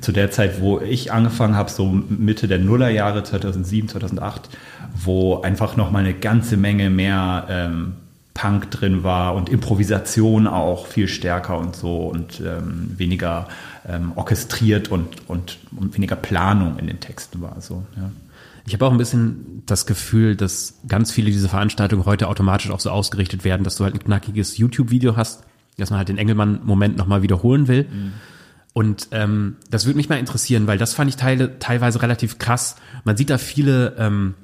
zu 0.00 0.10
der 0.10 0.32
Zeit, 0.32 0.60
wo 0.60 0.80
ich 0.80 1.12
angefangen 1.12 1.56
habe, 1.56 1.70
so 1.70 1.86
Mitte 1.86 2.48
der 2.48 2.58
Nullerjahre, 2.58 3.22
2007, 3.22 3.88
2008, 3.90 4.50
wo 5.04 5.40
einfach 5.40 5.76
noch 5.76 5.92
mal 5.92 6.00
eine 6.00 6.14
ganze 6.14 6.56
Menge 6.56 6.90
mehr 6.90 7.46
ähm, 7.48 7.92
Punk 8.34 8.70
drin 8.70 9.04
war 9.04 9.34
und 9.34 9.48
Improvisation 9.48 10.46
auch 10.46 10.86
viel 10.86 11.08
stärker 11.08 11.56
und 11.58 11.76
so 11.76 12.08
und 12.08 12.40
ähm, 12.40 12.92
weniger 12.96 13.48
ähm, 13.88 14.12
orchestriert 14.16 14.88
und, 14.88 15.28
und, 15.28 15.58
und, 15.76 15.94
weniger 15.94 16.16
Planung 16.16 16.78
in 16.78 16.88
den 16.88 17.00
Texten 17.00 17.40
war. 17.40 17.60
So, 17.60 17.84
ja. 17.96 18.10
Ich 18.66 18.72
habe 18.72 18.86
auch 18.86 18.90
ein 18.90 18.98
bisschen 18.98 19.62
das 19.66 19.86
Gefühl, 19.86 20.36
dass 20.36 20.80
ganz 20.88 21.12
viele 21.12 21.30
dieser 21.30 21.48
Veranstaltungen 21.48 22.06
heute 22.06 22.28
automatisch 22.28 22.70
auch 22.70 22.80
so 22.80 22.90
ausgerichtet 22.90 23.44
werden, 23.44 23.62
dass 23.62 23.76
du 23.76 23.84
halt 23.84 23.94
ein 23.94 24.00
knackiges 24.00 24.56
YouTube-Video 24.58 25.16
hast 25.16 25.44
dass 25.76 25.90
man 25.90 25.98
halt 25.98 26.08
den 26.08 26.18
Engelmann-Moment 26.18 26.96
nochmal 26.96 27.22
wiederholen 27.22 27.68
will. 27.68 27.84
Mhm. 27.84 28.12
Und 28.72 29.08
ähm, 29.12 29.56
das 29.70 29.86
würde 29.86 29.96
mich 29.96 30.08
mal 30.08 30.18
interessieren, 30.18 30.66
weil 30.66 30.78
das 30.78 30.94
fand 30.94 31.08
ich 31.08 31.16
teile, 31.16 31.58
teilweise 31.58 32.02
relativ 32.02 32.38
krass. 32.38 32.76
Man 33.04 33.16
sieht 33.16 33.30
da 33.30 33.38
viele 33.38 33.94
ähm, 33.98 34.34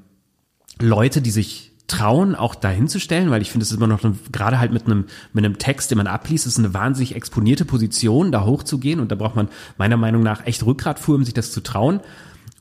Leute, 0.81 1.21
die 1.21 1.31
sich 1.31 1.70
trauen, 1.91 2.35
auch 2.35 2.55
dahin 2.55 2.89
zu 2.89 3.01
stellen, 3.01 3.31
weil 3.31 3.43
ich 3.43 3.51
finde, 3.51 3.65
es 3.65 3.71
ist 3.71 3.77
immer 3.77 3.87
noch 3.87 4.01
gerade 4.33 4.59
halt 4.59 4.73
mit 4.73 4.87
einem 4.87 5.07
mit 5.33 5.45
einem 5.45 5.59
Text, 5.59 5.91
den 5.91 5.99
man 5.99 6.07
abliest, 6.07 6.47
ist 6.47 6.59
eine 6.59 6.73
wahnsinnig 6.73 7.15
exponierte 7.17 7.65
Position, 7.65 8.33
da 8.33 8.45
hochzugehen 8.45 9.01
und 9.01 9.11
da 9.11 9.17
braucht 9.17 9.37
man 9.37 9.49
meiner 9.77 9.97
Meinung 9.97 10.23
nach 10.23 10.47
echt 10.47 10.65
Rückgratfuhr, 10.65 11.17
um 11.17 11.25
sich 11.25 11.35
das 11.35 11.53
zu 11.53 11.61
trauen. 11.63 12.01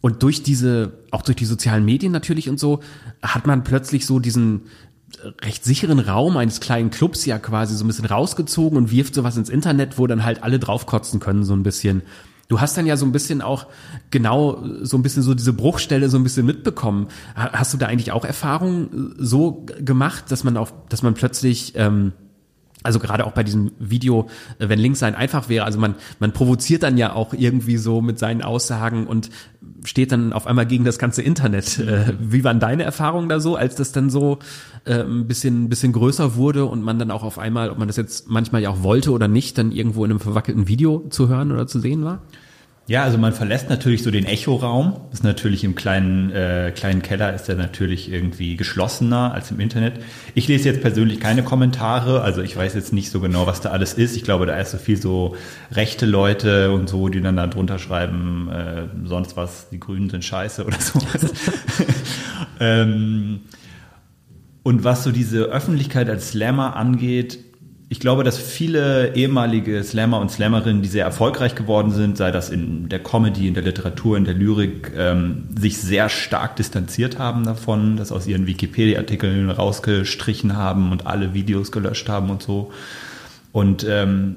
Und 0.01 0.23
durch 0.23 0.43
diese, 0.43 0.93
auch 1.11 1.21
durch 1.21 1.35
die 1.35 1.45
sozialen 1.45 1.85
Medien 1.85 2.11
natürlich 2.11 2.49
und 2.49 2.59
so, 2.59 2.79
hat 3.21 3.45
man 3.45 3.63
plötzlich 3.63 4.05
so 4.05 4.19
diesen 4.19 4.61
recht 5.41 5.65
sicheren 5.65 5.99
Raum 5.99 6.37
eines 6.37 6.59
kleinen 6.59 6.89
Clubs 6.89 7.25
ja 7.25 7.37
quasi 7.39 7.75
so 7.75 7.83
ein 7.83 7.87
bisschen 7.87 8.05
rausgezogen 8.05 8.77
und 8.77 8.91
wirft 8.91 9.13
sowas 9.13 9.37
ins 9.37 9.49
Internet, 9.49 9.97
wo 9.97 10.07
dann 10.07 10.23
halt 10.23 10.43
alle 10.43 10.59
draufkotzen 10.59 11.19
können, 11.19 11.43
so 11.43 11.53
ein 11.53 11.63
bisschen. 11.63 12.03
Du 12.49 12.59
hast 12.59 12.75
dann 12.75 12.87
ja 12.87 12.97
so 12.97 13.05
ein 13.05 13.11
bisschen 13.11 13.43
auch 13.43 13.67
genau 14.09 14.63
so 14.81 14.97
ein 14.97 15.03
bisschen 15.03 15.21
so 15.21 15.35
diese 15.35 15.53
Bruchstelle 15.53 16.09
so 16.09 16.17
ein 16.17 16.23
bisschen 16.23 16.47
mitbekommen. 16.47 17.07
Hast 17.35 17.73
du 17.73 17.77
da 17.77 17.85
eigentlich 17.85 18.11
auch 18.11 18.25
Erfahrungen 18.25 19.13
so 19.17 19.65
gemacht, 19.79 20.25
dass 20.29 20.43
man 20.43 20.57
auch, 20.57 20.71
dass 20.89 21.03
man 21.03 21.13
plötzlich 21.13 21.73
ähm, 21.75 22.11
also 22.81 22.99
gerade 22.99 23.25
auch 23.25 23.33
bei 23.33 23.43
diesem 23.43 23.71
Video, 23.79 24.29
äh, 24.57 24.69
wenn 24.69 24.79
links 24.79 24.99
sein 24.99 25.15
einfach 25.15 25.49
wäre, 25.49 25.65
also 25.65 25.79
man, 25.79 25.95
man 26.19 26.31
provoziert 26.31 26.83
dann 26.83 26.97
ja 26.97 27.13
auch 27.13 27.33
irgendwie 27.33 27.77
so 27.77 28.01
mit 28.01 28.19
seinen 28.19 28.41
Aussagen 28.41 29.05
und 29.05 29.29
steht 29.83 30.11
dann 30.11 30.33
auf 30.33 30.47
einmal 30.47 30.65
gegen 30.65 30.85
das 30.85 30.97
ganze 30.97 31.21
Internet. 31.21 31.79
Äh, 31.79 32.13
wie 32.19 32.43
waren 32.43 32.59
deine 32.59 32.83
Erfahrungen 32.83 33.29
da 33.29 33.39
so, 33.39 33.55
als 33.55 33.75
das 33.75 33.91
dann 33.91 34.09
so 34.09 34.39
äh, 34.85 35.01
ein 35.01 35.27
bisschen, 35.27 35.69
bisschen 35.69 35.91
größer 35.91 36.35
wurde 36.35 36.65
und 36.65 36.81
man 36.83 36.99
dann 36.99 37.11
auch 37.11 37.23
auf 37.23 37.37
einmal, 37.37 37.69
ob 37.69 37.77
man 37.77 37.87
das 37.87 37.97
jetzt 37.97 38.29
manchmal 38.29 38.61
ja 38.61 38.69
auch 38.69 38.83
wollte 38.83 39.11
oder 39.11 39.27
nicht, 39.27 39.57
dann 39.57 39.71
irgendwo 39.71 40.05
in 40.05 40.11
einem 40.11 40.19
verwackelten 40.19 40.67
Video 40.67 41.05
zu 41.09 41.27
hören 41.27 41.51
oder 41.51 41.67
zu 41.67 41.79
sehen 41.79 42.03
war? 42.03 42.21
Ja, 42.89 43.03
also 43.03 43.19
man 43.19 43.33
verlässt 43.33 43.69
natürlich 43.69 44.01
so 44.01 44.09
den 44.09 44.25
Echoraum. 44.25 44.99
Ist 45.13 45.23
natürlich 45.23 45.63
im 45.63 45.75
kleinen, 45.75 46.31
äh, 46.31 46.73
kleinen 46.75 47.03
Keller 47.03 47.35
ist 47.35 47.47
er 47.47 47.53
natürlich 47.53 48.11
irgendwie 48.11 48.55
geschlossener 48.55 49.31
als 49.31 49.51
im 49.51 49.59
Internet. 49.59 50.01
Ich 50.33 50.47
lese 50.47 50.69
jetzt 50.69 50.81
persönlich 50.81 51.19
keine 51.19 51.43
Kommentare, 51.43 52.23
also 52.23 52.41
ich 52.41 52.57
weiß 52.57 52.73
jetzt 52.73 52.91
nicht 52.91 53.11
so 53.11 53.19
genau, 53.19 53.45
was 53.45 53.61
da 53.61 53.69
alles 53.69 53.93
ist. 53.93 54.15
Ich 54.15 54.23
glaube, 54.23 54.47
da 54.47 54.57
ist 54.57 54.71
so 54.71 54.79
viel 54.79 54.97
so 54.97 55.35
rechte 55.71 56.07
Leute 56.07 56.71
und 56.71 56.89
so, 56.89 57.09
die 57.09 57.21
dann 57.21 57.37
da 57.37 57.45
drunter 57.45 57.77
schreiben, 57.77 58.49
äh, 58.49 58.87
sonst 59.07 59.37
was, 59.37 59.69
die 59.69 59.79
Grünen 59.79 60.09
sind 60.09 60.25
scheiße 60.25 60.65
oder 60.65 60.77
sowas. 60.79 61.31
ähm, 62.59 63.41
und 64.63 64.83
was 64.83 65.03
so 65.03 65.11
diese 65.11 65.43
Öffentlichkeit 65.43 66.09
als 66.09 66.29
Slammer 66.29 66.75
angeht, 66.75 67.37
ich 67.91 67.99
glaube, 67.99 68.23
dass 68.23 68.37
viele 68.37 69.15
ehemalige 69.15 69.83
Slammer 69.83 70.19
und 70.19 70.29
Slammerinnen, 70.29 70.83
die 70.83 70.87
sehr 70.87 71.05
erfolgreich 71.05 71.55
geworden 71.55 71.89
sind, 71.89 72.17
sei 72.17 72.29
das 72.29 72.51
in 72.51 72.87
der 72.87 72.99
Comedy, 72.99 73.47
in 73.47 73.55
der 73.55 73.63
Literatur, 73.63 74.15
in 74.15 74.25
der 74.25 74.35
Lyrik, 74.35 74.91
ähm, 74.95 75.45
sich 75.59 75.79
sehr 75.79 76.07
stark 76.07 76.55
distanziert 76.55 77.17
haben 77.17 77.45
davon, 77.45 77.97
das 77.97 78.11
aus 78.11 78.27
ihren 78.27 78.45
Wikipedia-Artikeln 78.45 79.49
rausgestrichen 79.49 80.55
haben 80.55 80.91
und 80.91 81.07
alle 81.07 81.33
Videos 81.33 81.71
gelöscht 81.71 82.07
haben 82.09 82.29
und 82.29 82.43
so. 82.43 82.71
Und 83.51 83.83
ähm, 83.89 84.35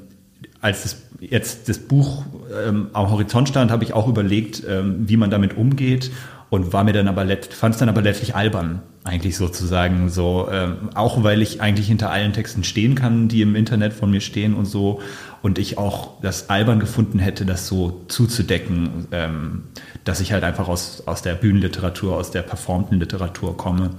als 0.63 0.85
das, 0.85 1.03
jetzt 1.21 1.69
das 1.69 1.77
Buch 1.77 2.25
ähm, 2.67 2.89
am 2.95 3.11
Horizont 3.11 3.51
stand, 3.51 3.71
habe 3.71 3.85
ich 3.85 3.93
auch 3.93 4.09
überlegt, 4.09 4.63
ähm, 4.67 5.07
wie 5.09 5.19
man 5.19 5.29
damit 5.29 5.59
umgeht 5.59 6.11
und 6.49 6.73
war 6.73 6.85
mir 6.85 6.95
dann 6.95 7.07
aber 7.07 7.27
fand 7.51 7.75
es 7.75 7.79
dann 7.79 7.91
aber 7.91 8.01
letztlich 8.01 8.35
albern 8.35 8.81
eigentlich 9.05 9.37
sozusagen 9.37 10.09
so, 10.11 10.49
ähm, 10.51 10.91
auch 10.95 11.25
weil 11.25 11.43
ich 11.43 11.61
eigentlich 11.61 11.89
hinter 11.89 12.11
allen 12.11 12.33
Texten 12.33 12.63
stehen 12.63 12.95
kann, 12.95 13.29
die 13.29 13.43
im 13.43 13.57
Internet 13.57 13.93
von 13.93 14.11
mir 14.11 14.21
stehen 14.21 14.55
und 14.55 14.67
so, 14.67 15.01
und 15.43 15.59
ich 15.59 15.77
auch 15.77 16.21
das 16.21 16.51
albern 16.51 16.79
gefunden 16.79 17.19
hätte, 17.19 17.45
das 17.45 17.67
so 17.67 18.05
zuzudecken, 18.07 19.09
ähm, 19.11 19.65
dass 20.05 20.21
ich 20.21 20.33
halt 20.33 20.45
einfach 20.45 20.69
aus, 20.69 21.03
aus 21.07 21.23
der 21.23 21.35
Bühnenliteratur, 21.35 22.17
aus 22.17 22.31
der 22.31 22.43
performten 22.43 23.01
Literatur 23.01 23.57
komme 23.57 23.91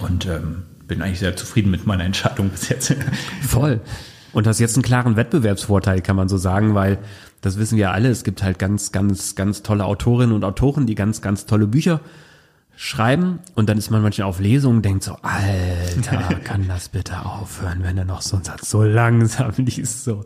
und 0.00 0.26
ähm, 0.26 0.64
bin 0.86 1.00
eigentlich 1.00 1.20
sehr 1.20 1.34
zufrieden 1.34 1.70
mit 1.70 1.86
meiner 1.86 2.04
Entscheidung 2.04 2.50
bis 2.50 2.68
jetzt. 2.68 2.94
Voll. 3.42 3.80
Und 4.34 4.46
hast 4.46 4.60
jetzt 4.60 4.76
einen 4.76 4.82
klaren 4.82 5.16
Wettbewerbsvorteil, 5.16 6.02
kann 6.02 6.16
man 6.16 6.28
so 6.28 6.36
sagen, 6.36 6.74
weil 6.74 6.98
das 7.40 7.58
wissen 7.58 7.76
wir 7.78 7.92
alle, 7.92 8.08
es 8.08 8.24
gibt 8.24 8.42
halt 8.42 8.58
ganz, 8.58 8.92
ganz, 8.92 9.34
ganz 9.34 9.62
tolle 9.62 9.84
Autorinnen 9.84 10.34
und 10.34 10.44
Autoren, 10.44 10.86
die 10.86 10.94
ganz, 10.94 11.22
ganz 11.22 11.46
tolle 11.46 11.66
Bücher 11.66 12.00
schreiben 12.76 13.40
und 13.54 13.68
dann 13.68 13.78
ist 13.78 13.90
man 13.90 14.02
manchmal 14.02 14.28
auf 14.28 14.40
Lesungen 14.40 14.78
und 14.78 14.84
denkt 14.84 15.04
so, 15.04 15.16
Alter, 15.22 16.34
kann 16.44 16.68
das 16.68 16.88
bitte 16.88 17.24
aufhören, 17.24 17.82
wenn 17.82 17.96
er 17.98 18.04
noch 18.04 18.22
so 18.22 18.36
einen 18.36 18.44
Satz 18.44 18.70
so 18.70 18.82
langsam 18.82 19.52
liest, 19.56 20.04
so. 20.04 20.24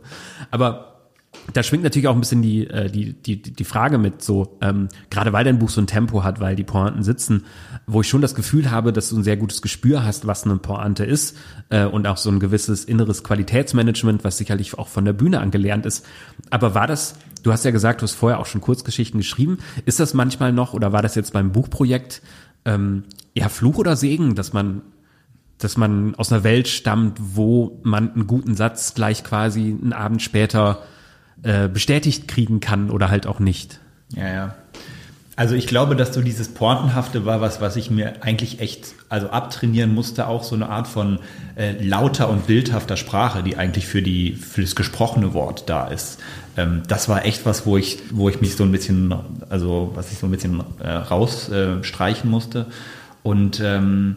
Aber 0.50 0.95
da 1.52 1.62
schwingt 1.62 1.84
natürlich 1.84 2.08
auch 2.08 2.14
ein 2.14 2.20
bisschen 2.20 2.42
die, 2.42 2.66
äh, 2.66 2.90
die, 2.90 3.12
die, 3.12 3.40
die 3.40 3.64
Frage 3.64 3.98
mit 3.98 4.22
so, 4.22 4.58
ähm, 4.60 4.88
gerade 5.10 5.32
weil 5.32 5.44
dein 5.44 5.58
Buch 5.58 5.68
so 5.68 5.80
ein 5.80 5.86
Tempo 5.86 6.24
hat, 6.24 6.40
weil 6.40 6.56
die 6.56 6.64
Pointen 6.64 7.02
sitzen, 7.02 7.44
wo 7.86 8.00
ich 8.00 8.08
schon 8.08 8.20
das 8.20 8.34
Gefühl 8.34 8.70
habe, 8.70 8.92
dass 8.92 9.10
du 9.10 9.16
ein 9.16 9.24
sehr 9.24 9.36
gutes 9.36 9.62
Gespür 9.62 10.04
hast, 10.04 10.26
was 10.26 10.44
eine 10.44 10.56
Pointe 10.56 11.04
ist 11.04 11.36
äh, 11.68 11.84
und 11.84 12.06
auch 12.06 12.16
so 12.16 12.30
ein 12.30 12.40
gewisses 12.40 12.84
inneres 12.84 13.22
Qualitätsmanagement, 13.22 14.24
was 14.24 14.38
sicherlich 14.38 14.76
auch 14.78 14.88
von 14.88 15.04
der 15.04 15.12
Bühne 15.12 15.40
angelernt 15.40 15.86
ist. 15.86 16.04
Aber 16.50 16.74
war 16.74 16.86
das, 16.86 17.14
du 17.42 17.52
hast 17.52 17.64
ja 17.64 17.70
gesagt, 17.70 18.00
du 18.00 18.04
hast 18.04 18.14
vorher 18.14 18.40
auch 18.40 18.46
schon 18.46 18.60
Kurzgeschichten 18.60 19.20
geschrieben, 19.20 19.58
ist 19.84 20.00
das 20.00 20.14
manchmal 20.14 20.52
noch 20.52 20.74
oder 20.74 20.92
war 20.92 21.02
das 21.02 21.14
jetzt 21.14 21.32
beim 21.32 21.52
Buchprojekt 21.52 22.22
ähm, 22.64 23.04
eher 23.34 23.50
Fluch 23.50 23.78
oder 23.78 23.96
Segen, 23.96 24.34
dass 24.34 24.52
man 24.52 24.82
dass 25.58 25.78
man 25.78 26.14
aus 26.16 26.30
einer 26.30 26.44
Welt 26.44 26.68
stammt, 26.68 27.18
wo 27.18 27.80
man 27.82 28.12
einen 28.12 28.26
guten 28.26 28.54
Satz 28.54 28.92
gleich 28.92 29.24
quasi 29.24 29.74
einen 29.80 29.94
Abend 29.94 30.20
später 30.20 30.82
äh, 31.42 31.68
bestätigt 31.68 32.28
kriegen 32.28 32.60
kann 32.60 32.90
oder 32.90 33.10
halt 33.10 33.26
auch 33.26 33.40
nicht. 33.40 33.80
Ja, 34.14 34.28
ja. 34.28 34.54
Also 35.38 35.54
ich 35.54 35.66
glaube, 35.66 35.96
dass 35.96 36.14
so 36.14 36.22
dieses 36.22 36.48
Pointenhafte 36.48 37.26
war 37.26 37.42
was, 37.42 37.60
was 37.60 37.76
ich 37.76 37.90
mir 37.90 38.22
eigentlich 38.22 38.60
echt 38.60 38.94
also 39.10 39.28
abtrainieren 39.28 39.94
musste, 39.94 40.28
auch 40.28 40.42
so 40.42 40.54
eine 40.54 40.70
Art 40.70 40.88
von 40.88 41.18
äh, 41.56 41.72
lauter 41.72 42.30
und 42.30 42.46
bildhafter 42.46 42.96
Sprache, 42.96 43.42
die 43.42 43.58
eigentlich 43.58 43.86
für 43.86 44.00
die 44.00 44.32
für 44.32 44.62
das 44.62 44.74
gesprochene 44.74 45.34
Wort 45.34 45.64
da 45.68 45.88
ist. 45.88 46.20
Ähm, 46.56 46.84
das 46.88 47.10
war 47.10 47.26
echt 47.26 47.44
was, 47.44 47.66
wo 47.66 47.76
ich 47.76 47.98
wo 48.12 48.30
ich 48.30 48.40
mich 48.40 48.56
so 48.56 48.64
ein 48.64 48.72
bisschen 48.72 49.14
also 49.50 49.92
was 49.94 50.10
ich 50.10 50.16
so 50.16 50.26
ein 50.26 50.30
bisschen 50.30 50.64
äh, 50.82 50.90
rausstreichen 50.90 52.30
äh, 52.30 52.32
musste. 52.32 52.66
Und 53.22 53.60
ähm, 53.62 54.16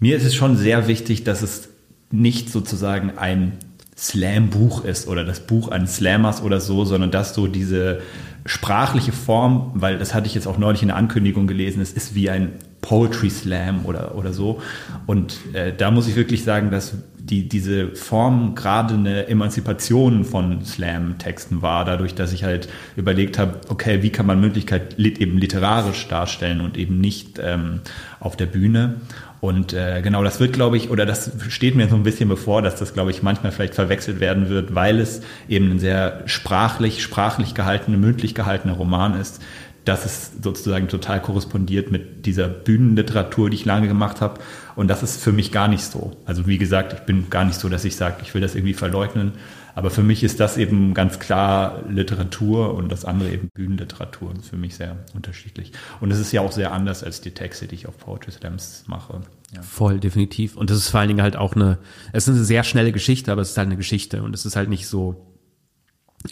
mir 0.00 0.18
ist 0.18 0.26
es 0.26 0.34
schon 0.34 0.58
sehr 0.58 0.86
wichtig, 0.86 1.24
dass 1.24 1.40
es 1.40 1.70
nicht 2.10 2.50
sozusagen 2.50 3.16
ein 3.16 3.52
Slam-Buch 3.96 4.84
ist 4.84 5.08
oder 5.08 5.24
das 5.24 5.40
Buch 5.40 5.68
eines 5.68 5.96
Slammers 5.96 6.42
oder 6.42 6.60
so, 6.60 6.84
sondern 6.84 7.10
dass 7.10 7.34
so 7.34 7.46
diese 7.46 8.00
sprachliche 8.44 9.12
Form, 9.12 9.72
weil 9.74 9.98
das 9.98 10.14
hatte 10.14 10.26
ich 10.26 10.34
jetzt 10.34 10.46
auch 10.46 10.58
neulich 10.58 10.82
in 10.82 10.88
der 10.88 10.96
Ankündigung 10.96 11.46
gelesen, 11.46 11.80
es 11.80 11.92
ist 11.92 12.14
wie 12.14 12.30
ein 12.30 12.52
Poetry 12.80 13.30
Slam 13.30 13.84
oder, 13.84 14.14
oder 14.14 14.32
so. 14.32 14.60
Und 15.06 15.38
äh, 15.54 15.72
da 15.76 15.90
muss 15.90 16.06
ich 16.06 16.14
wirklich 16.14 16.44
sagen, 16.44 16.70
dass 16.70 16.94
die, 17.16 17.48
diese 17.48 17.88
Form 17.96 18.54
gerade 18.54 18.94
eine 18.94 19.26
Emanzipation 19.26 20.24
von 20.24 20.64
Slam-Texten 20.64 21.60
war, 21.62 21.84
dadurch, 21.84 22.14
dass 22.14 22.32
ich 22.32 22.44
halt 22.44 22.68
überlegt 22.94 23.38
habe, 23.38 23.60
okay, 23.68 24.02
wie 24.02 24.10
kann 24.10 24.26
man 24.26 24.40
Möglichkeit 24.40 24.96
eben 24.98 25.36
literarisch 25.36 26.06
darstellen 26.06 26.60
und 26.60 26.76
eben 26.76 27.00
nicht 27.00 27.40
ähm, 27.42 27.80
auf 28.20 28.36
der 28.36 28.46
Bühne. 28.46 29.00
Und 29.40 29.72
äh, 29.72 30.00
genau, 30.02 30.24
das 30.24 30.40
wird, 30.40 30.52
glaube 30.52 30.76
ich, 30.76 30.90
oder 30.90 31.04
das 31.04 31.30
steht 31.48 31.74
mir 31.76 31.88
so 31.88 31.96
ein 31.96 32.02
bisschen 32.02 32.28
bevor, 32.28 32.62
dass 32.62 32.76
das, 32.76 32.94
glaube 32.94 33.10
ich, 33.10 33.22
manchmal 33.22 33.52
vielleicht 33.52 33.74
verwechselt 33.74 34.20
werden 34.20 34.48
wird, 34.48 34.74
weil 34.74 34.98
es 34.98 35.20
eben 35.48 35.72
ein 35.72 35.78
sehr 35.78 36.22
sprachlich, 36.26 37.02
sprachlich 37.02 37.54
gehaltener, 37.54 37.98
mündlich 37.98 38.34
gehaltener 38.34 38.74
Roman 38.74 39.18
ist, 39.20 39.42
dass 39.84 40.04
es 40.04 40.32
sozusagen 40.42 40.88
total 40.88 41.22
korrespondiert 41.22 41.92
mit 41.92 42.26
dieser 42.26 42.48
Bühnenliteratur, 42.48 43.50
die 43.50 43.56
ich 43.56 43.64
lange 43.64 43.88
gemacht 43.88 44.20
habe. 44.20 44.40
Und 44.76 44.88
das 44.88 45.02
ist 45.02 45.22
für 45.22 45.32
mich 45.32 45.50
gar 45.50 45.68
nicht 45.68 45.84
so. 45.84 46.12
Also 46.26 46.46
wie 46.46 46.58
gesagt, 46.58 46.92
ich 46.92 47.00
bin 47.00 47.30
gar 47.30 47.44
nicht 47.44 47.58
so, 47.58 47.68
dass 47.68 47.84
ich 47.84 47.96
sage, 47.96 48.16
ich 48.22 48.34
will 48.34 48.42
das 48.42 48.54
irgendwie 48.54 48.74
verleugnen, 48.74 49.32
aber 49.74 49.90
für 49.90 50.02
mich 50.02 50.22
ist 50.22 50.40
das 50.40 50.56
eben 50.56 50.94
ganz 50.94 51.18
klar 51.18 51.82
Literatur 51.88 52.74
und 52.74 52.90
das 52.90 53.04
andere 53.04 53.30
eben 53.30 53.48
Bühnenliteratur. 53.52 54.30
Das 54.32 54.44
ist 54.44 54.50
für 54.50 54.56
mich 54.56 54.74
sehr 54.76 54.96
unterschiedlich. 55.14 55.72
Und 56.00 56.10
es 56.10 56.18
ist 56.18 56.32
ja 56.32 56.40
auch 56.40 56.52
sehr 56.52 56.72
anders 56.72 57.04
als 57.04 57.20
die 57.20 57.32
Texte, 57.32 57.66
die 57.66 57.74
ich 57.74 57.86
auf 57.86 57.98
Poetry 57.98 58.32
Slams 58.32 58.84
mache. 58.86 59.20
Ja. 59.54 59.62
Voll, 59.62 60.00
definitiv. 60.00 60.56
Und 60.56 60.70
das 60.70 60.78
ist 60.78 60.88
vor 60.88 61.00
allen 61.00 61.08
Dingen 61.08 61.22
halt 61.22 61.36
auch 61.36 61.54
eine, 61.54 61.78
es 62.12 62.26
ist 62.26 62.34
eine 62.34 62.44
sehr 62.44 62.64
schnelle 62.64 62.92
Geschichte, 62.92 63.32
aber 63.32 63.42
es 63.42 63.50
ist 63.50 63.58
halt 63.58 63.66
eine 63.66 63.76
Geschichte 63.76 64.22
und 64.22 64.34
es 64.34 64.46
ist 64.46 64.56
halt 64.56 64.68
nicht 64.68 64.86
so 64.86 65.26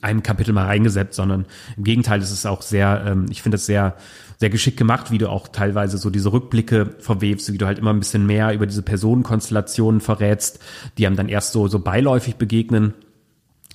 einem 0.01 0.23
Kapitel 0.23 0.53
mal 0.53 0.67
reingesetzt, 0.67 1.15
sondern 1.15 1.47
im 1.77 1.85
Gegenteil, 1.85 2.21
es 2.21 2.31
ist 2.31 2.47
auch 2.47 2.63
sehr, 2.63 3.05
ähm, 3.07 3.27
ich 3.31 3.43
finde 3.43 3.57
das 3.57 3.67
sehr, 3.67 3.97
sehr 4.45 4.51
geschickt 4.51 4.77
gemacht, 4.77 5.11
wie 5.11 5.17
du 5.17 5.31
auch 5.31 5.49
teilweise 5.49 5.97
so 5.97 6.11
diese 6.11 6.31
Rückblicke 6.31 6.97
verwebst, 6.99 7.51
wie 7.51 7.57
du 7.57 7.65
halt 7.65 7.79
immer 7.79 7.95
ein 7.95 7.99
bisschen 7.99 8.27
mehr 8.27 8.53
über 8.53 8.67
diese 8.67 8.83
Personenkonstellationen 8.83 10.03
verrätst, 10.03 10.59
die 10.99 11.07
einem 11.07 11.17
dann 11.17 11.31
erst 11.31 11.53
so, 11.53 11.67
so 11.67 11.79
beiläufig 11.79 12.37
begegnen 12.37 12.93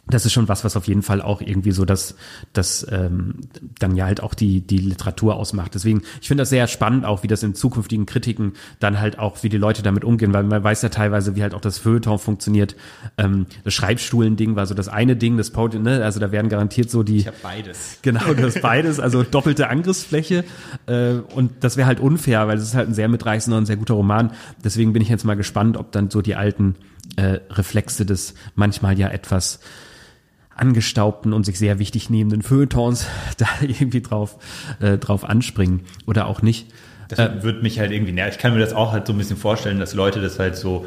das 0.10 0.26
ist 0.26 0.34
schon 0.34 0.47
was, 0.47 0.64
was 0.64 0.76
auf 0.76 0.88
jeden 0.88 1.01
Fall 1.01 1.22
auch 1.22 1.41
irgendwie 1.41 1.72
so 1.72 1.86
das, 1.86 2.16
das 2.53 2.86
ähm, 2.91 3.36
dann 3.80 3.95
ja 3.95 4.05
halt 4.05 4.22
auch 4.24 4.34
die 4.34 4.62
die 4.62 4.78
Literatur 4.78 5.36
ausmacht. 5.36 5.76
Deswegen, 5.76 6.01
ich 6.22 6.28
finde 6.28 6.41
das 6.41 6.49
sehr 6.49 6.68
spannend, 6.68 7.05
auch 7.05 7.24
wie 7.24 7.28
das 7.28 7.43
in 7.43 7.55
zukünftigen 7.55 8.05
Kritiken 8.05 8.53
dann 8.80 8.99
halt 8.99 9.20
auch, 9.20 9.43
wie 9.43 9.49
die 9.49 9.57
Leute 9.57 9.84
damit 9.84 10.03
umgehen, 10.03 10.34
weil 10.34 10.43
man 10.43 10.64
weiß 10.64 10.82
ja 10.82 10.89
teilweise, 10.89 11.36
wie 11.36 11.43
halt 11.43 11.53
auch 11.53 11.62
das 11.62 11.78
Feuilleton 11.78 12.20
funktioniert. 12.20 12.76
Ähm, 13.18 13.45
das 13.64 13.74
Schreibstuhlending 13.74 14.55
war 14.55 14.66
so 14.66 14.74
das 14.74 14.88
eine 14.88 15.16
Ding, 15.16 15.38
das 15.38 15.51
Podium, 15.51 15.84
ne? 15.84 16.03
Also 16.03 16.20
da 16.20 16.32
werden 16.32 16.49
garantiert 16.49 16.89
so 16.89 17.03
die. 17.03 17.18
Ich 17.18 17.28
habe 17.28 17.38
beides. 17.41 17.97
Genau, 18.10 18.34
das 18.34 18.60
beides, 18.62 18.99
also 18.99 19.24
doppelte 19.24 19.70
Angriffsfläche. 19.70 20.43
Äh, 20.88 21.16
und 21.36 21.51
das 21.64 21.78
wäre 21.78 21.86
halt 21.86 21.99
unfair, 21.99 22.47
weil 22.47 22.57
es 22.57 22.64
ist 22.64 22.76
halt 22.76 22.88
ein 22.88 22.93
sehr 22.93 23.07
mitreißender 23.07 23.57
und 23.57 23.66
sehr 23.66 23.78
guter 23.78 23.93
Roman. 23.93 24.32
Deswegen 24.64 24.93
bin 24.93 25.01
ich 25.01 25.10
jetzt 25.10 25.26
mal 25.26 25.36
gespannt, 25.36 25.78
ob 25.78 25.91
dann 25.91 26.10
so 26.10 26.22
die 26.22 26.36
alten 26.36 26.76
äh, 27.18 27.39
Reflexe 27.51 28.05
des 28.05 28.34
manchmal 28.55 28.97
ja 28.97 29.10
etwas 29.10 29.60
angestaubten 30.60 31.34
und 31.34 31.45
sich 31.45 31.57
sehr 31.57 31.80
wichtig 31.80 32.10
nehmenden 32.10 32.41
Feuilletons 32.41 33.07
da 33.38 33.47
irgendwie 33.62 34.01
drauf, 34.01 34.38
äh, 34.80 34.97
drauf 34.97 35.24
anspringen 35.24 35.82
oder 36.05 36.28
auch 36.28 36.41
nicht. 36.41 36.68
Das 37.07 37.20
äh, 37.20 37.43
wird 37.43 37.64
mich 37.64 37.80
halt 37.80 37.91
irgendwie 37.91 38.12
nerven. 38.12 38.32
Ich 38.34 38.38
kann 38.38 38.53
mir 38.53 38.60
das 38.60 38.74
auch 38.74 38.91
halt 38.91 39.07
so 39.07 39.14
ein 39.14 39.18
bisschen 39.18 39.38
vorstellen, 39.38 39.80
dass 39.80 39.93
Leute 39.93 40.22
das 40.22 40.38
halt 40.39 40.55
so 40.55 40.86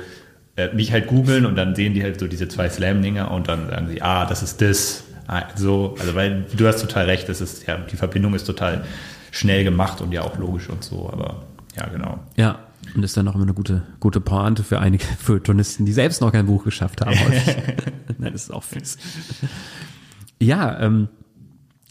äh, 0.57 0.73
mich 0.75 0.93
halt 0.93 1.07
googeln 1.07 1.47
und 1.47 1.57
dann 1.57 1.75
sehen 1.75 1.95
die 1.95 2.03
halt 2.03 2.21
so 2.21 2.29
diese 2.29 2.49
zwei 2.49 2.69
Slam-Dinger 2.69 3.31
und 3.31 3.49
dann 3.49 3.69
sagen 3.69 3.89
sie, 3.89 4.03
ah, 4.03 4.27
das 4.27 4.43
ist 4.43 4.61
das. 4.61 5.05
Ah, 5.27 5.45
so, 5.55 5.95
also 5.99 6.15
weil 6.15 6.45
du 6.57 6.67
hast 6.67 6.81
total 6.81 7.07
recht, 7.07 7.29
das 7.29 7.41
ist 7.41 7.67
ja, 7.67 7.79
die 7.79 7.97
Verbindung 7.97 8.35
ist 8.35 8.45
total 8.45 8.85
schnell 9.31 9.65
gemacht 9.65 10.01
und 10.01 10.13
ja 10.13 10.23
auch 10.23 10.37
logisch 10.37 10.69
und 10.69 10.85
so, 10.85 11.09
aber 11.11 11.43
ja, 11.77 11.87
genau. 11.87 12.19
Ja, 12.37 12.59
und 12.95 13.03
ist 13.03 13.17
dann 13.17 13.29
auch 13.29 13.35
immer 13.35 13.45
eine 13.45 13.55
gute, 13.55 13.83
gute 14.01 14.21
Pointe 14.21 14.65
für 14.65 14.81
einige 14.81 15.05
Feuilletonisten, 15.19 15.87
die 15.87 15.93
selbst 15.93 16.21
noch 16.21 16.33
kein 16.33 16.47
Buch 16.47 16.65
geschafft 16.65 17.01
haben. 17.01 17.17
Nein, 18.19 18.33
das 18.33 18.45
ist 18.45 18.51
auch 18.53 18.63
fies. 18.63 18.99
Ja, 20.41 20.81
ähm, 20.81 21.09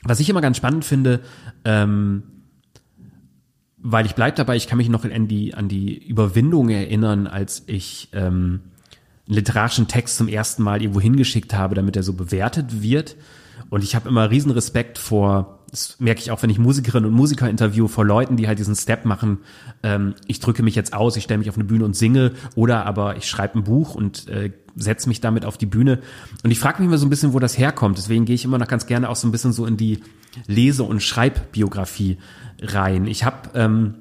was 0.03 0.19
ich 0.19 0.29
immer 0.29 0.41
ganz 0.41 0.57
spannend 0.57 0.85
finde, 0.85 1.21
ähm, 1.63 2.23
weil 3.77 4.05
ich 4.05 4.15
bleib 4.15 4.35
dabei, 4.35 4.55
ich 4.55 4.67
kann 4.67 4.77
mich 4.77 4.89
noch 4.89 5.05
an 5.05 5.27
die, 5.27 5.53
an 5.53 5.67
die 5.67 5.97
Überwindung 6.07 6.69
erinnern, 6.69 7.27
als 7.27 7.63
ich 7.67 8.09
ähm, 8.13 8.61
einen 9.27 9.35
literarischen 9.35 9.87
Text 9.87 10.17
zum 10.17 10.27
ersten 10.27 10.61
Mal 10.63 10.81
irgendwo 10.81 11.01
hingeschickt 11.01 11.53
habe, 11.53 11.75
damit 11.75 11.95
er 11.95 12.03
so 12.03 12.13
bewertet 12.13 12.81
wird. 12.81 13.15
Und 13.69 13.83
ich 13.83 13.95
habe 13.95 14.09
immer 14.09 14.29
riesen 14.29 14.51
Respekt 14.51 14.97
vor 14.97 15.60
das 15.71 15.95
merke 15.99 16.19
ich 16.19 16.31
auch, 16.31 16.43
wenn 16.43 16.49
ich 16.49 16.59
Musikerinnen 16.59 17.09
und 17.09 17.15
Musiker 17.15 17.49
interview 17.49 17.87
vor 17.87 18.05
Leuten, 18.05 18.35
die 18.35 18.47
halt 18.47 18.59
diesen 18.59 18.75
Step 18.75 19.05
machen, 19.05 19.39
ähm, 19.83 20.15
ich 20.27 20.41
drücke 20.41 20.63
mich 20.63 20.75
jetzt 20.75 20.93
aus, 20.93 21.15
ich 21.15 21.23
stelle 21.23 21.37
mich 21.37 21.49
auf 21.49 21.55
eine 21.55 21.63
Bühne 21.63 21.85
und 21.85 21.95
singe 21.95 22.33
oder 22.55 22.85
aber 22.85 23.15
ich 23.15 23.25
schreibe 23.25 23.57
ein 23.57 23.63
Buch 23.63 23.95
und 23.95 24.27
äh, 24.27 24.51
setze 24.75 25.07
mich 25.07 25.21
damit 25.21 25.45
auf 25.45 25.57
die 25.57 25.65
Bühne. 25.65 25.99
Und 26.43 26.51
ich 26.51 26.59
frage 26.59 26.81
mich 26.81 26.87
immer 26.87 26.97
so 26.97 27.05
ein 27.05 27.09
bisschen, 27.09 27.33
wo 27.33 27.39
das 27.39 27.57
herkommt. 27.57 27.97
Deswegen 27.97 28.25
gehe 28.25 28.35
ich 28.35 28.43
immer 28.43 28.57
noch 28.57 28.67
ganz 28.67 28.85
gerne 28.85 29.09
auch 29.09 29.15
so 29.15 29.27
ein 29.27 29.31
bisschen 29.31 29.53
so 29.53 29.65
in 29.65 29.77
die 29.77 30.01
Lese- 30.45 30.83
und 30.83 31.01
Schreibbiografie 31.01 32.17
rein. 32.61 33.07
Ich 33.07 33.23
habe 33.23 33.49
ähm, 33.55 33.95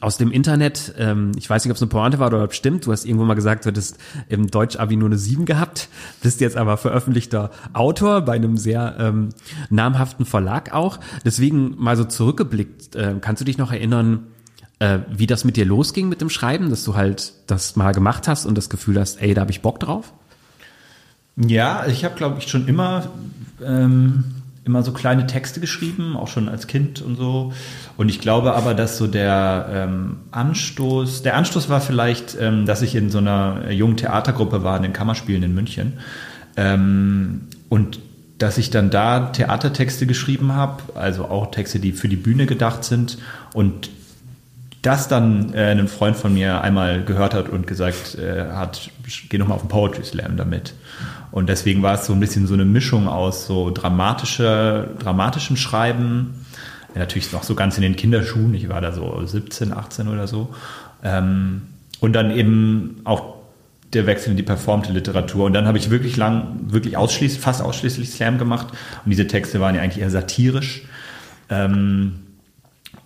aus 0.00 0.16
dem 0.16 0.30
Internet, 0.30 0.94
ähm, 0.98 1.32
ich 1.36 1.48
weiß 1.48 1.64
nicht, 1.64 1.70
ob 1.70 1.76
es 1.76 1.82
eine 1.82 1.88
Pointe 1.88 2.18
war 2.18 2.28
oder 2.28 2.44
ob 2.44 2.50
es 2.50 2.56
stimmt, 2.56 2.86
du 2.86 2.92
hast 2.92 3.04
irgendwo 3.04 3.24
mal 3.24 3.34
gesagt, 3.34 3.64
du 3.64 3.68
hättest 3.68 3.98
im 4.28 4.48
Deutsch-Abi 4.48 4.96
nur 4.96 5.08
eine 5.08 5.18
7 5.18 5.44
gehabt, 5.44 5.88
bist 6.22 6.40
jetzt 6.40 6.56
aber 6.56 6.76
veröffentlichter 6.76 7.50
Autor 7.72 8.22
bei 8.22 8.34
einem 8.34 8.56
sehr 8.56 8.96
ähm, 8.98 9.30
namhaften 9.70 10.26
Verlag 10.26 10.72
auch. 10.72 11.00
Deswegen 11.24 11.74
mal 11.78 11.96
so 11.96 12.04
zurückgeblickt, 12.04 12.96
äh, 12.96 13.14
kannst 13.20 13.40
du 13.40 13.44
dich 13.44 13.58
noch 13.58 13.72
erinnern, 13.72 14.26
äh, 14.78 14.98
wie 15.10 15.26
das 15.26 15.44
mit 15.44 15.56
dir 15.56 15.64
losging 15.64 16.08
mit 16.08 16.20
dem 16.20 16.30
Schreiben, 16.30 16.70
dass 16.70 16.84
du 16.84 16.94
halt 16.94 17.32
das 17.46 17.76
mal 17.76 17.92
gemacht 17.92 18.28
hast 18.28 18.46
und 18.46 18.56
das 18.56 18.68
Gefühl 18.68 18.98
hast, 18.98 19.20
ey, 19.20 19.34
da 19.34 19.42
habe 19.42 19.50
ich 19.50 19.62
Bock 19.62 19.80
drauf? 19.80 20.12
Ja, 21.36 21.86
ich 21.86 22.04
habe, 22.04 22.14
glaube 22.14 22.38
ich, 22.38 22.48
schon 22.48 22.68
immer 22.68 23.08
ähm, 23.64 24.24
immer 24.64 24.82
so 24.82 24.92
kleine 24.92 25.26
Texte 25.26 25.60
geschrieben, 25.60 26.16
auch 26.16 26.28
schon 26.28 26.48
als 26.48 26.66
Kind 26.66 27.02
und 27.02 27.16
so. 27.16 27.52
Und 27.96 28.08
ich 28.08 28.20
glaube 28.20 28.54
aber, 28.54 28.74
dass 28.74 28.96
so 28.96 29.06
der 29.06 29.68
ähm, 29.70 30.16
Anstoß, 30.30 31.22
der 31.22 31.36
Anstoß 31.36 31.68
war 31.68 31.80
vielleicht, 31.80 32.36
ähm, 32.40 32.64
dass 32.64 32.80
ich 32.82 32.94
in 32.94 33.10
so 33.10 33.18
einer 33.18 33.70
jungen 33.70 33.96
Theatergruppe 33.96 34.62
war, 34.62 34.76
in 34.76 34.82
den 34.82 34.92
Kammerspielen 34.92 35.42
in 35.42 35.54
München. 35.54 35.94
Ähm, 36.56 37.42
und 37.68 38.00
dass 38.38 38.58
ich 38.58 38.70
dann 38.70 38.90
da 38.90 39.26
Theatertexte 39.26 40.06
geschrieben 40.06 40.54
habe, 40.54 40.82
also 40.94 41.26
auch 41.26 41.50
Texte, 41.50 41.78
die 41.78 41.92
für 41.92 42.08
die 42.08 42.16
Bühne 42.16 42.46
gedacht 42.46 42.84
sind. 42.84 43.18
Und 43.52 43.90
das 44.84 45.08
dann 45.08 45.54
äh, 45.54 45.70
ein 45.70 45.88
Freund 45.88 46.16
von 46.16 46.34
mir 46.34 46.60
einmal 46.60 47.02
gehört 47.04 47.34
hat 47.34 47.48
und 47.48 47.66
gesagt 47.66 48.16
äh, 48.16 48.50
hat, 48.52 48.90
geh 49.28 49.38
nochmal 49.38 49.56
auf 49.56 49.62
den 49.62 49.68
Poetry 49.68 50.04
Slam 50.04 50.36
damit. 50.36 50.74
Und 51.30 51.48
deswegen 51.48 51.82
war 51.82 51.94
es 51.94 52.06
so 52.06 52.12
ein 52.12 52.20
bisschen 52.20 52.46
so 52.46 52.54
eine 52.54 52.64
Mischung 52.64 53.08
aus 53.08 53.46
so 53.46 53.70
dramatischer, 53.70 54.86
dramatischem 54.98 55.56
Schreiben, 55.56 56.46
ja, 56.94 57.00
natürlich 57.00 57.32
noch 57.32 57.42
so 57.42 57.54
ganz 57.54 57.76
in 57.76 57.82
den 57.82 57.96
Kinderschuhen, 57.96 58.54
ich 58.54 58.68
war 58.68 58.80
da 58.80 58.92
so 58.92 59.24
17, 59.24 59.72
18 59.72 60.08
oder 60.08 60.28
so. 60.28 60.54
Ähm, 61.02 61.62
und 62.00 62.12
dann 62.12 62.30
eben 62.30 63.00
auch 63.04 63.34
der 63.94 64.06
Wechsel 64.06 64.30
in 64.30 64.36
die 64.36 64.42
performte 64.42 64.92
Literatur. 64.92 65.46
Und 65.46 65.54
dann 65.54 65.66
habe 65.66 65.78
ich 65.78 65.90
wirklich 65.90 66.16
lang, 66.16 66.60
wirklich 66.66 66.96
ausschließlich, 66.96 67.40
fast 67.40 67.62
ausschließlich 67.62 68.10
Slam 68.10 68.38
gemacht. 68.38 68.68
Und 69.04 69.10
diese 69.10 69.26
Texte 69.26 69.60
waren 69.60 69.74
ja 69.74 69.82
eigentlich 69.82 70.02
eher 70.02 70.10
satirisch. 70.10 70.82
Ähm, 71.48 72.23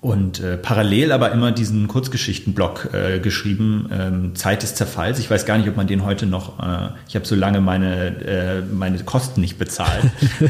und 0.08 0.40
äh, 0.40 0.56
parallel 0.56 1.12
aber 1.12 1.32
immer 1.32 1.52
diesen 1.52 1.86
Kurzgeschichtenblock 1.86 2.94
äh, 2.94 3.18
geschrieben, 3.20 3.90
ähm, 3.92 4.34
Zeit 4.34 4.62
des 4.62 4.74
Zerfalls. 4.74 5.18
Ich 5.18 5.30
weiß 5.30 5.44
gar 5.44 5.58
nicht, 5.58 5.68
ob 5.68 5.76
man 5.76 5.86
den 5.86 6.02
heute 6.02 6.24
noch, 6.24 6.58
äh, 6.60 6.88
ich 7.06 7.14
habe 7.14 7.26
so 7.26 7.34
lange 7.34 7.60
meine, 7.60 8.06
äh, 8.24 8.62
meine 8.62 8.98
Kosten 9.04 9.42
nicht 9.42 9.58
bezahlt 9.58 10.04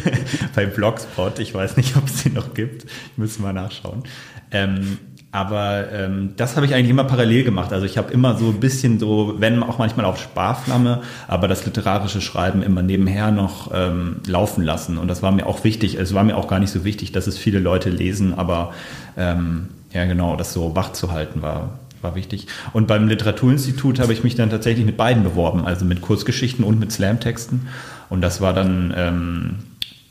bei 0.54 0.64
Blogspot. 0.64 1.40
Ich 1.40 1.52
weiß 1.52 1.76
nicht, 1.76 1.96
ob 1.96 2.06
es 2.06 2.22
den 2.22 2.34
noch 2.34 2.54
gibt. 2.54 2.86
Müsste 3.16 3.42
mal 3.42 3.52
nachschauen. 3.52 4.04
Ähm, 4.52 4.98
aber 5.31 5.93
ähm, 5.93 6.31
das 6.37 6.57
habe 6.57 6.64
ich 6.64 6.74
eigentlich 6.74 6.89
immer 6.89 7.05
parallel 7.05 7.45
gemacht. 7.45 7.72
Also 7.72 7.85
ich 7.85 7.99
habe 7.99 8.12
immer 8.12 8.39
so 8.39 8.49
ein 8.49 8.61
bisschen 8.61 8.99
so, 8.99 9.35
wenn 9.39 9.62
auch 9.62 9.76
manchmal 9.79 10.07
auf 10.07 10.18
Sparflamme, 10.18 11.03
aber 11.26 11.49
das 11.49 11.66
literarische 11.66 12.22
Schreiben 12.22 12.62
immer 12.62 12.83
nebenher 12.83 13.31
noch 13.31 13.70
ähm, 13.74 14.16
laufen 14.26 14.62
lassen. 14.64 14.97
Und 14.97 15.09
das 15.09 15.22
war 15.22 15.31
mir 15.31 15.47
auch 15.47 15.64
wichtig. 15.64 15.97
Es 15.97 16.14
war 16.14 16.24
mir 16.24 16.37
auch 16.37 16.49
gar 16.49 16.61
nicht 16.61 16.70
so 16.70 16.83
wichtig, 16.83 17.12
dass 17.12 17.26
es 17.26 17.37
viele 17.37 17.59
Leute 17.59 17.91
lesen, 17.91 18.39
aber 18.39 18.72
ähm, 19.18 19.68
ja 19.93 20.07
genau, 20.07 20.35
das 20.37 20.55
so 20.55 20.74
wach 20.74 20.93
zu 20.93 21.12
halten 21.12 21.43
war, 21.43 21.79
war 22.01 22.14
wichtig. 22.14 22.47
Und 22.72 22.87
beim 22.87 23.07
Literaturinstitut 23.07 24.01
habe 24.01 24.14
ich 24.14 24.24
mich 24.24 24.35
dann 24.35 24.49
tatsächlich 24.49 24.87
mit 24.87 24.97
beiden 24.97 25.24
beworben, 25.24 25.66
also 25.66 25.85
mit 25.85 26.01
Kurzgeschichten 26.01 26.64
und 26.64 26.81
mit 26.81 26.91
Slamtexten. 26.91 27.68
Und 28.09 28.22
das 28.22 28.41
war 28.41 28.55
dann 28.55 28.95
ähm, 28.97 29.55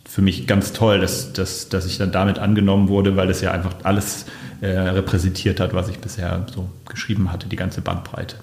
für 0.08 0.22
mich 0.22 0.46
ganz 0.48 0.74
toll, 0.74 1.00
dass, 1.00 1.34
dass, 1.34 1.70
dass 1.70 1.86
ich 1.88 1.98
dann 1.98 2.12
damit 2.12 2.38
angenommen 2.38 2.88
wurde, 2.88 3.16
weil 3.16 3.30
es 3.30 3.42
ja 3.42 3.52
einfach 3.52 3.74
alles 3.84 4.26
äh, 4.62 4.68
repräsentiert 4.68 5.60
hat, 5.60 5.74
was 5.74 5.90
ich 5.90 6.00
bisher 6.00 6.46
so 6.54 6.70
geschrieben 6.88 7.32
hatte, 7.32 7.48
die 7.48 7.56
ganze 7.56 7.82
Bandbreite. 7.82 8.38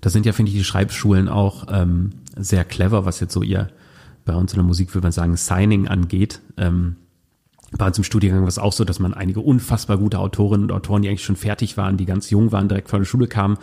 Da 0.00 0.10
sind 0.10 0.26
ja, 0.26 0.32
finde 0.32 0.50
ich, 0.50 0.58
die 0.58 0.64
Schreibschulen 0.64 1.28
auch 1.28 1.66
ähm, 1.70 2.12
sehr 2.36 2.64
clever, 2.64 3.04
was 3.04 3.20
jetzt 3.20 3.32
so 3.32 3.42
ihr 3.42 3.68
bei 4.24 4.34
uns 4.34 4.52
in 4.52 4.58
der 4.58 4.64
Musik 4.64 4.94
würde 4.94 5.06
man 5.06 5.12
sagen, 5.12 5.36
Signing 5.36 5.88
angeht. 5.88 6.40
Ähm, 6.56 6.96
bei 7.78 7.86
uns 7.86 7.98
im 7.98 8.04
Studiengang 8.04 8.42
war 8.42 8.48
es 8.48 8.58
auch 8.58 8.72
so, 8.72 8.84
dass 8.84 8.98
man 8.98 9.14
einige 9.14 9.40
unfassbar 9.40 9.98
gute 9.98 10.18
Autorinnen 10.18 10.64
und 10.64 10.72
Autoren, 10.72 11.02
die 11.02 11.08
eigentlich 11.08 11.24
schon 11.24 11.36
fertig 11.36 11.76
waren, 11.76 11.96
die 11.96 12.06
ganz 12.06 12.30
jung 12.30 12.52
waren, 12.52 12.68
direkt 12.68 12.88
von 12.88 13.00
der 13.00 13.06
Schule 13.06 13.26
kamen 13.26 13.58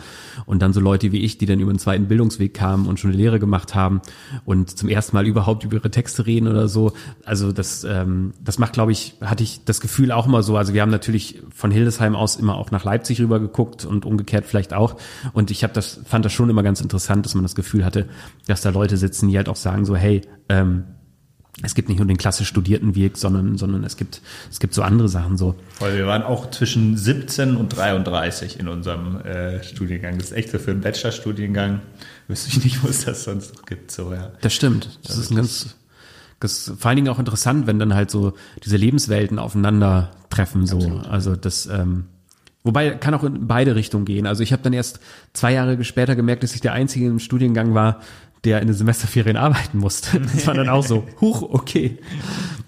und 0.46 0.62
dann 0.62 0.72
so 0.72 0.80
Leute 0.80 1.12
wie 1.12 1.20
ich, 1.20 1.38
die 1.38 1.46
dann 1.46 1.60
über 1.60 1.72
den 1.72 1.78
zweiten 1.78 2.06
Bildungsweg 2.06 2.54
kamen 2.54 2.86
und 2.86 3.00
schon 3.00 3.10
eine 3.10 3.18
Lehre 3.18 3.38
gemacht 3.38 3.74
haben 3.74 4.00
und 4.44 4.76
zum 4.76 4.88
ersten 4.88 5.16
Mal 5.16 5.26
überhaupt 5.26 5.64
über 5.64 5.76
ihre 5.76 5.90
Texte 5.90 6.26
reden 6.26 6.48
oder 6.48 6.68
so. 6.68 6.92
Also 7.24 7.52
das, 7.52 7.84
ähm, 7.84 8.32
das 8.42 8.58
macht, 8.58 8.72
glaube 8.72 8.92
ich, 8.92 9.14
hatte 9.20 9.42
ich 9.42 9.64
das 9.64 9.80
Gefühl 9.80 10.12
auch 10.12 10.26
immer 10.26 10.42
so. 10.42 10.56
Also 10.56 10.74
wir 10.74 10.82
haben 10.82 10.90
natürlich 10.90 11.42
von 11.54 11.70
Hildesheim 11.70 12.14
aus 12.14 12.36
immer 12.36 12.56
auch 12.56 12.70
nach 12.70 12.84
Leipzig 12.84 13.20
rüber 13.20 13.40
geguckt 13.40 13.84
und 13.84 14.04
umgekehrt 14.04 14.46
vielleicht 14.46 14.74
auch. 14.74 14.96
Und 15.32 15.50
ich 15.50 15.62
habe 15.64 15.72
das, 15.72 16.00
fand 16.04 16.24
das 16.24 16.32
schon 16.32 16.50
immer 16.50 16.62
ganz 16.62 16.80
interessant, 16.80 17.24
dass 17.26 17.34
man 17.34 17.44
das 17.44 17.54
Gefühl 17.54 17.84
hatte, 17.84 18.08
dass 18.46 18.62
da 18.62 18.70
Leute 18.70 18.96
sitzen, 18.96 19.28
die 19.28 19.36
halt 19.36 19.48
auch 19.48 19.56
sagen 19.56 19.84
so, 19.84 19.96
hey, 19.96 20.22
ähm, 20.48 20.84
es 21.62 21.74
gibt 21.74 21.88
nicht 21.88 21.98
nur 21.98 22.06
den 22.06 22.16
klassisch 22.16 22.48
studierten 22.48 22.94
Weg, 22.94 23.16
sondern, 23.16 23.56
sondern 23.56 23.84
es 23.84 23.96
gibt, 23.96 24.20
es 24.50 24.58
gibt 24.58 24.74
so 24.74 24.82
andere 24.82 25.08
Sachen 25.08 25.36
so. 25.36 25.54
Weil 25.78 25.96
wir 25.96 26.06
waren 26.06 26.22
auch 26.22 26.50
zwischen 26.50 26.96
17 26.96 27.56
und 27.56 27.68
33 27.68 28.58
in 28.58 28.66
unserem 28.66 29.20
äh, 29.20 29.62
Studiengang. 29.62 30.18
Das 30.18 30.30
ist 30.30 30.36
echt 30.36 30.50
so 30.50 30.58
für 30.58 30.72
einen 30.72 30.80
Bachelorstudiengang. 30.80 31.80
Wüsste 32.26 32.48
ich 32.48 32.64
nicht, 32.64 32.82
wo 32.82 32.88
es 32.88 33.04
das 33.04 33.24
sonst 33.24 33.54
noch 33.54 33.66
gibt. 33.66 33.90
So, 33.92 34.12
ja. 34.12 34.32
Das 34.40 34.52
stimmt. 34.52 34.98
Das, 35.02 35.16
das 35.16 35.18
ist 35.18 35.30
ein 35.30 35.36
ganz, 35.36 35.76
das 36.40 36.72
vor 36.76 36.88
allen 36.88 36.96
Dingen 36.96 37.08
auch 37.08 37.20
interessant, 37.20 37.66
wenn 37.68 37.78
dann 37.78 37.94
halt 37.94 38.10
so 38.10 38.34
diese 38.64 38.76
Lebenswelten 38.76 39.38
aufeinandertreffen. 39.38 40.66
So. 40.66 40.76
Absolut. 40.76 41.06
Also 41.06 41.36
das, 41.36 41.66
ähm, 41.66 42.06
Wobei 42.66 42.92
kann 42.92 43.12
auch 43.12 43.22
in 43.24 43.46
beide 43.46 43.76
Richtungen 43.76 44.06
gehen. 44.06 44.26
Also 44.26 44.42
ich 44.42 44.50
habe 44.50 44.62
dann 44.62 44.72
erst 44.72 44.98
zwei 45.34 45.52
Jahre 45.52 45.84
später 45.84 46.16
gemerkt, 46.16 46.42
dass 46.42 46.54
ich 46.54 46.62
der 46.62 46.72
Einzige 46.72 47.06
im 47.08 47.18
Studiengang 47.18 47.74
war, 47.74 48.00
der 48.44 48.60
in 48.60 48.68
den 48.68 48.76
Semesterferien 48.76 49.36
arbeiten 49.36 49.78
musste. 49.78 50.20
Das 50.34 50.46
war 50.46 50.54
dann 50.54 50.68
auch 50.68 50.84
so, 50.84 51.06
huch, 51.20 51.42
okay. 51.42 51.98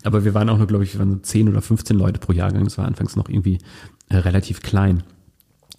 Aber 0.04 0.24
wir 0.24 0.34
waren 0.34 0.48
auch 0.48 0.58
nur, 0.58 0.66
glaube 0.66 0.84
ich, 0.84 0.94
wir 0.94 1.00
waren 1.00 1.10
so 1.10 1.18
10 1.18 1.48
oder 1.48 1.62
15 1.62 1.96
Leute 1.96 2.18
pro 2.20 2.32
Jahrgang. 2.32 2.64
Das 2.64 2.78
war 2.78 2.86
anfangs 2.86 3.16
noch 3.16 3.28
irgendwie 3.28 3.58
äh, 4.08 4.16
relativ 4.16 4.62
klein. 4.62 5.02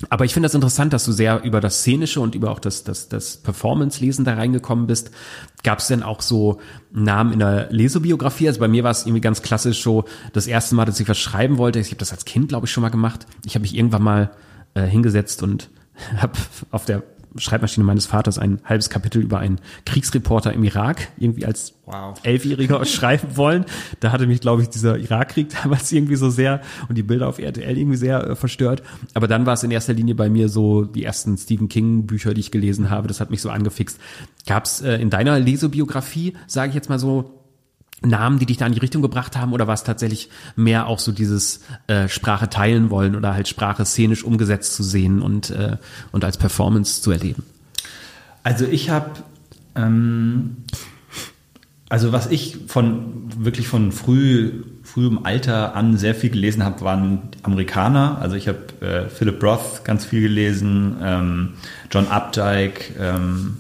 aber 0.10 0.26
ich 0.26 0.34
finde 0.34 0.45
das 0.48 0.54
interessant, 0.54 0.93
dass 0.93 1.06
du 1.06 1.12
sehr 1.12 1.43
über 1.43 1.62
das 1.62 1.80
Szenische 1.80 2.20
und 2.20 2.36
über 2.36 2.52
auch 2.52 2.60
das, 2.60 2.84
das, 2.84 3.10
das 3.10 3.38
Performance-Lesen 3.38 4.26
da 4.26 4.36
reingekommen 4.36 4.86
bist. 4.86 5.12
Gab 5.64 5.80
es 5.80 5.88
denn 5.88 6.04
auch 6.04 6.22
so 6.22 6.60
Namen 6.91 7.34
in 7.34 7.39
der 7.39 7.72
Lesebiografie? 7.72 8.48
Also 8.48 8.60
bei 8.60 8.68
mir 8.68 8.84
war 8.84 8.91
es 8.91 9.06
irgendwie 9.06 9.22
ganz 9.22 9.41
klassisch 9.41 9.82
so 9.82 10.06
das 10.34 10.45
erste 10.48 10.76
Mal, 10.76 10.86
dass 10.86 11.00
ich 11.00 11.10
was 11.10 11.18
schreiben 11.18 11.58
wollte. 11.58 11.80
Ich 11.80 11.88
habe 11.88 11.98
das 11.98 12.12
als 12.12 12.26
Kind, 12.26 12.50
glaube 12.50 12.66
ich, 12.66 12.72
schon 12.72 12.82
mal 12.82 12.89
gemacht. 12.89 13.26
Ich 13.45 13.56
habe 13.56 13.64
mich 13.64 13.76
irgendwann 13.76 14.04
mal 14.04 14.32
äh, 14.74 14.84
hingesetzt 14.84 15.41
und 15.41 15.70
habe 16.18 16.34
auf 16.72 16.86
der 16.86 17.04
Schreibmaschine 17.38 17.85
meines 17.85 18.05
Vaters 18.05 18.38
ein 18.38 18.59
halbes 18.65 18.89
Kapitel 18.89 19.21
über 19.21 19.39
einen 19.39 19.59
Kriegsreporter 19.85 20.53
im 20.53 20.63
Irak 20.63 21.09
irgendwie 21.17 21.45
als 21.45 21.73
wow. 21.85 22.17
Elfjähriger 22.23 22.83
schreiben 22.85 23.35
wollen. 23.35 23.65
Da 23.99 24.11
hatte 24.11 24.27
mich, 24.27 24.41
glaube 24.41 24.61
ich, 24.61 24.69
dieser 24.69 24.97
Irakkrieg 24.97 25.49
damals 25.63 25.91
irgendwie 25.91 26.15
so 26.15 26.29
sehr 26.29 26.61
und 26.89 26.97
die 26.97 27.03
Bilder 27.03 27.27
auf 27.27 27.39
RTL 27.39 27.77
irgendwie 27.77 27.97
sehr 27.97 28.23
äh, 28.23 28.35
verstört. 28.35 28.83
Aber 29.13 29.27
dann 29.27 29.45
war 29.45 29.53
es 29.53 29.63
in 29.63 29.71
erster 29.71 29.93
Linie 29.93 30.15
bei 30.15 30.29
mir 30.29 30.49
so 30.49 30.83
die 30.83 31.03
ersten 31.03 31.38
Stephen 31.38 31.69
King 31.69 32.05
Bücher, 32.05 32.33
die 32.33 32.41
ich 32.41 32.51
gelesen 32.51 32.89
habe. 32.89 33.07
Das 33.07 33.19
hat 33.19 33.29
mich 33.29 33.41
so 33.41 33.49
angefixt. 33.49 33.99
Gab 34.45 34.65
es 34.65 34.81
äh, 34.81 34.95
in 34.95 35.09
deiner 35.09 35.39
Lesebiografie, 35.39 36.35
sage 36.47 36.69
ich 36.69 36.75
jetzt 36.75 36.89
mal 36.89 36.99
so, 36.99 37.36
Namen, 38.02 38.38
die 38.39 38.45
dich 38.45 38.58
da 38.58 38.68
in 38.68 38.74
die 38.74 38.80
Richtung 38.80 39.02
gebracht 39.02 39.36
haben, 39.36 39.54
oder 39.54 39.68
war 39.68 39.74
es 39.74 39.84
tatsächlich 39.84 40.30
mehr 40.56 40.88
auch 40.88 41.00
so 41.00 41.12
dieses 41.12 41.62
äh, 41.88 42.08
Sprache 42.08 42.50
teilen 42.50 42.89
wollen 42.89 43.16
oder 43.16 43.34
halt 43.34 43.48
Sprache 43.48 43.86
szenisch 43.86 44.24
umgesetzt 44.24 44.76
zu 44.76 44.84
sehen 44.84 45.22
und, 45.22 45.50
äh, 45.50 45.78
und 46.12 46.24
als 46.24 46.38
Performance 46.38 47.02
zu 47.02 47.12
erleben? 47.12 47.43
Also 48.43 48.66
ich 48.66 48.89
habe, 48.89 49.12
ähm, 49.76 50.58
also 51.89 52.12
was 52.12 52.28
ich 52.28 52.58
von 52.68 53.30
wirklich 53.36 53.68
von 53.68 53.91
früh, 53.91 54.64
frühem 54.84 55.26
Alter 55.26 55.76
an 55.76 55.98
sehr 55.98 56.14
viel 56.14 56.30
gelesen 56.30 56.64
habe, 56.64 56.82
waren 56.82 57.24
Amerikaner. 57.43 58.20
Also 58.22 58.36
ich 58.36 58.48
habe 58.48 58.60
äh, 58.82 59.10
Philip 59.10 59.41
Roth 59.43 59.84
ganz 59.84 60.06
viel 60.06 60.22
gelesen, 60.22 60.98
ähm, 61.02 61.54
John 61.91 62.08
Updike, 62.08 62.93
ähm, 63.00 63.58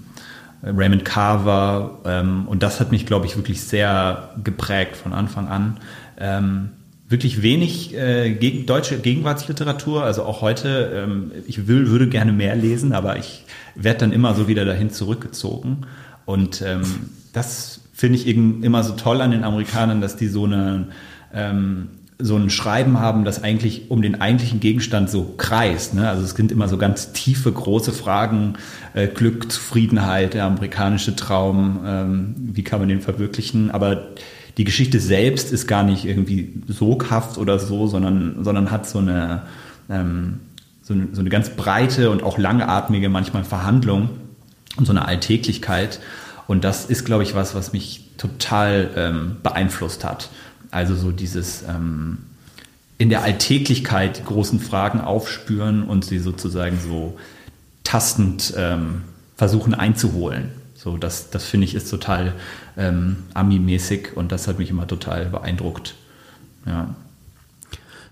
Raymond 0.63 1.05
Carver 1.05 1.99
ähm, 2.05 2.47
und 2.47 2.63
das 2.63 2.79
hat 2.79 2.91
mich, 2.91 3.05
glaube 3.05 3.25
ich, 3.25 3.35
wirklich 3.37 3.61
sehr 3.61 4.29
geprägt 4.43 4.95
von 4.95 5.13
Anfang 5.13 5.47
an. 5.47 5.77
Ähm, 6.19 6.69
wirklich 7.07 7.41
wenig 7.41 7.95
äh, 7.95 8.33
gegen, 8.33 8.65
deutsche 8.65 8.97
Gegenwartsliteratur, 8.99 10.03
also 10.03 10.23
auch 10.23 10.41
heute, 10.41 10.91
ähm, 10.93 11.31
ich 11.47 11.67
will, 11.67 11.87
würde 11.89 12.09
gerne 12.09 12.33
mehr 12.33 12.55
lesen, 12.55 12.93
aber 12.93 13.17
ich 13.17 13.45
werde 13.75 13.99
dann 13.99 14.11
immer 14.11 14.33
so 14.33 14.47
wieder 14.47 14.65
dahin 14.65 14.89
zurückgezogen. 14.89 15.85
Und 16.25 16.61
ähm, 16.61 16.83
das 17.33 17.81
finde 17.93 18.19
ich 18.19 18.27
immer 18.27 18.83
so 18.83 18.93
toll 18.93 19.21
an 19.21 19.31
den 19.31 19.43
Amerikanern, 19.43 20.01
dass 20.01 20.17
die 20.17 20.27
so 20.27 20.45
eine 20.45 20.89
ähm, 21.33 21.89
so 22.19 22.35
ein 22.35 22.49
Schreiben 22.49 22.99
haben, 22.99 23.25
das 23.25 23.43
eigentlich 23.43 23.91
um 23.91 24.01
den 24.01 24.19
eigentlichen 24.19 24.59
Gegenstand 24.59 25.09
so 25.09 25.35
kreist. 25.37 25.93
Ne? 25.93 26.09
Also 26.09 26.23
es 26.23 26.31
sind 26.31 26.51
immer 26.51 26.67
so 26.67 26.77
ganz 26.77 27.11
tiefe, 27.13 27.51
große 27.51 27.91
Fragen, 27.91 28.55
äh, 28.95 29.07
Glück, 29.07 29.51
Zufriedenheit, 29.51 30.33
der 30.33 30.45
amerikanische 30.45 31.15
Traum, 31.15 31.81
ähm, 31.85 32.35
wie 32.37 32.63
kann 32.63 32.79
man 32.79 32.89
den 32.89 33.01
verwirklichen. 33.01 33.69
Aber 33.69 34.07
die 34.57 34.63
Geschichte 34.63 34.99
selbst 34.99 35.53
ist 35.53 35.67
gar 35.67 35.83
nicht 35.83 36.05
irgendwie 36.05 36.53
soghaft 36.67 37.37
oder 37.37 37.59
so, 37.59 37.85
sondern, 37.85 38.43
sondern 38.43 38.71
hat 38.71 38.89
so 38.89 38.97
eine, 38.97 39.43
ähm, 39.87 40.39
so 40.81 40.95
eine, 40.95 41.09
so 41.11 41.19
eine 41.19 41.29
ganz 41.29 41.51
breite 41.51 42.09
und 42.09 42.23
auch 42.23 42.39
langatmige 42.39 43.09
manchmal 43.09 43.43
Verhandlung 43.43 44.09
und 44.75 44.85
so 44.85 44.91
eine 44.91 45.05
Alltäglichkeit. 45.05 45.99
Und 46.47 46.63
das 46.63 46.85
ist, 46.85 47.05
glaube 47.05 47.21
ich, 47.23 47.35
was, 47.35 47.53
was 47.53 47.73
mich 47.73 48.05
total 48.17 48.89
ähm, 48.95 49.37
beeinflusst 49.43 50.03
hat. 50.03 50.29
Also 50.71 50.95
so 50.95 51.11
dieses 51.11 51.63
ähm, 51.63 52.19
in 52.97 53.09
der 53.09 53.23
Alltäglichkeit 53.23 54.19
die 54.19 54.23
großen 54.23 54.59
Fragen 54.59 55.01
aufspüren 55.01 55.83
und 55.83 56.05
sie 56.05 56.19
sozusagen 56.19 56.79
so 56.79 57.17
tastend 57.83 58.53
ähm, 58.57 59.03
versuchen 59.35 59.73
einzuholen. 59.73 60.49
So, 60.75 60.97
das, 60.97 61.29
das 61.29 61.45
finde 61.45 61.65
ich 61.65 61.75
ist 61.75 61.89
total 61.89 62.33
ähm, 62.75 63.17
Ami-mäßig 63.33 64.15
und 64.15 64.31
das 64.31 64.47
hat 64.47 64.59
mich 64.59 64.69
immer 64.69 64.87
total 64.87 65.25
beeindruckt. 65.25 65.95
Ja. 66.65 66.95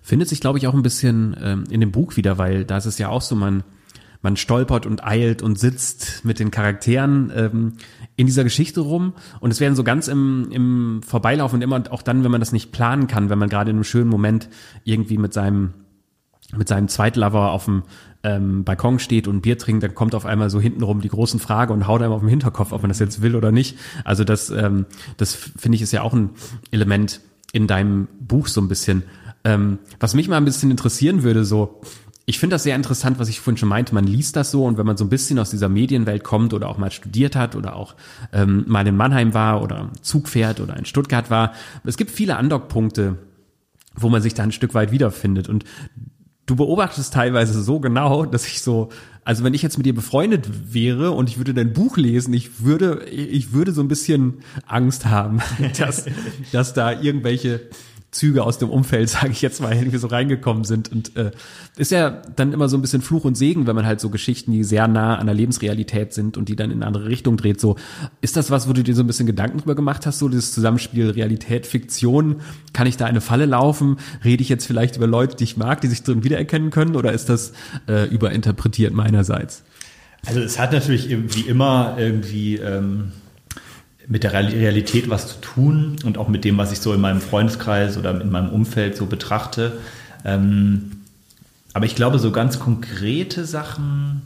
Findet 0.02 0.30
sich, 0.30 0.40
glaube 0.40 0.60
ich, 0.60 0.68
auch 0.68 0.74
ein 0.74 0.84
bisschen 0.84 1.36
ähm, 1.42 1.64
in 1.70 1.80
dem 1.80 1.92
Buch 1.92 2.16
wieder, 2.16 2.38
weil 2.38 2.64
da 2.64 2.78
ist 2.78 2.86
es 2.86 2.98
ja 2.98 3.10
auch 3.10 3.22
so, 3.22 3.36
man 3.36 3.64
man 4.26 4.38
stolpert 4.38 4.88
und 4.88 5.06
eilt 5.06 5.44
und 5.44 5.60
sitzt 5.60 6.26
mit 6.26 6.40
den 6.40 6.50
Charakteren 6.50 7.32
ähm, 7.36 7.74
in 8.16 8.28
dieser 8.28 8.44
Geschichte 8.44 8.82
rum 8.82 9.14
und 9.40 9.52
es 9.52 9.60
werden 9.60 9.76
so 9.76 9.84
ganz 9.84 10.08
im, 10.08 10.48
im 10.52 11.02
Vorbeilauf 11.04 11.54
und 11.54 11.62
immer 11.62 11.84
auch 11.90 12.02
dann, 12.02 12.24
wenn 12.24 12.32
man 12.32 12.40
das 12.40 12.52
nicht 12.52 12.72
planen 12.72 13.08
kann, 13.08 13.30
wenn 13.30 13.40
man 13.40 13.50
gerade 13.50 13.72
in 13.72 13.78
einem 13.78 13.84
schönen 13.84 14.10
Moment 14.10 14.50
irgendwie 14.84 15.18
mit 15.18 15.34
seinem 15.34 15.74
mit 16.56 16.68
seinem 16.68 16.88
Zweitlover 16.88 17.52
auf 17.52 17.66
dem 17.66 17.84
ähm, 18.24 18.64
Balkon 18.64 19.00
steht 19.00 19.28
und 19.28 19.42
Bier 19.42 19.58
trinkt, 19.58 19.84
dann 19.84 19.96
kommt 19.96 20.16
auf 20.16 20.26
einmal 20.26 20.50
so 20.50 20.60
hintenrum 20.60 21.02
die 21.02 21.10
großen 21.10 21.40
Frage 21.40 21.74
und 21.74 21.88
haut 21.88 22.02
einem 22.02 22.12
auf 22.12 22.22
den 22.22 22.30
Hinterkopf, 22.30 22.72
ob 22.72 22.82
man 22.82 22.90
das 22.90 23.00
jetzt 23.00 23.22
will 23.22 23.36
oder 23.36 23.52
nicht. 23.52 23.78
Also 24.04 24.24
das, 24.24 24.50
ähm, 24.50 24.86
das 25.18 25.34
finde 25.34 25.76
ich 25.76 25.82
ist 25.82 25.92
ja 25.92 26.02
auch 26.02 26.14
ein 26.14 26.32
Element 26.72 27.22
in 27.52 27.68
deinem 27.68 28.08
Buch 28.20 28.48
so 28.48 28.62
ein 28.62 28.68
bisschen. 28.68 29.04
Ähm, 29.44 29.80
was 30.00 30.16
mich 30.16 30.28
mal 30.28 30.38
ein 30.38 30.46
bisschen 30.46 30.72
interessieren 30.72 31.24
würde, 31.24 31.46
so 31.46 31.82
ich 32.28 32.40
finde 32.40 32.56
das 32.56 32.64
sehr 32.64 32.76
interessant, 32.76 33.20
was 33.20 33.30
ich 33.30 33.40
vorhin 33.40 33.58
schon 33.58 33.70
meinte. 33.70 33.94
Man 33.94 34.06
liest 34.06 34.36
das 34.36 34.50
so 34.50 34.66
und 34.66 34.78
wenn 34.78 34.86
man 34.86 34.98
so 34.98 35.06
ein 35.06 35.10
bisschen 35.10 35.38
aus 35.38 35.52
dieser 35.52 35.70
Medienwelt 35.70 36.24
kommt 36.24 36.54
oder 36.54 36.70
auch 36.70 36.78
mal 36.78 36.92
studiert 36.92 37.36
hat 37.36 37.56
oder 37.56 37.76
auch 37.76 37.96
ähm, 38.34 38.66
mal 38.68 38.86
in 38.88 38.98
Mannheim 38.98 39.34
war 39.34 39.62
oder 39.62 39.92
Zug 40.02 40.28
fährt 40.28 40.60
oder 40.60 40.76
in 40.76 40.86
Stuttgart 40.86 41.30
war, 41.30 41.54
es 41.84 41.98
gibt 41.98 42.10
viele 42.10 42.38
Andockpunkte, 42.38 43.18
wo 43.96 44.10
man 44.10 44.24
sich 44.24 44.34
da 44.34 44.44
ein 44.44 44.52
Stück 44.52 44.74
weit 44.74 44.92
wiederfindet. 44.92 45.50
Und 45.50 45.66
du 46.48 46.56
beobachtest 46.56 47.14
teilweise 47.14 47.62
so 47.62 47.80
genau, 47.80 48.26
dass 48.26 48.48
ich 48.48 48.62
so, 48.62 48.90
also 49.24 49.44
wenn 49.44 49.54
ich 49.54 49.62
jetzt 49.62 49.78
mit 49.78 49.86
dir 49.86 49.94
befreundet 49.96 50.74
wäre 50.74 51.12
und 51.12 51.30
ich 51.30 51.38
würde 51.38 51.54
dein 51.54 51.74
Buch 51.74 51.96
lesen, 51.96 52.34
ich 52.34 52.64
würde, 52.64 53.06
ich 53.06 53.54
würde 53.54 53.72
so 53.72 53.82
ein 53.82 53.88
bisschen 53.88 54.40
Angst 54.66 55.06
haben, 55.06 55.42
dass, 55.78 56.06
dass 56.52 56.74
da 56.74 56.92
irgendwelche 56.92 57.62
Züge 58.16 58.44
aus 58.44 58.58
dem 58.58 58.70
Umfeld, 58.70 59.10
sage 59.10 59.32
ich 59.32 59.42
jetzt 59.42 59.62
mal, 59.62 59.74
irgendwie 59.74 59.98
so 59.98 60.08
reingekommen 60.08 60.64
sind. 60.64 60.92
Und 60.92 61.16
äh, 61.18 61.32
ist 61.78 61.92
ja 61.92 62.22
dann 62.36 62.54
immer 62.54 62.70
so 62.70 62.78
ein 62.78 62.82
bisschen 62.82 63.02
Fluch 63.02 63.26
und 63.26 63.36
Segen, 63.36 63.68
wenn 63.68 63.76
man 63.76 63.86
halt 63.86 64.00
so 64.00 64.10
Geschichten, 64.10 64.52
die 64.52 64.64
sehr 64.64 64.88
nah 64.88 65.18
an 65.18 65.28
der 65.28 65.36
Lebensrealität 65.36 66.14
sind 66.14 66.38
und 66.38 66.50
die 66.50 66.56
dann 66.56 66.72
in 66.72 66.78
eine 66.78 66.88
andere 66.88 67.08
Richtung 67.08 67.38
dreht. 67.38 67.60
So, 67.60 67.76
ist 68.22 68.38
das 68.38 68.50
was, 68.50 68.68
wo 68.70 68.74
du 68.74 68.84
dir 68.84 68.96
so 68.96 69.04
ein 69.04 69.08
bisschen 69.08 69.28
Gedanken 69.28 69.60
drüber 69.60 69.76
gemacht 69.76 70.06
hast, 70.06 70.20
so 70.20 70.30
dieses 70.30 70.54
Zusammenspiel 70.54 71.10
Realität, 71.10 71.68
Fiktion? 71.68 72.38
Kann 72.74 72.88
ich 72.88 72.98
da 72.98 73.06
eine 73.06 73.22
Falle 73.22 73.46
laufen? 73.46 73.98
Rede 74.24 74.42
ich 74.42 74.50
jetzt 74.50 74.66
vielleicht 74.66 74.96
über 74.96 75.08
Leute, 75.08 75.36
die 75.36 75.44
ich 75.44 75.58
mag, 75.58 75.82
die 75.82 75.88
sich 75.88 76.04
drin 76.04 76.24
wiedererkennen 76.24 76.72
können? 76.72 76.96
Oder 76.96 77.12
ist 77.12 77.30
das 77.30 77.54
äh, 77.88 78.08
überinterpretiert 78.08 78.94
meinerseits? 78.94 79.64
Also 80.26 80.40
es 80.40 80.58
hat 80.58 80.72
natürlich 80.72 81.10
wie 81.10 81.42
immer 81.42 81.96
irgendwie 82.00 82.56
ähm, 82.56 83.12
mit 84.08 84.24
der 84.24 84.34
Realität 84.34 85.10
was 85.10 85.28
zu 85.28 85.42
tun 85.42 85.96
und 86.04 86.18
auch 86.18 86.28
mit 86.28 86.46
dem, 86.46 86.58
was 86.58 86.72
ich 86.72 86.80
so 86.80 86.94
in 86.94 87.02
meinem 87.02 87.22
Freundeskreis 87.22 87.98
oder 87.98 88.20
in 88.22 88.32
meinem 88.32 88.50
Umfeld 88.50 88.96
so 88.96 89.06
betrachte. 89.06 89.80
Ähm, 90.24 90.92
aber 91.74 91.86
ich 91.86 91.96
glaube, 91.96 92.20
so 92.20 92.32
ganz 92.32 92.60
konkrete 92.60 93.46
Sachen, 93.46 94.22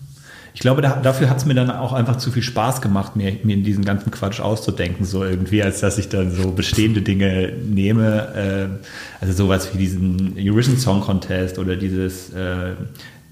ich 0.53 0.61
glaube, 0.61 0.81
da, 0.81 0.99
dafür 1.01 1.29
hat 1.29 1.37
es 1.37 1.45
mir 1.45 1.53
dann 1.53 1.71
auch 1.71 1.93
einfach 1.93 2.17
zu 2.17 2.31
viel 2.31 2.43
Spaß 2.43 2.81
gemacht, 2.81 3.15
mir, 3.15 3.37
mir 3.43 3.55
in 3.55 3.63
diesen 3.63 3.85
ganzen 3.85 4.11
Quatsch 4.11 4.39
auszudenken, 4.39 5.05
so 5.05 5.23
irgendwie, 5.23 5.63
als 5.63 5.79
dass 5.79 5.97
ich 5.97 6.09
dann 6.09 6.31
so 6.31 6.51
bestehende 6.51 7.01
Dinge 7.01 7.53
nehme. 7.53 8.79
Äh, 8.81 8.85
also 9.21 9.33
sowas 9.33 9.73
wie 9.73 9.77
diesen 9.77 10.35
Eurovision 10.37 10.77
Song 10.77 11.01
Contest 11.01 11.59
oder 11.59 11.75
dieses, 11.75 12.31
äh, 12.31 12.73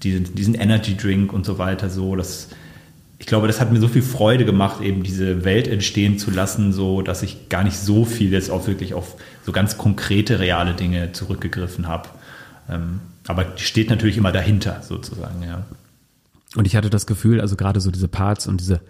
diesen, 0.02 0.34
diesen 0.34 0.54
Energy 0.54 0.96
Drink 0.96 1.32
und 1.32 1.44
so 1.44 1.58
weiter, 1.58 1.90
so, 1.90 2.16
das 2.16 2.48
ich 3.18 3.26
glaube, 3.26 3.48
das 3.48 3.60
hat 3.60 3.72
mir 3.72 3.80
so 3.80 3.88
viel 3.88 4.02
Freude 4.02 4.44
gemacht, 4.44 4.80
eben 4.80 5.02
diese 5.02 5.44
Welt 5.44 5.66
entstehen 5.66 6.18
zu 6.18 6.30
lassen, 6.30 6.72
so 6.72 7.02
dass 7.02 7.22
ich 7.22 7.48
gar 7.48 7.64
nicht 7.64 7.76
so 7.76 8.04
viel 8.04 8.32
jetzt 8.32 8.50
auch 8.50 8.66
wirklich 8.66 8.94
auf 8.94 9.16
so 9.44 9.50
ganz 9.50 9.76
konkrete, 9.76 10.38
reale 10.38 10.74
Dinge 10.74 11.12
zurückgegriffen 11.12 11.88
habe. 11.88 12.08
Ähm, 12.70 13.00
aber 13.26 13.44
die 13.44 13.62
steht 13.62 13.90
natürlich 13.90 14.16
immer 14.16 14.32
dahinter, 14.32 14.82
sozusagen, 14.82 15.42
ja. 15.42 15.64
Und 16.54 16.66
ich 16.66 16.76
hatte 16.76 16.90
das 16.90 17.06
Gefühl, 17.06 17.40
also 17.40 17.56
gerade 17.56 17.80
so 17.80 17.90
diese 17.90 18.08
Parts 18.08 18.46
und 18.46 18.60
diese 18.60 18.80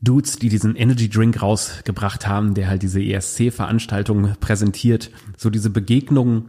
Dudes, 0.00 0.36
die 0.38 0.48
diesen 0.48 0.74
Energy 0.76 1.08
Drink 1.08 1.42
rausgebracht 1.42 2.26
haben, 2.26 2.54
der 2.54 2.68
halt 2.68 2.82
diese 2.82 3.00
ESC-Veranstaltung 3.00 4.34
präsentiert, 4.40 5.10
so 5.36 5.50
diese 5.50 5.70
Begegnungen 5.70 6.48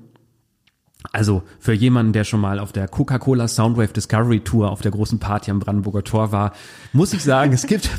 also 1.12 1.44
für 1.60 1.74
jemanden, 1.74 2.14
der 2.14 2.24
schon 2.24 2.40
mal 2.40 2.60
auf 2.60 2.72
der 2.72 2.88
Coca-Cola 2.88 3.48
Soundwave 3.48 3.94
Discovery 3.94 4.40
Tour 4.40 4.72
auf 4.72 4.82
der 4.82 4.92
großen 4.92 5.20
Party 5.20 5.52
am 5.52 5.60
Brandenburger 5.60 6.04
Tor 6.04 6.32
war, 6.32 6.54
muss 6.94 7.14
ich 7.14 7.24
sagen, 7.24 7.52
es 7.54 7.68
gibt, 7.68 7.90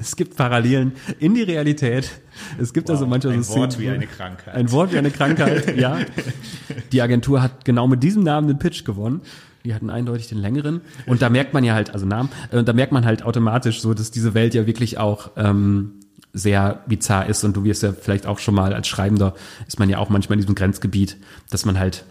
es 0.00 0.16
gibt 0.16 0.36
Parallelen 0.36 0.92
in 1.18 1.34
die 1.34 1.42
Realität. 1.42 2.10
Es 2.58 2.72
gibt 2.72 2.88
wow, 2.88 2.94
also 2.94 3.06
manchmal 3.06 3.34
ein 3.34 3.42
so 3.42 3.56
Wort 3.56 3.78
wie 3.78 3.88
eine 3.88 4.06
Krankheit. 4.06 4.54
Ein 4.54 4.72
Wort 4.72 4.92
wie 4.92 4.98
eine 4.98 5.10
Krankheit, 5.10 5.76
ja. 5.76 5.98
Die 6.92 7.02
Agentur 7.02 7.42
hat 7.42 7.64
genau 7.64 7.86
mit 7.86 8.02
diesem 8.02 8.22
Namen 8.22 8.48
den 8.48 8.58
Pitch 8.58 8.84
gewonnen. 8.84 9.20
Die 9.64 9.74
hatten 9.74 9.90
eindeutig 9.90 10.28
den 10.28 10.38
längeren. 10.38 10.80
Und 11.06 11.22
da 11.22 11.30
merkt 11.30 11.54
man 11.54 11.62
ja 11.62 11.74
halt, 11.74 11.90
also 11.90 12.04
Namen, 12.04 12.30
äh, 12.50 12.64
da 12.64 12.72
merkt 12.72 12.90
man 12.92 13.04
halt 13.04 13.22
automatisch 13.22 13.80
so, 13.80 13.94
dass 13.94 14.10
diese 14.10 14.34
Welt 14.34 14.54
ja 14.54 14.66
wirklich 14.66 14.98
auch 14.98 15.30
ähm, 15.36 16.00
sehr 16.32 16.80
bizarr 16.86 17.26
ist. 17.26 17.44
Und 17.44 17.56
du 17.56 17.64
wirst 17.64 17.82
ja 17.82 17.92
vielleicht 17.92 18.26
auch 18.26 18.38
schon 18.38 18.54
mal 18.54 18.72
als 18.74 18.88
Schreibender, 18.88 19.34
ist 19.68 19.78
man 19.78 19.88
ja 19.88 19.98
auch 19.98 20.08
manchmal 20.08 20.34
in 20.34 20.40
diesem 20.40 20.54
Grenzgebiet, 20.54 21.16
dass 21.50 21.64
man 21.64 21.78
halt 21.78 22.04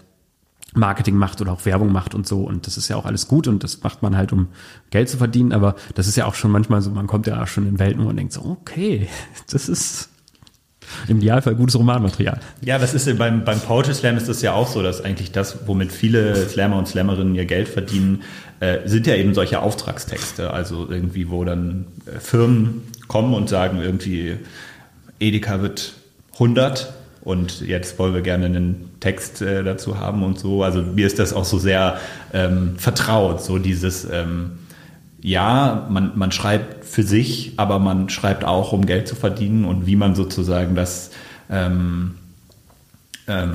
Marketing 0.74 1.16
macht 1.16 1.42
oder 1.42 1.52
auch 1.52 1.66
Werbung 1.66 1.92
macht 1.92 2.16
und 2.16 2.28
so. 2.28 2.42
Und 2.42 2.68
das 2.68 2.78
ist 2.78 2.88
ja 2.88 2.96
auch 2.96 3.06
alles 3.06 3.28
gut 3.28 3.48
und 3.48 3.64
das 3.64 3.84
macht 3.84 4.02
man 4.02 4.16
halt, 4.16 4.32
um 4.32 4.48
Geld 4.90 5.10
zu 5.10 5.18
verdienen. 5.18 5.52
Aber 5.52 5.76
das 5.96 6.08
ist 6.08 6.16
ja 6.16 6.26
auch 6.26 6.36
schon 6.36 6.52
manchmal 6.52 6.82
so, 6.82 6.92
man 6.92 7.08
kommt 7.08 7.28
ja 7.28 7.42
auch 7.42 7.48
schon 7.48 7.68
in 7.68 7.80
Welten 7.80 8.06
und 8.06 8.16
denkt 8.16 8.34
so, 8.34 8.42
okay, 8.42 9.08
das 9.52 9.70
ist 9.70 10.10
im 11.08 11.18
Idealfall 11.18 11.56
gutes 11.56 11.78
Romanmaterial. 11.78 12.40
Ja, 12.62 12.78
das 12.78 12.94
ist 12.94 13.18
beim, 13.18 13.46
beim 13.46 13.60
Poetry 13.60 13.94
Slam 13.94 14.18
ist 14.18 14.28
das 14.28 14.42
ja 14.42 14.54
auch 14.54 14.68
so, 14.68 14.84
dass 14.84 15.02
eigentlich 15.02 15.32
das, 15.32 15.68
womit 15.68 15.92
viele 15.92 16.36
Slammer 16.50 16.78
und 16.78 16.88
Slammerinnen 16.88 17.36
ihr 17.36 17.46
Geld 17.46 17.70
verdienen, 17.70 18.24
äh, 18.60 18.80
sind 18.86 19.08
ja 19.08 19.16
eben 19.16 19.34
solche 19.34 19.62
Auftragstexte. 19.62 20.52
Also 20.52 20.90
irgendwie, 20.90 21.30
wo 21.30 21.46
dann 21.46 21.86
äh, 22.06 22.20
Firmen 22.20 22.84
kommen 23.08 23.34
und 23.34 23.48
sagen 23.50 23.80
irgendwie, 23.82 24.38
Edeka 25.20 25.62
wird 25.62 25.94
100 26.34 26.94
und 27.22 27.62
jetzt 27.62 27.98
wollen 28.00 28.14
wir 28.14 28.22
gerne 28.22 28.48
einen 28.48 28.91
Text 29.02 29.42
äh, 29.42 29.64
dazu 29.64 30.00
haben 30.00 30.24
und 30.24 30.40
so. 30.40 30.64
Also 30.64 30.82
mir 30.82 31.06
ist 31.06 31.20
das 31.20 31.34
auch 31.34 31.44
so 31.44 31.60
sehr 31.60 32.00
ähm, 32.34 32.76
vertraut, 32.78 33.44
so 33.44 33.58
dieses, 33.58 34.06
ähm, 34.10 34.60
ja, 35.22 35.88
man, 35.90 36.18
man 36.18 36.32
schreibt 36.32 36.86
für 36.86 37.04
sich, 37.04 37.54
aber 37.58 37.80
man 37.80 38.10
schreibt 38.10 38.46
auch, 38.46 38.72
um 38.72 38.86
Geld 38.86 39.08
zu 39.08 39.16
verdienen 39.16 39.66
und 39.66 39.86
wie 39.86 39.96
man 39.96 40.16
sozusagen 40.16 40.76
das 40.76 41.12
ähm, 41.50 42.16
ähm, 43.28 43.54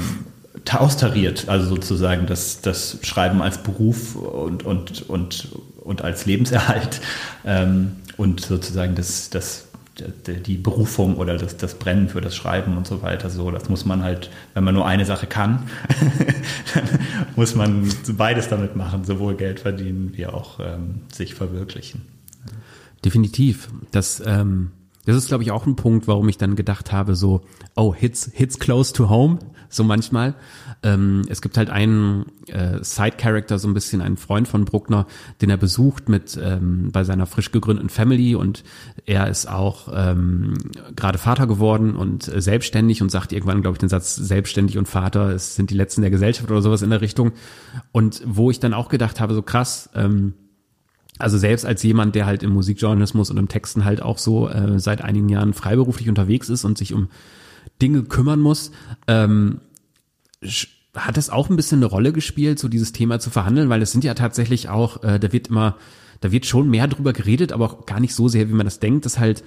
austariert, 0.73 1.49
also 1.49 1.69
sozusagen 1.69 2.27
das, 2.27 2.61
das 2.61 2.99
Schreiben 3.03 3.41
als 3.41 3.59
Beruf 3.59 4.17
und, 4.17 4.65
und, 4.65 5.09
und, 5.09 5.49
und 5.81 6.03
als 6.03 6.27
Lebenserhalt 6.27 7.01
ähm, 7.45 7.93
und 8.17 8.41
sozusagen 8.41 8.97
das, 8.97 9.31
das 9.31 9.69
die 9.99 10.57
Berufung 10.59 11.17
oder 11.17 11.39
das, 11.39 11.57
das 11.57 11.79
Brennen 11.79 12.09
für 12.09 12.21
das 12.21 12.37
Schreiben 12.37 12.77
und 12.77 12.87
so 12.87 13.03
weiter. 13.03 13.31
So, 13.31 13.51
das 13.51 13.69
muss 13.69 13.85
man 13.85 14.03
halt, 14.03 14.31
wenn 14.55 14.65
man 14.65 14.75
nur 14.75 14.87
eine 14.87 15.07
Sache 15.07 15.27
kann, 15.27 15.69
dann 16.75 16.85
muss 17.35 17.55
man 17.55 17.89
beides 18.17 18.49
damit 18.49 18.77
machen, 18.77 19.05
sowohl 19.05 19.37
Geld 19.37 19.61
verdienen 19.61 20.13
wie 20.15 20.27
auch 20.27 20.61
ähm, 20.61 21.03
sich 21.13 21.35
verwirklichen. 21.35 22.03
Definitiv. 23.05 23.69
Das, 23.91 24.23
ähm, 24.25 24.73
das 25.07 25.17
ist, 25.17 25.29
glaube 25.29 25.45
ich, 25.45 25.53
auch 25.53 25.67
ein 25.67 25.77
Punkt, 25.77 26.09
warum 26.09 26.29
ich 26.29 26.37
dann 26.37 26.57
gedacht 26.57 26.93
habe, 26.93 27.15
so, 27.15 27.43
oh, 27.77 27.95
Hits, 27.95 28.31
Hits 28.35 28.59
close 28.59 28.93
to 28.93 29.09
home, 29.09 29.39
so 29.69 29.85
manchmal. 29.85 30.35
Ähm, 30.83 31.23
es 31.29 31.41
gibt 31.41 31.57
halt 31.57 31.71
einen 31.71 32.27
äh, 32.49 32.83
Side-Character, 32.83 33.59
so 33.59 33.69
ein 33.69 33.75
bisschen 33.75 34.01
einen 34.01 34.17
Freund 34.17 34.49
von 34.49 34.65
Bruckner, 34.65 35.07
den 35.41 35.51
er 35.51 35.57
besucht 35.57 36.09
mit 36.09 36.39
ähm, 36.43 36.91
bei 36.93 37.05
seiner 37.05 37.27
frisch 37.27 37.53
gegründeten 37.53 37.89
Family 37.89 38.35
und 38.35 38.65
er 39.05 39.29
ist 39.29 39.49
auch 39.49 39.89
ähm, 39.95 40.55
gerade 40.95 41.19
Vater 41.19 41.47
geworden 41.47 41.95
und 41.95 42.27
äh, 42.29 42.41
selbstständig 42.41 43.01
und 43.01 43.11
sagt 43.11 43.33
irgendwann, 43.33 43.63
glaube 43.63 43.77
ich, 43.77 43.81
den 43.81 43.89
Satz 43.89 44.17
selbstständig 44.17 44.77
und 44.77 44.89
Vater, 44.89 45.31
es 45.31 45.55
sind 45.55 45.71
die 45.71 45.77
Letzten 45.77 46.03
der 46.03 46.11
Gesellschaft 46.11 46.51
oder 46.51 46.63
sowas 46.63 46.83
in 46.83 46.91
der 46.91 47.01
Richtung. 47.01 47.33
Und 47.93 48.23
wo 48.25 48.51
ich 48.51 48.59
dann 48.59 48.75
auch 48.75 48.89
gedacht 48.89 49.21
habe, 49.21 49.35
so 49.35 49.43
krass, 49.43 49.89
ähm, 49.95 50.35
also 51.19 51.39
selbst 51.39 51.65
als 51.65 51.83
jemand, 51.83 52.15
der 52.15 52.27
halt 52.27 52.43
im 52.43 52.51
Musikjournalismus 52.51 53.31
und 53.31 53.39
im 53.39 53.49
Texten 53.49 53.85
halt 53.85 54.03
auch 54.03 54.19
so 54.19 54.49
äh, 54.49 54.79
seit 54.79 55.03
einigen 55.03 55.29
Jahren 55.29 55.55
freiberuflich 55.55 56.09
unterwegs 56.09 56.49
ist 56.49 56.65
und 56.65 56.77
sich 56.77 56.93
um 56.93 57.09
Dinge 57.81 58.03
kümmern 58.05 58.41
muss, 58.41 58.71
ähm, 59.07 59.61
hat 60.95 61.19
es 61.19 61.31
auch 61.31 61.51
ein 61.51 61.57
bisschen 61.57 61.79
eine 61.79 61.87
Rolle 61.87 62.13
gespielt, 62.13 62.59
so 62.59 62.69
dieses 62.69 62.93
Thema 62.93 63.19
zu 63.19 63.31
verhandeln, 63.31 63.69
weil 63.69 63.83
es 63.83 63.93
sind 63.93 64.05
ja 64.05 64.15
tatsächlich 64.15 64.69
auch, 64.69 65.03
äh, 65.03 65.19
da 65.19 65.33
wird 65.33 65.49
immer, 65.49 65.77
da 66.21 66.33
wird 66.33 66.47
schon 66.47 66.71
mehr 66.71 66.89
drüber 66.89 67.13
geredet, 67.13 67.53
aber 67.53 67.67
auch 67.67 67.87
gar 67.87 68.01
nicht 68.01 68.15
so 68.15 68.29
sehr, 68.29 68.49
wie 68.49 68.55
man 68.55 68.67
das 68.67 68.81
denkt, 68.81 69.05
dass 69.05 69.19
halt, 69.19 69.45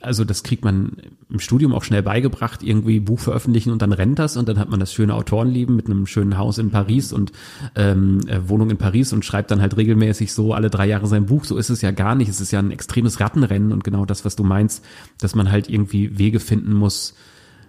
also 0.00 0.24
das 0.24 0.42
kriegt 0.42 0.64
man 0.64 0.96
im 1.28 1.38
Studium 1.38 1.74
auch 1.74 1.84
schnell 1.84 2.02
beigebracht, 2.02 2.62
irgendwie 2.62 3.00
Buch 3.00 3.20
veröffentlichen 3.20 3.70
und 3.70 3.82
dann 3.82 3.92
rennt 3.92 4.18
das 4.18 4.36
und 4.36 4.48
dann 4.48 4.58
hat 4.58 4.70
man 4.70 4.80
das 4.80 4.92
schöne 4.92 5.14
Autorenleben 5.14 5.76
mit 5.76 5.86
einem 5.86 6.06
schönen 6.06 6.38
Haus 6.38 6.58
in 6.58 6.70
Paris 6.70 7.12
und 7.12 7.32
ähm, 7.76 8.20
äh, 8.26 8.40
Wohnung 8.48 8.70
in 8.70 8.78
Paris 8.78 9.12
und 9.12 9.24
schreibt 9.24 9.50
dann 9.50 9.60
halt 9.60 9.76
regelmäßig 9.76 10.32
so 10.32 10.54
alle 10.54 10.70
drei 10.70 10.86
Jahre 10.86 11.06
sein 11.06 11.26
Buch. 11.26 11.44
So 11.44 11.58
ist 11.58 11.70
es 11.70 11.82
ja 11.82 11.90
gar 11.90 12.14
nicht. 12.14 12.28
Es 12.28 12.40
ist 12.40 12.50
ja 12.50 12.60
ein 12.60 12.70
extremes 12.70 13.20
Rattenrennen 13.20 13.72
und 13.72 13.84
genau 13.84 14.06
das, 14.06 14.24
was 14.24 14.36
du 14.36 14.42
meinst, 14.42 14.84
dass 15.18 15.34
man 15.34 15.52
halt 15.52 15.68
irgendwie 15.68 16.18
Wege 16.18 16.40
finden 16.40 16.72
muss, 16.72 17.14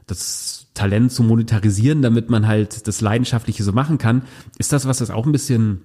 das 0.08 0.68
Talent 0.74 1.12
zu 1.12 1.22
monetarisieren, 1.24 2.02
damit 2.02 2.30
man 2.30 2.48
halt 2.48 2.88
das 2.88 3.02
Leidenschaftliche 3.02 3.64
so 3.64 3.74
machen 3.74 3.98
kann. 3.98 4.24
Ist 4.58 4.72
das 4.72 4.88
was, 4.88 5.00
das 5.00 5.12
auch 5.12 5.26
ein 5.26 5.32
bisschen 5.32 5.82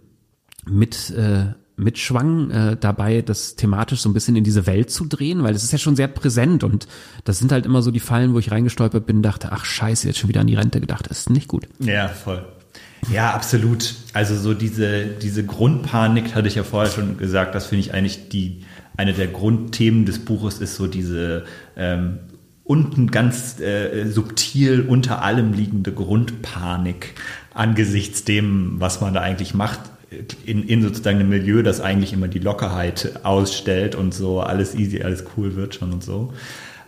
mit 0.64 1.10
äh, 1.10 1.54
mitschwang 1.78 2.50
äh, 2.50 2.76
dabei, 2.78 3.22
das 3.22 3.56
thematisch 3.56 4.00
so 4.00 4.08
ein 4.08 4.12
bisschen 4.12 4.36
in 4.36 4.44
diese 4.44 4.66
Welt 4.66 4.90
zu 4.90 5.06
drehen, 5.06 5.42
weil 5.42 5.54
es 5.54 5.62
ist 5.62 5.72
ja 5.72 5.78
schon 5.78 5.96
sehr 5.96 6.08
präsent 6.08 6.64
und 6.64 6.86
das 7.24 7.38
sind 7.38 7.52
halt 7.52 7.66
immer 7.66 7.82
so 7.82 7.90
die 7.90 8.00
Fallen, 8.00 8.34
wo 8.34 8.38
ich 8.38 8.50
reingestolpert 8.50 9.06
bin, 9.06 9.22
dachte, 9.22 9.52
ach 9.52 9.64
scheiße, 9.64 10.06
jetzt 10.06 10.18
schon 10.18 10.28
wieder 10.28 10.40
an 10.40 10.46
die 10.46 10.56
Rente 10.56 10.80
gedacht, 10.80 11.08
das 11.08 11.20
ist 11.20 11.30
nicht 11.30 11.48
gut. 11.48 11.66
Ja, 11.78 12.08
voll. 12.08 12.44
Ja, 13.12 13.32
absolut. 13.32 13.94
Also 14.12 14.36
so 14.36 14.54
diese, 14.54 15.06
diese 15.06 15.44
Grundpanik 15.44 16.34
hatte 16.34 16.48
ich 16.48 16.56
ja 16.56 16.64
vorher 16.64 16.90
schon 16.90 17.16
gesagt, 17.16 17.54
das 17.54 17.66
finde 17.66 17.80
ich 17.80 17.94
eigentlich 17.94 18.28
die, 18.28 18.64
eine 18.96 19.12
der 19.12 19.28
Grundthemen 19.28 20.04
des 20.04 20.18
Buches 20.18 20.58
ist 20.58 20.74
so 20.76 20.88
diese 20.88 21.44
ähm, 21.76 22.18
unten 22.64 23.10
ganz 23.10 23.60
äh, 23.60 24.06
subtil 24.06 24.84
unter 24.86 25.22
allem 25.22 25.52
liegende 25.52 25.92
Grundpanik 25.92 27.14
angesichts 27.54 28.24
dem, 28.24 28.74
was 28.78 29.00
man 29.00 29.14
da 29.14 29.20
eigentlich 29.20 29.54
macht, 29.54 29.80
in, 30.44 30.64
in 30.64 30.82
sozusagen 30.82 31.18
einem 31.18 31.28
Milieu, 31.28 31.62
das 31.62 31.80
eigentlich 31.80 32.12
immer 32.12 32.28
die 32.28 32.38
Lockerheit 32.38 33.20
ausstellt 33.24 33.94
und 33.94 34.14
so 34.14 34.40
alles 34.40 34.74
easy, 34.74 35.02
alles 35.02 35.24
cool 35.36 35.56
wird 35.56 35.74
schon 35.74 35.92
und 35.92 36.02
so. 36.02 36.32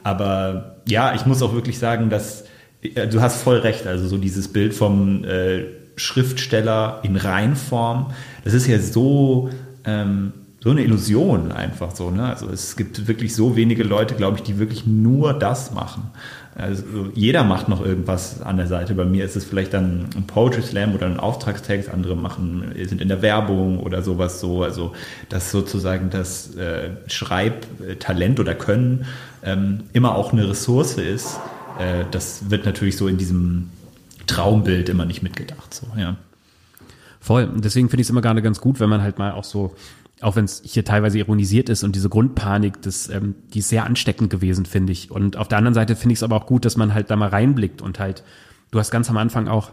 Aber 0.03 0.77
ja, 0.89 1.15
ich 1.15 1.27
muss 1.27 1.43
auch 1.43 1.53
wirklich 1.53 1.79
sagen, 1.79 2.09
dass 2.09 2.45
äh, 2.83 3.07
du 3.07 3.21
hast 3.21 3.43
voll 3.43 3.59
recht, 3.59 3.87
also 3.87 4.09
so 4.09 4.17
dieses 4.17 4.49
Bild 4.49 4.73
vom 4.73 5.25
äh, 5.25 5.65
Schriftsteller 5.97 7.01
in 7.03 7.17
Reinform, 7.17 8.13
das 8.45 8.55
ist 8.55 8.67
ja 8.67 8.79
so 8.79 9.51
ähm, 9.85 10.33
so 10.63 10.71
eine 10.71 10.83
Illusion 10.83 11.53
einfach 11.53 11.95
so. 11.95 12.11
Ne? 12.11 12.25
Also 12.25 12.49
es 12.49 12.77
gibt 12.77 13.09
wirklich 13.09 13.35
so 13.35 13.57
wenige 13.57 13.83
Leute, 13.83 14.15
glaube 14.15 14.37
ich, 14.37 14.43
die 14.43 14.59
wirklich 14.59 14.87
nur 14.87 15.33
das 15.33 15.73
machen. 15.73 16.11
Also 16.61 16.85
jeder 17.15 17.45
macht 17.45 17.69
noch 17.69 17.85
irgendwas 17.85 18.43
an 18.43 18.57
der 18.57 18.67
Seite. 18.67 18.95
Bei 18.95 19.05
mir 19.05 19.25
ist 19.25 19.37
es 19.37 19.45
vielleicht 19.45 19.75
dann 19.75 20.07
ein 20.17 20.27
Poetry 20.27 20.63
Slam 20.63 20.95
oder 20.95 21.07
ein 21.07 21.19
Auftragstext. 21.19 21.89
Andere 21.89 22.17
machen, 22.17 22.73
sind 22.85 23.01
in 23.01 23.09
der 23.09 23.23
Werbung 23.23 23.79
oder 23.81 24.03
sowas 24.03 24.41
so. 24.41 24.63
Also 24.63 24.93
dass 25.29 25.51
sozusagen 25.51 26.11
das 26.11 26.55
äh, 26.57 26.91
Schreibtalent 27.07 28.41
oder 28.41 28.55
Können 28.55 29.07
ähm, 29.43 29.85
immer 29.93 30.15
auch 30.15 30.33
eine 30.33 30.49
Ressource 30.49 30.95
ist. 30.95 31.39
Äh, 31.79 32.05
das 32.11 32.51
wird 32.51 32.67
natürlich 32.67 32.97
so 32.97 33.09
in 33.09 33.17
diesem 33.17 33.71
Traumbild 34.27 34.89
immer 34.89 35.05
nicht 35.07 35.23
mitgedacht. 35.23 35.75
So, 35.75 35.87
ja. 35.97 36.17
Voll. 37.21 37.51
Deswegen 37.57 37.89
finde 37.91 38.01
ich 38.01 38.07
es 38.07 38.11
immer 38.11 38.23
gerade 38.23 38.43
ganz 38.43 38.61
gut, 38.61 38.81
wenn 38.81 38.89
man 38.89 39.03
halt 39.03 39.19
mal 39.19 39.33
auch 39.33 39.45
so 39.45 39.75
auch 40.21 40.37
wenn 40.37 40.45
es 40.45 40.63
hier 40.65 40.85
teilweise 40.85 41.19
ironisiert 41.19 41.69
ist 41.69 41.83
und 41.83 41.95
diese 41.97 42.09
Grundpanik, 42.09 42.83
das, 42.83 43.09
ähm, 43.09 43.35
die 43.55 43.61
ist 43.61 43.69
sehr 43.69 43.85
ansteckend 43.85 44.31
gewesen, 44.31 44.67
finde 44.67 44.93
ich. 44.93 45.11
Und 45.11 45.37
auf 45.37 45.49
der 45.49 45.59
anderen 45.59 45.75
Seite 45.75 45.97
finde 45.97 46.13
ich 46.13 46.19
es 46.19 46.23
aber 46.23 46.37
auch 46.37 46.47
gut, 46.47 46.65
dass 46.65 46.77
man 46.77 46.95
halt 46.95 47.11
da 47.11 47.17
mal 47.17 47.29
reinblickt 47.29 47.83
und 47.83 47.99
halt, 47.99 48.23
du 48.71 48.79
hast 48.79 48.91
ganz 48.91 49.09
am 49.09 49.17
Anfang 49.17 49.49
auch 49.49 49.73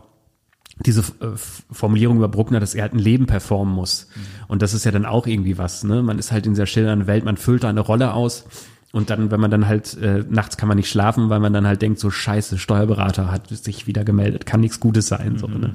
diese 0.85 1.01
äh, 1.01 1.35
Formulierung 1.71 2.17
über 2.17 2.27
Bruckner, 2.27 2.59
dass 2.59 2.75
er 2.75 2.83
halt 2.83 2.93
ein 2.93 2.99
Leben 2.99 3.25
performen 3.25 3.73
muss. 3.73 4.07
Mhm. 4.15 4.21
Und 4.47 4.61
das 4.61 4.73
ist 4.73 4.85
ja 4.85 4.91
dann 4.91 5.05
auch 5.05 5.27
irgendwie 5.27 5.57
was, 5.57 5.83
ne? 5.83 6.03
Man 6.03 6.19
ist 6.19 6.31
halt 6.31 6.45
in 6.45 6.53
dieser 6.53 6.67
schillernden 6.67 7.07
Welt, 7.07 7.25
man 7.25 7.37
füllt 7.37 7.63
da 7.63 7.69
eine 7.69 7.79
Rolle 7.79 8.13
aus. 8.13 8.45
Und 8.91 9.09
dann, 9.09 9.31
wenn 9.31 9.39
man 9.39 9.51
dann 9.51 9.67
halt, 9.67 9.97
äh, 9.97 10.23
nachts 10.29 10.55
kann 10.55 10.67
man 10.67 10.77
nicht 10.77 10.89
schlafen, 10.89 11.29
weil 11.29 11.39
man 11.39 11.51
dann 11.51 11.67
halt 11.67 11.81
denkt, 11.81 11.99
so 11.99 12.09
scheiße, 12.09 12.57
Steuerberater 12.57 13.31
hat 13.31 13.49
sich 13.49 13.85
wieder 13.85 14.03
gemeldet, 14.03 14.45
kann 14.45 14.61
nichts 14.61 14.79
Gutes 14.79 15.07
sein, 15.07 15.33
mhm. 15.33 15.37
so, 15.39 15.47
ne? 15.47 15.73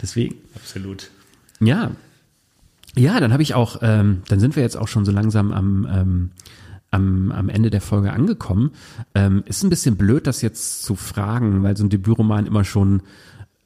Deswegen. 0.00 0.36
Absolut. 0.54 1.10
Ja, 1.58 1.92
ja, 2.96 3.20
dann 3.20 3.32
habe 3.32 3.42
ich 3.42 3.54
auch, 3.54 3.78
ähm, 3.82 4.22
dann 4.28 4.40
sind 4.40 4.56
wir 4.56 4.62
jetzt 4.62 4.76
auch 4.76 4.88
schon 4.88 5.04
so 5.04 5.12
langsam 5.12 5.52
am, 5.52 5.86
ähm, 5.90 6.30
am, 6.90 7.32
am 7.32 7.48
Ende 7.48 7.70
der 7.70 7.80
Folge 7.80 8.12
angekommen. 8.12 8.70
Ähm, 9.14 9.42
ist 9.46 9.62
ein 9.62 9.70
bisschen 9.70 9.96
blöd, 9.96 10.26
das 10.26 10.42
jetzt 10.42 10.82
zu 10.82 10.96
fragen, 10.96 11.62
weil 11.62 11.76
so 11.76 11.84
ein 11.84 11.90
Debütroman 11.90 12.46
immer 12.46 12.64
schon 12.64 13.02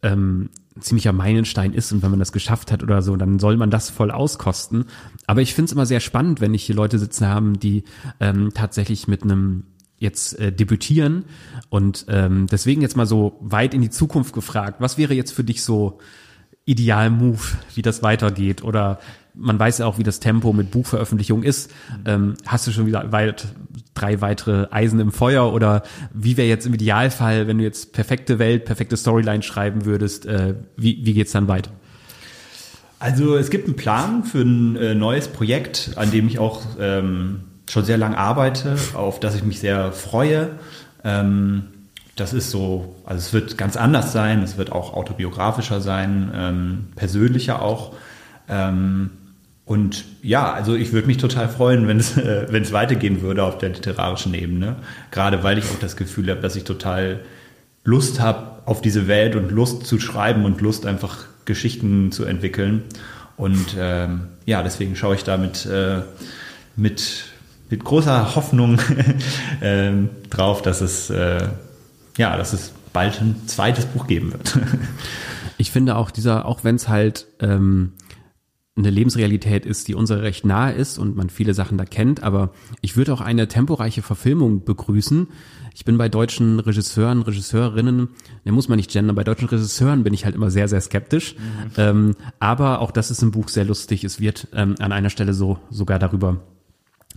ähm, 0.03 0.51
ziemlicher 0.79 1.13
Meilenstein 1.13 1.73
ist 1.73 1.93
und 1.93 2.03
wenn 2.03 2.11
man 2.11 2.19
das 2.19 2.33
geschafft 2.33 2.73
hat 2.73 2.83
oder 2.83 3.03
so, 3.03 3.17
dann 3.17 3.39
soll 3.39 3.57
man 3.57 3.71
das 3.71 3.91
voll 3.91 4.11
auskosten. 4.11 4.87
Aber 5.27 5.43
ich 5.43 5.55
finde 5.55 5.67
es 5.67 5.73
immer 5.73 5.87
sehr 5.87 6.01
spannend, 6.01 6.41
wenn 6.41 6.55
ich 6.55 6.65
hier 6.65 6.75
Leute 6.75 6.99
sitzen 6.99 7.27
haben, 7.27 7.59
die 7.59 7.85
ähm, 8.19 8.51
tatsächlich 8.55 9.09
mit 9.09 9.23
einem 9.23 9.65
jetzt 9.99 10.39
äh, 10.39 10.51
debütieren 10.51 11.25
und 11.69 12.07
ähm, 12.09 12.47
deswegen 12.51 12.81
jetzt 12.81 12.97
mal 12.97 13.07
so 13.07 13.37
weit 13.41 13.75
in 13.75 13.83
die 13.83 13.91
Zukunft 13.91 14.33
gefragt, 14.33 14.81
was 14.81 14.97
wäre 14.97 15.13
jetzt 15.13 15.33
für 15.33 15.45
dich 15.45 15.63
so 15.63 15.99
Ideal-Move, 16.65 17.41
wie 17.75 17.83
das 17.83 18.03
weitergeht 18.03 18.65
oder 18.65 18.99
man 19.35 19.59
weiß 19.59 19.79
ja 19.79 19.87
auch, 19.87 19.99
wie 19.99 20.03
das 20.03 20.21
Tempo 20.21 20.53
mit 20.53 20.71
Buchveröffentlichung 20.71 21.43
ist. 21.43 21.71
Ähm, 22.05 22.35
hast 22.47 22.67
du 22.67 22.73
schon 22.73 22.87
wieder 22.87 23.13
weit, 23.13 23.47
drei 23.95 24.21
weitere 24.21 24.67
Eisen 24.71 25.01
im 25.01 25.13
Feuer 25.13 25.53
oder 25.53 25.83
wie 26.13 26.37
wäre 26.37 26.49
jetzt 26.49 26.67
im 26.67 26.75
Idealfall, 26.75 27.47
wenn 27.47 27.59
du 27.59 27.65
jetzt 27.65 27.93
perfekte 27.93 28.39
Welt, 28.39 28.65
perfekte 28.65 28.97
Storyline 28.97 29.43
schreiben 29.43 29.85
würdest, 29.85 30.27
äh, 30.27 30.55
wie, 30.77 31.05
wie 31.05 31.15
geht's 31.15 31.33
dann 31.33 31.49
weiter? 31.49 31.71
Also 32.99 33.37
es 33.37 33.51
gibt 33.51 33.67
einen 33.67 33.77
Plan 33.77 34.25
für 34.25 34.43
ein 34.43 34.77
äh, 34.77 34.95
neues 34.95 35.29
Projekt, 35.29 35.93
an 35.97 36.11
dem 36.11 36.27
ich 36.27 36.39
auch 36.39 36.63
ähm, 36.79 37.45
schon 37.69 37.85
sehr 37.85 37.97
lange 37.97 38.19
arbeite, 38.19 38.77
auf 38.95 39.21
das 39.21 39.35
ich 39.35 39.43
mich 39.43 39.61
sehr 39.61 39.93
freue. 39.93 40.51
Ähm, 41.03 41.63
das 42.17 42.35
ist 42.35 42.51
so, 42.51 42.97
also 43.07 43.19
es 43.19 43.33
wird 43.33 43.57
ganz 43.57 43.77
anders 43.77 44.13
sein, 44.13 44.43
es 44.43 44.59
wird 44.59 44.73
auch 44.73 44.93
autobiografischer 44.93 45.81
sein, 45.81 46.31
ähm, 46.35 46.89
persönlicher 46.95 47.63
auch. 47.63 47.95
Ähm, 48.49 49.11
und 49.71 50.05
ja, 50.21 50.53
also 50.53 50.75
ich 50.75 50.93
würde 50.93 51.07
mich 51.07 51.19
total 51.19 51.49
freuen, 51.49 51.87
wenn 51.87 52.01
es, 52.01 52.17
äh, 52.19 52.49
wenn 52.51 52.65
es 52.65 52.73
weitergehen 52.73 53.23
würde 53.23 53.45
auf 53.45 53.59
der 53.59 53.69
literarischen 53.69 54.35
Ebene. 54.35 54.75
Gerade 55.13 55.45
weil 55.45 55.59
ich 55.59 55.67
auch 55.67 55.79
das 55.81 55.97
Gefühl 55.97 56.29
habe, 56.29 56.41
dass 56.41 56.57
ich 56.57 56.65
total 56.65 57.21
Lust 57.85 58.19
habe 58.19 58.63
auf 58.67 58.81
diese 58.83 59.07
Welt 59.07 59.37
und 59.37 59.53
Lust 59.53 59.87
zu 59.87 60.01
schreiben 60.01 60.45
und 60.45 60.61
Lust 60.61 60.87
einfach 60.87 61.19
Geschichten 61.45 62.11
zu 62.11 62.25
entwickeln. 62.25 62.83
Und 63.37 63.77
ähm, 63.79 64.23
ja, 64.45 64.65
deswegen 64.65 64.97
schaue 64.97 65.15
ich 65.15 65.23
da 65.23 65.37
mit, 65.37 65.67
äh, 65.67 66.01
mit, 66.75 67.27
mit 67.69 67.85
großer 67.85 68.35
Hoffnung 68.35 68.81
ähm, 69.63 70.11
drauf, 70.31 70.63
dass 70.63 70.81
es, 70.81 71.11
äh, 71.11 71.47
ja, 72.19 72.37
dass 72.37 72.55
es 72.55 72.73
bald 72.93 73.21
ein 73.21 73.37
zweites 73.47 73.87
Buch 73.87 74.09
geben 74.09 74.33
wird. 74.33 74.59
ich 75.59 75.71
finde 75.71 75.95
auch 75.95 76.11
dieser, 76.11 76.45
auch 76.47 76.65
wenn 76.65 76.75
es 76.75 76.89
halt 76.89 77.29
ähm, 77.39 77.93
eine 78.77 78.91
Lebensrealität 78.91 79.67
ist, 79.67 79.89
die 79.89 79.95
unsere 79.95 80.23
recht 80.23 80.45
nahe 80.45 80.73
ist 80.73 80.99
und 80.99 81.17
man 81.17 81.29
viele 81.29 81.55
Sachen 81.55 81.77
da 81.77 81.85
kennt, 81.85 82.23
aber 82.23 82.53
ich 82.81 82.97
würde 82.97 83.13
auch 83.13 83.21
eine 83.21 83.49
temporeiche 83.49 84.03
Verfilmung 84.03 84.65
begrüßen. 84.65 85.29
Ich 85.75 85.85
bin 85.85 85.99
bei 85.99 86.09
deutschen 86.09 86.61
Regisseuren, 86.61 87.23
Regisseurinnen, 87.23 88.09
ne 88.45 88.53
muss 88.53 88.69
man 88.69 88.77
nicht 88.77 88.91
gendern, 88.91 89.17
bei 89.17 89.25
deutschen 89.25 89.49
Regisseuren 89.49 90.05
bin 90.05 90.15
ich 90.15 90.25
halt 90.25 90.35
immer 90.35 90.51
sehr, 90.51 90.69
sehr 90.69 90.81
skeptisch. 90.81 91.35
Mhm. 91.35 91.71
Ähm, 91.77 92.17
aber 92.39 92.81
auch 92.81 92.91
das 92.91 93.11
ist 93.11 93.23
im 93.23 93.33
Buch 93.33 93.49
sehr 93.49 93.65
lustig. 93.65 94.05
Es 94.05 94.21
wird 94.21 94.49
ähm, 94.55 94.77
an 94.79 94.93
einer 94.93 95.11
Stelle 95.11 95.35
so 95.35 95.59
sogar 95.71 95.99
darüber 95.99 96.41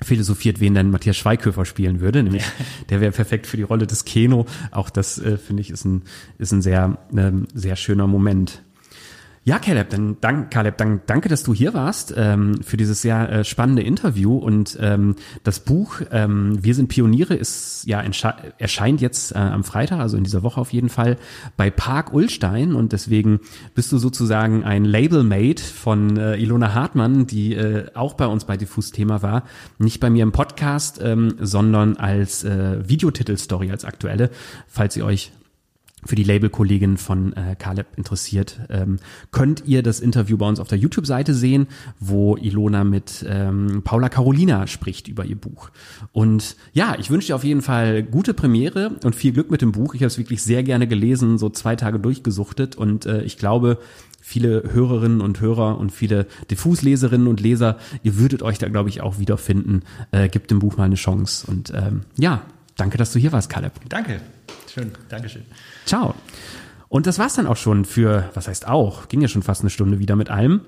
philosophiert, 0.01 0.59
wen 0.59 0.73
denn 0.73 0.89
Matthias 0.89 1.17
Schweighöfer 1.17 1.65
spielen 1.65 1.99
würde, 1.99 2.23
nämlich 2.23 2.43
der 2.89 2.99
wäre 2.99 3.11
perfekt 3.11 3.45
für 3.47 3.57
die 3.57 3.63
Rolle 3.63 3.85
des 3.85 4.05
Keno. 4.05 4.47
Auch 4.71 4.89
das 4.89 5.19
äh, 5.19 5.37
finde 5.37 5.61
ich 5.61 5.69
ist 5.69 5.85
ein 5.85 6.03
ist 6.39 6.51
ein 6.51 6.63
sehr 6.63 6.97
ähm, 7.15 7.47
sehr 7.53 7.75
schöner 7.75 8.07
Moment. 8.07 8.63
Ja, 9.45 9.59
Caleb, 9.59 9.89
dann, 9.89 10.15
dank, 10.21 10.51
Caleb, 10.51 10.77
dann 10.77 11.01
danke, 11.05 11.27
dass 11.27 11.43
du 11.43 11.53
hier 11.53 11.73
warst 11.73 12.13
ähm, 12.15 12.63
für 12.63 12.77
dieses 12.77 13.01
sehr 13.01 13.29
äh, 13.29 13.43
spannende 13.43 13.81
Interview. 13.81 14.37
Und 14.37 14.77
ähm, 14.79 15.17
das 15.43 15.59
Buch 15.59 15.99
ähm, 16.11 16.57
Wir 16.63 16.73
sind 16.73 16.87
Pioniere 16.87 17.33
ist 17.33 17.83
ja 17.85 18.01
erscheint 18.57 19.01
jetzt 19.01 19.33
äh, 19.33 19.39
am 19.39 19.65
Freitag, 19.65 19.99
also 19.99 20.15
in 20.15 20.23
dieser 20.23 20.43
Woche 20.43 20.61
auf 20.61 20.71
jeden 20.71 20.87
Fall, 20.87 21.17
bei 21.57 21.69
Park 21.69 22.13
Ullstein. 22.13 22.73
Und 22.73 22.93
deswegen 22.93 23.41
bist 23.75 23.91
du 23.91 23.97
sozusagen 23.97 24.63
ein 24.63 24.85
Labelmate 24.85 25.61
von 25.61 26.15
äh, 26.15 26.37
Ilona 26.37 26.73
Hartmann, 26.73 27.27
die 27.27 27.53
äh, 27.53 27.87
auch 27.95 28.13
bei 28.13 28.27
uns 28.27 28.45
bei 28.45 28.55
Diffus 28.55 28.91
Thema 28.91 29.23
war. 29.23 29.43
Nicht 29.77 29.99
bei 29.99 30.09
mir 30.09 30.23
im 30.23 30.31
Podcast, 30.31 31.01
ähm, 31.03 31.35
sondern 31.41 31.97
als 31.97 32.45
äh, 32.45 32.87
Videotitelstory, 32.87 33.71
als 33.71 33.83
aktuelle, 33.83 34.29
falls 34.69 34.95
ihr 34.95 35.03
euch 35.03 35.33
für 36.05 36.15
die 36.15 36.23
Labelkollegin 36.23 36.97
von 36.97 37.33
äh, 37.33 37.55
Caleb 37.57 37.87
interessiert, 37.97 38.59
ähm, 38.69 38.99
könnt 39.31 39.63
ihr 39.65 39.83
das 39.83 39.99
Interview 39.99 40.37
bei 40.37 40.47
uns 40.47 40.59
auf 40.59 40.67
der 40.67 40.77
YouTube-Seite 40.77 41.33
sehen, 41.33 41.67
wo 41.99 42.37
Ilona 42.37 42.83
mit 42.83 43.25
ähm, 43.27 43.81
Paula 43.83 44.09
Carolina 44.09 44.67
spricht 44.67 45.07
über 45.07 45.25
ihr 45.25 45.35
Buch. 45.35 45.69
Und 46.11 46.55
ja, 46.73 46.95
ich 46.99 47.09
wünsche 47.09 47.27
dir 47.27 47.35
auf 47.35 47.43
jeden 47.43 47.61
Fall 47.61 48.03
gute 48.03 48.33
Premiere 48.33 48.97
und 49.03 49.15
viel 49.15 49.33
Glück 49.33 49.51
mit 49.51 49.61
dem 49.61 49.71
Buch. 49.71 49.93
Ich 49.93 50.01
habe 50.01 50.07
es 50.07 50.17
wirklich 50.17 50.41
sehr 50.41 50.63
gerne 50.63 50.87
gelesen, 50.87 51.37
so 51.37 51.49
zwei 51.49 51.75
Tage 51.75 51.99
durchgesuchtet 51.99 52.75
und 52.75 53.05
äh, 53.05 53.21
ich 53.23 53.37
glaube, 53.37 53.79
viele 54.23 54.63
Hörerinnen 54.71 55.19
und 55.19 55.41
Hörer 55.41 55.77
und 55.77 55.91
viele 55.91 56.27
Diffusleserinnen 56.49 57.27
und 57.27 57.41
Leser, 57.41 57.77
ihr 58.03 58.17
würdet 58.17 58.41
euch 58.41 58.57
da, 58.57 58.69
glaube 58.69 58.87
ich, 58.87 59.01
auch 59.01 59.19
wiederfinden. 59.19 59.83
Äh, 60.11 60.29
gibt 60.29 60.49
dem 60.49 60.59
Buch 60.59 60.77
mal 60.77 60.85
eine 60.85 60.95
Chance. 60.95 61.45
Und 61.51 61.73
ähm, 61.75 62.01
ja, 62.17 62.41
danke, 62.77 62.97
dass 62.97 63.11
du 63.11 63.19
hier 63.19 63.33
warst, 63.33 63.49
Caleb. 63.49 63.73
Danke. 63.89 64.21
Schön. 64.73 64.91
Dankeschön. 65.09 65.43
Ciao. 65.85 66.15
Und 66.89 67.07
das 67.07 67.17
war's 67.17 67.35
dann 67.35 67.47
auch 67.47 67.57
schon 67.57 67.85
für, 67.85 68.29
was 68.35 68.47
heißt 68.47 68.67
auch, 68.67 69.07
ging 69.07 69.21
ja 69.21 69.27
schon 69.27 69.41
fast 69.41 69.61
eine 69.61 69.69
Stunde 69.69 69.99
wieder 69.99 70.15
mit 70.15 70.29
allem. 70.29 70.61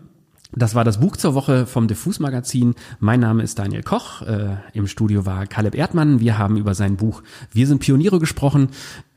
Das 0.52 0.74
war 0.74 0.84
das 0.84 1.00
Buch 1.00 1.18
zur 1.18 1.36
Woche 1.36 1.66
vom 1.66 1.88
Diffus 1.88 2.20
Magazin. 2.20 2.76
Mein 3.00 3.20
Name 3.20 3.44
ist 3.44 3.60
Daniel 3.60 3.84
Koch. 3.84 4.22
Äh, 4.22 4.56
Im 4.74 4.88
Studio 4.88 5.26
war 5.26 5.48
Caleb 5.48 5.76
Erdmann. 5.76 6.20
Wir 6.20 6.38
haben 6.38 6.58
über 6.58 6.74
sein 6.74 6.96
Buch 6.98 7.24
Wir 7.52 7.68
sind 7.68 7.80
Pioniere 7.80 8.20
gesprochen. 8.20 8.70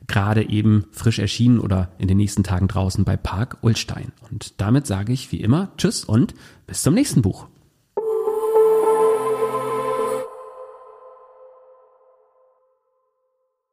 Gerade 0.07 0.49
eben 0.49 0.85
frisch 0.91 1.19
erschienen 1.19 1.59
oder 1.59 1.89
in 1.97 2.07
den 2.07 2.17
nächsten 2.17 2.43
Tagen 2.43 2.67
draußen 2.67 3.05
bei 3.05 3.15
Park 3.15 3.57
Ulstein. 3.61 4.11
Und 4.29 4.59
damit 4.59 4.85
sage 4.85 5.13
ich 5.13 5.31
wie 5.31 5.41
immer 5.41 5.69
Tschüss 5.77 6.03
und 6.03 6.33
bis 6.67 6.81
zum 6.81 6.93
nächsten 6.93 7.21
Buch. 7.21 7.47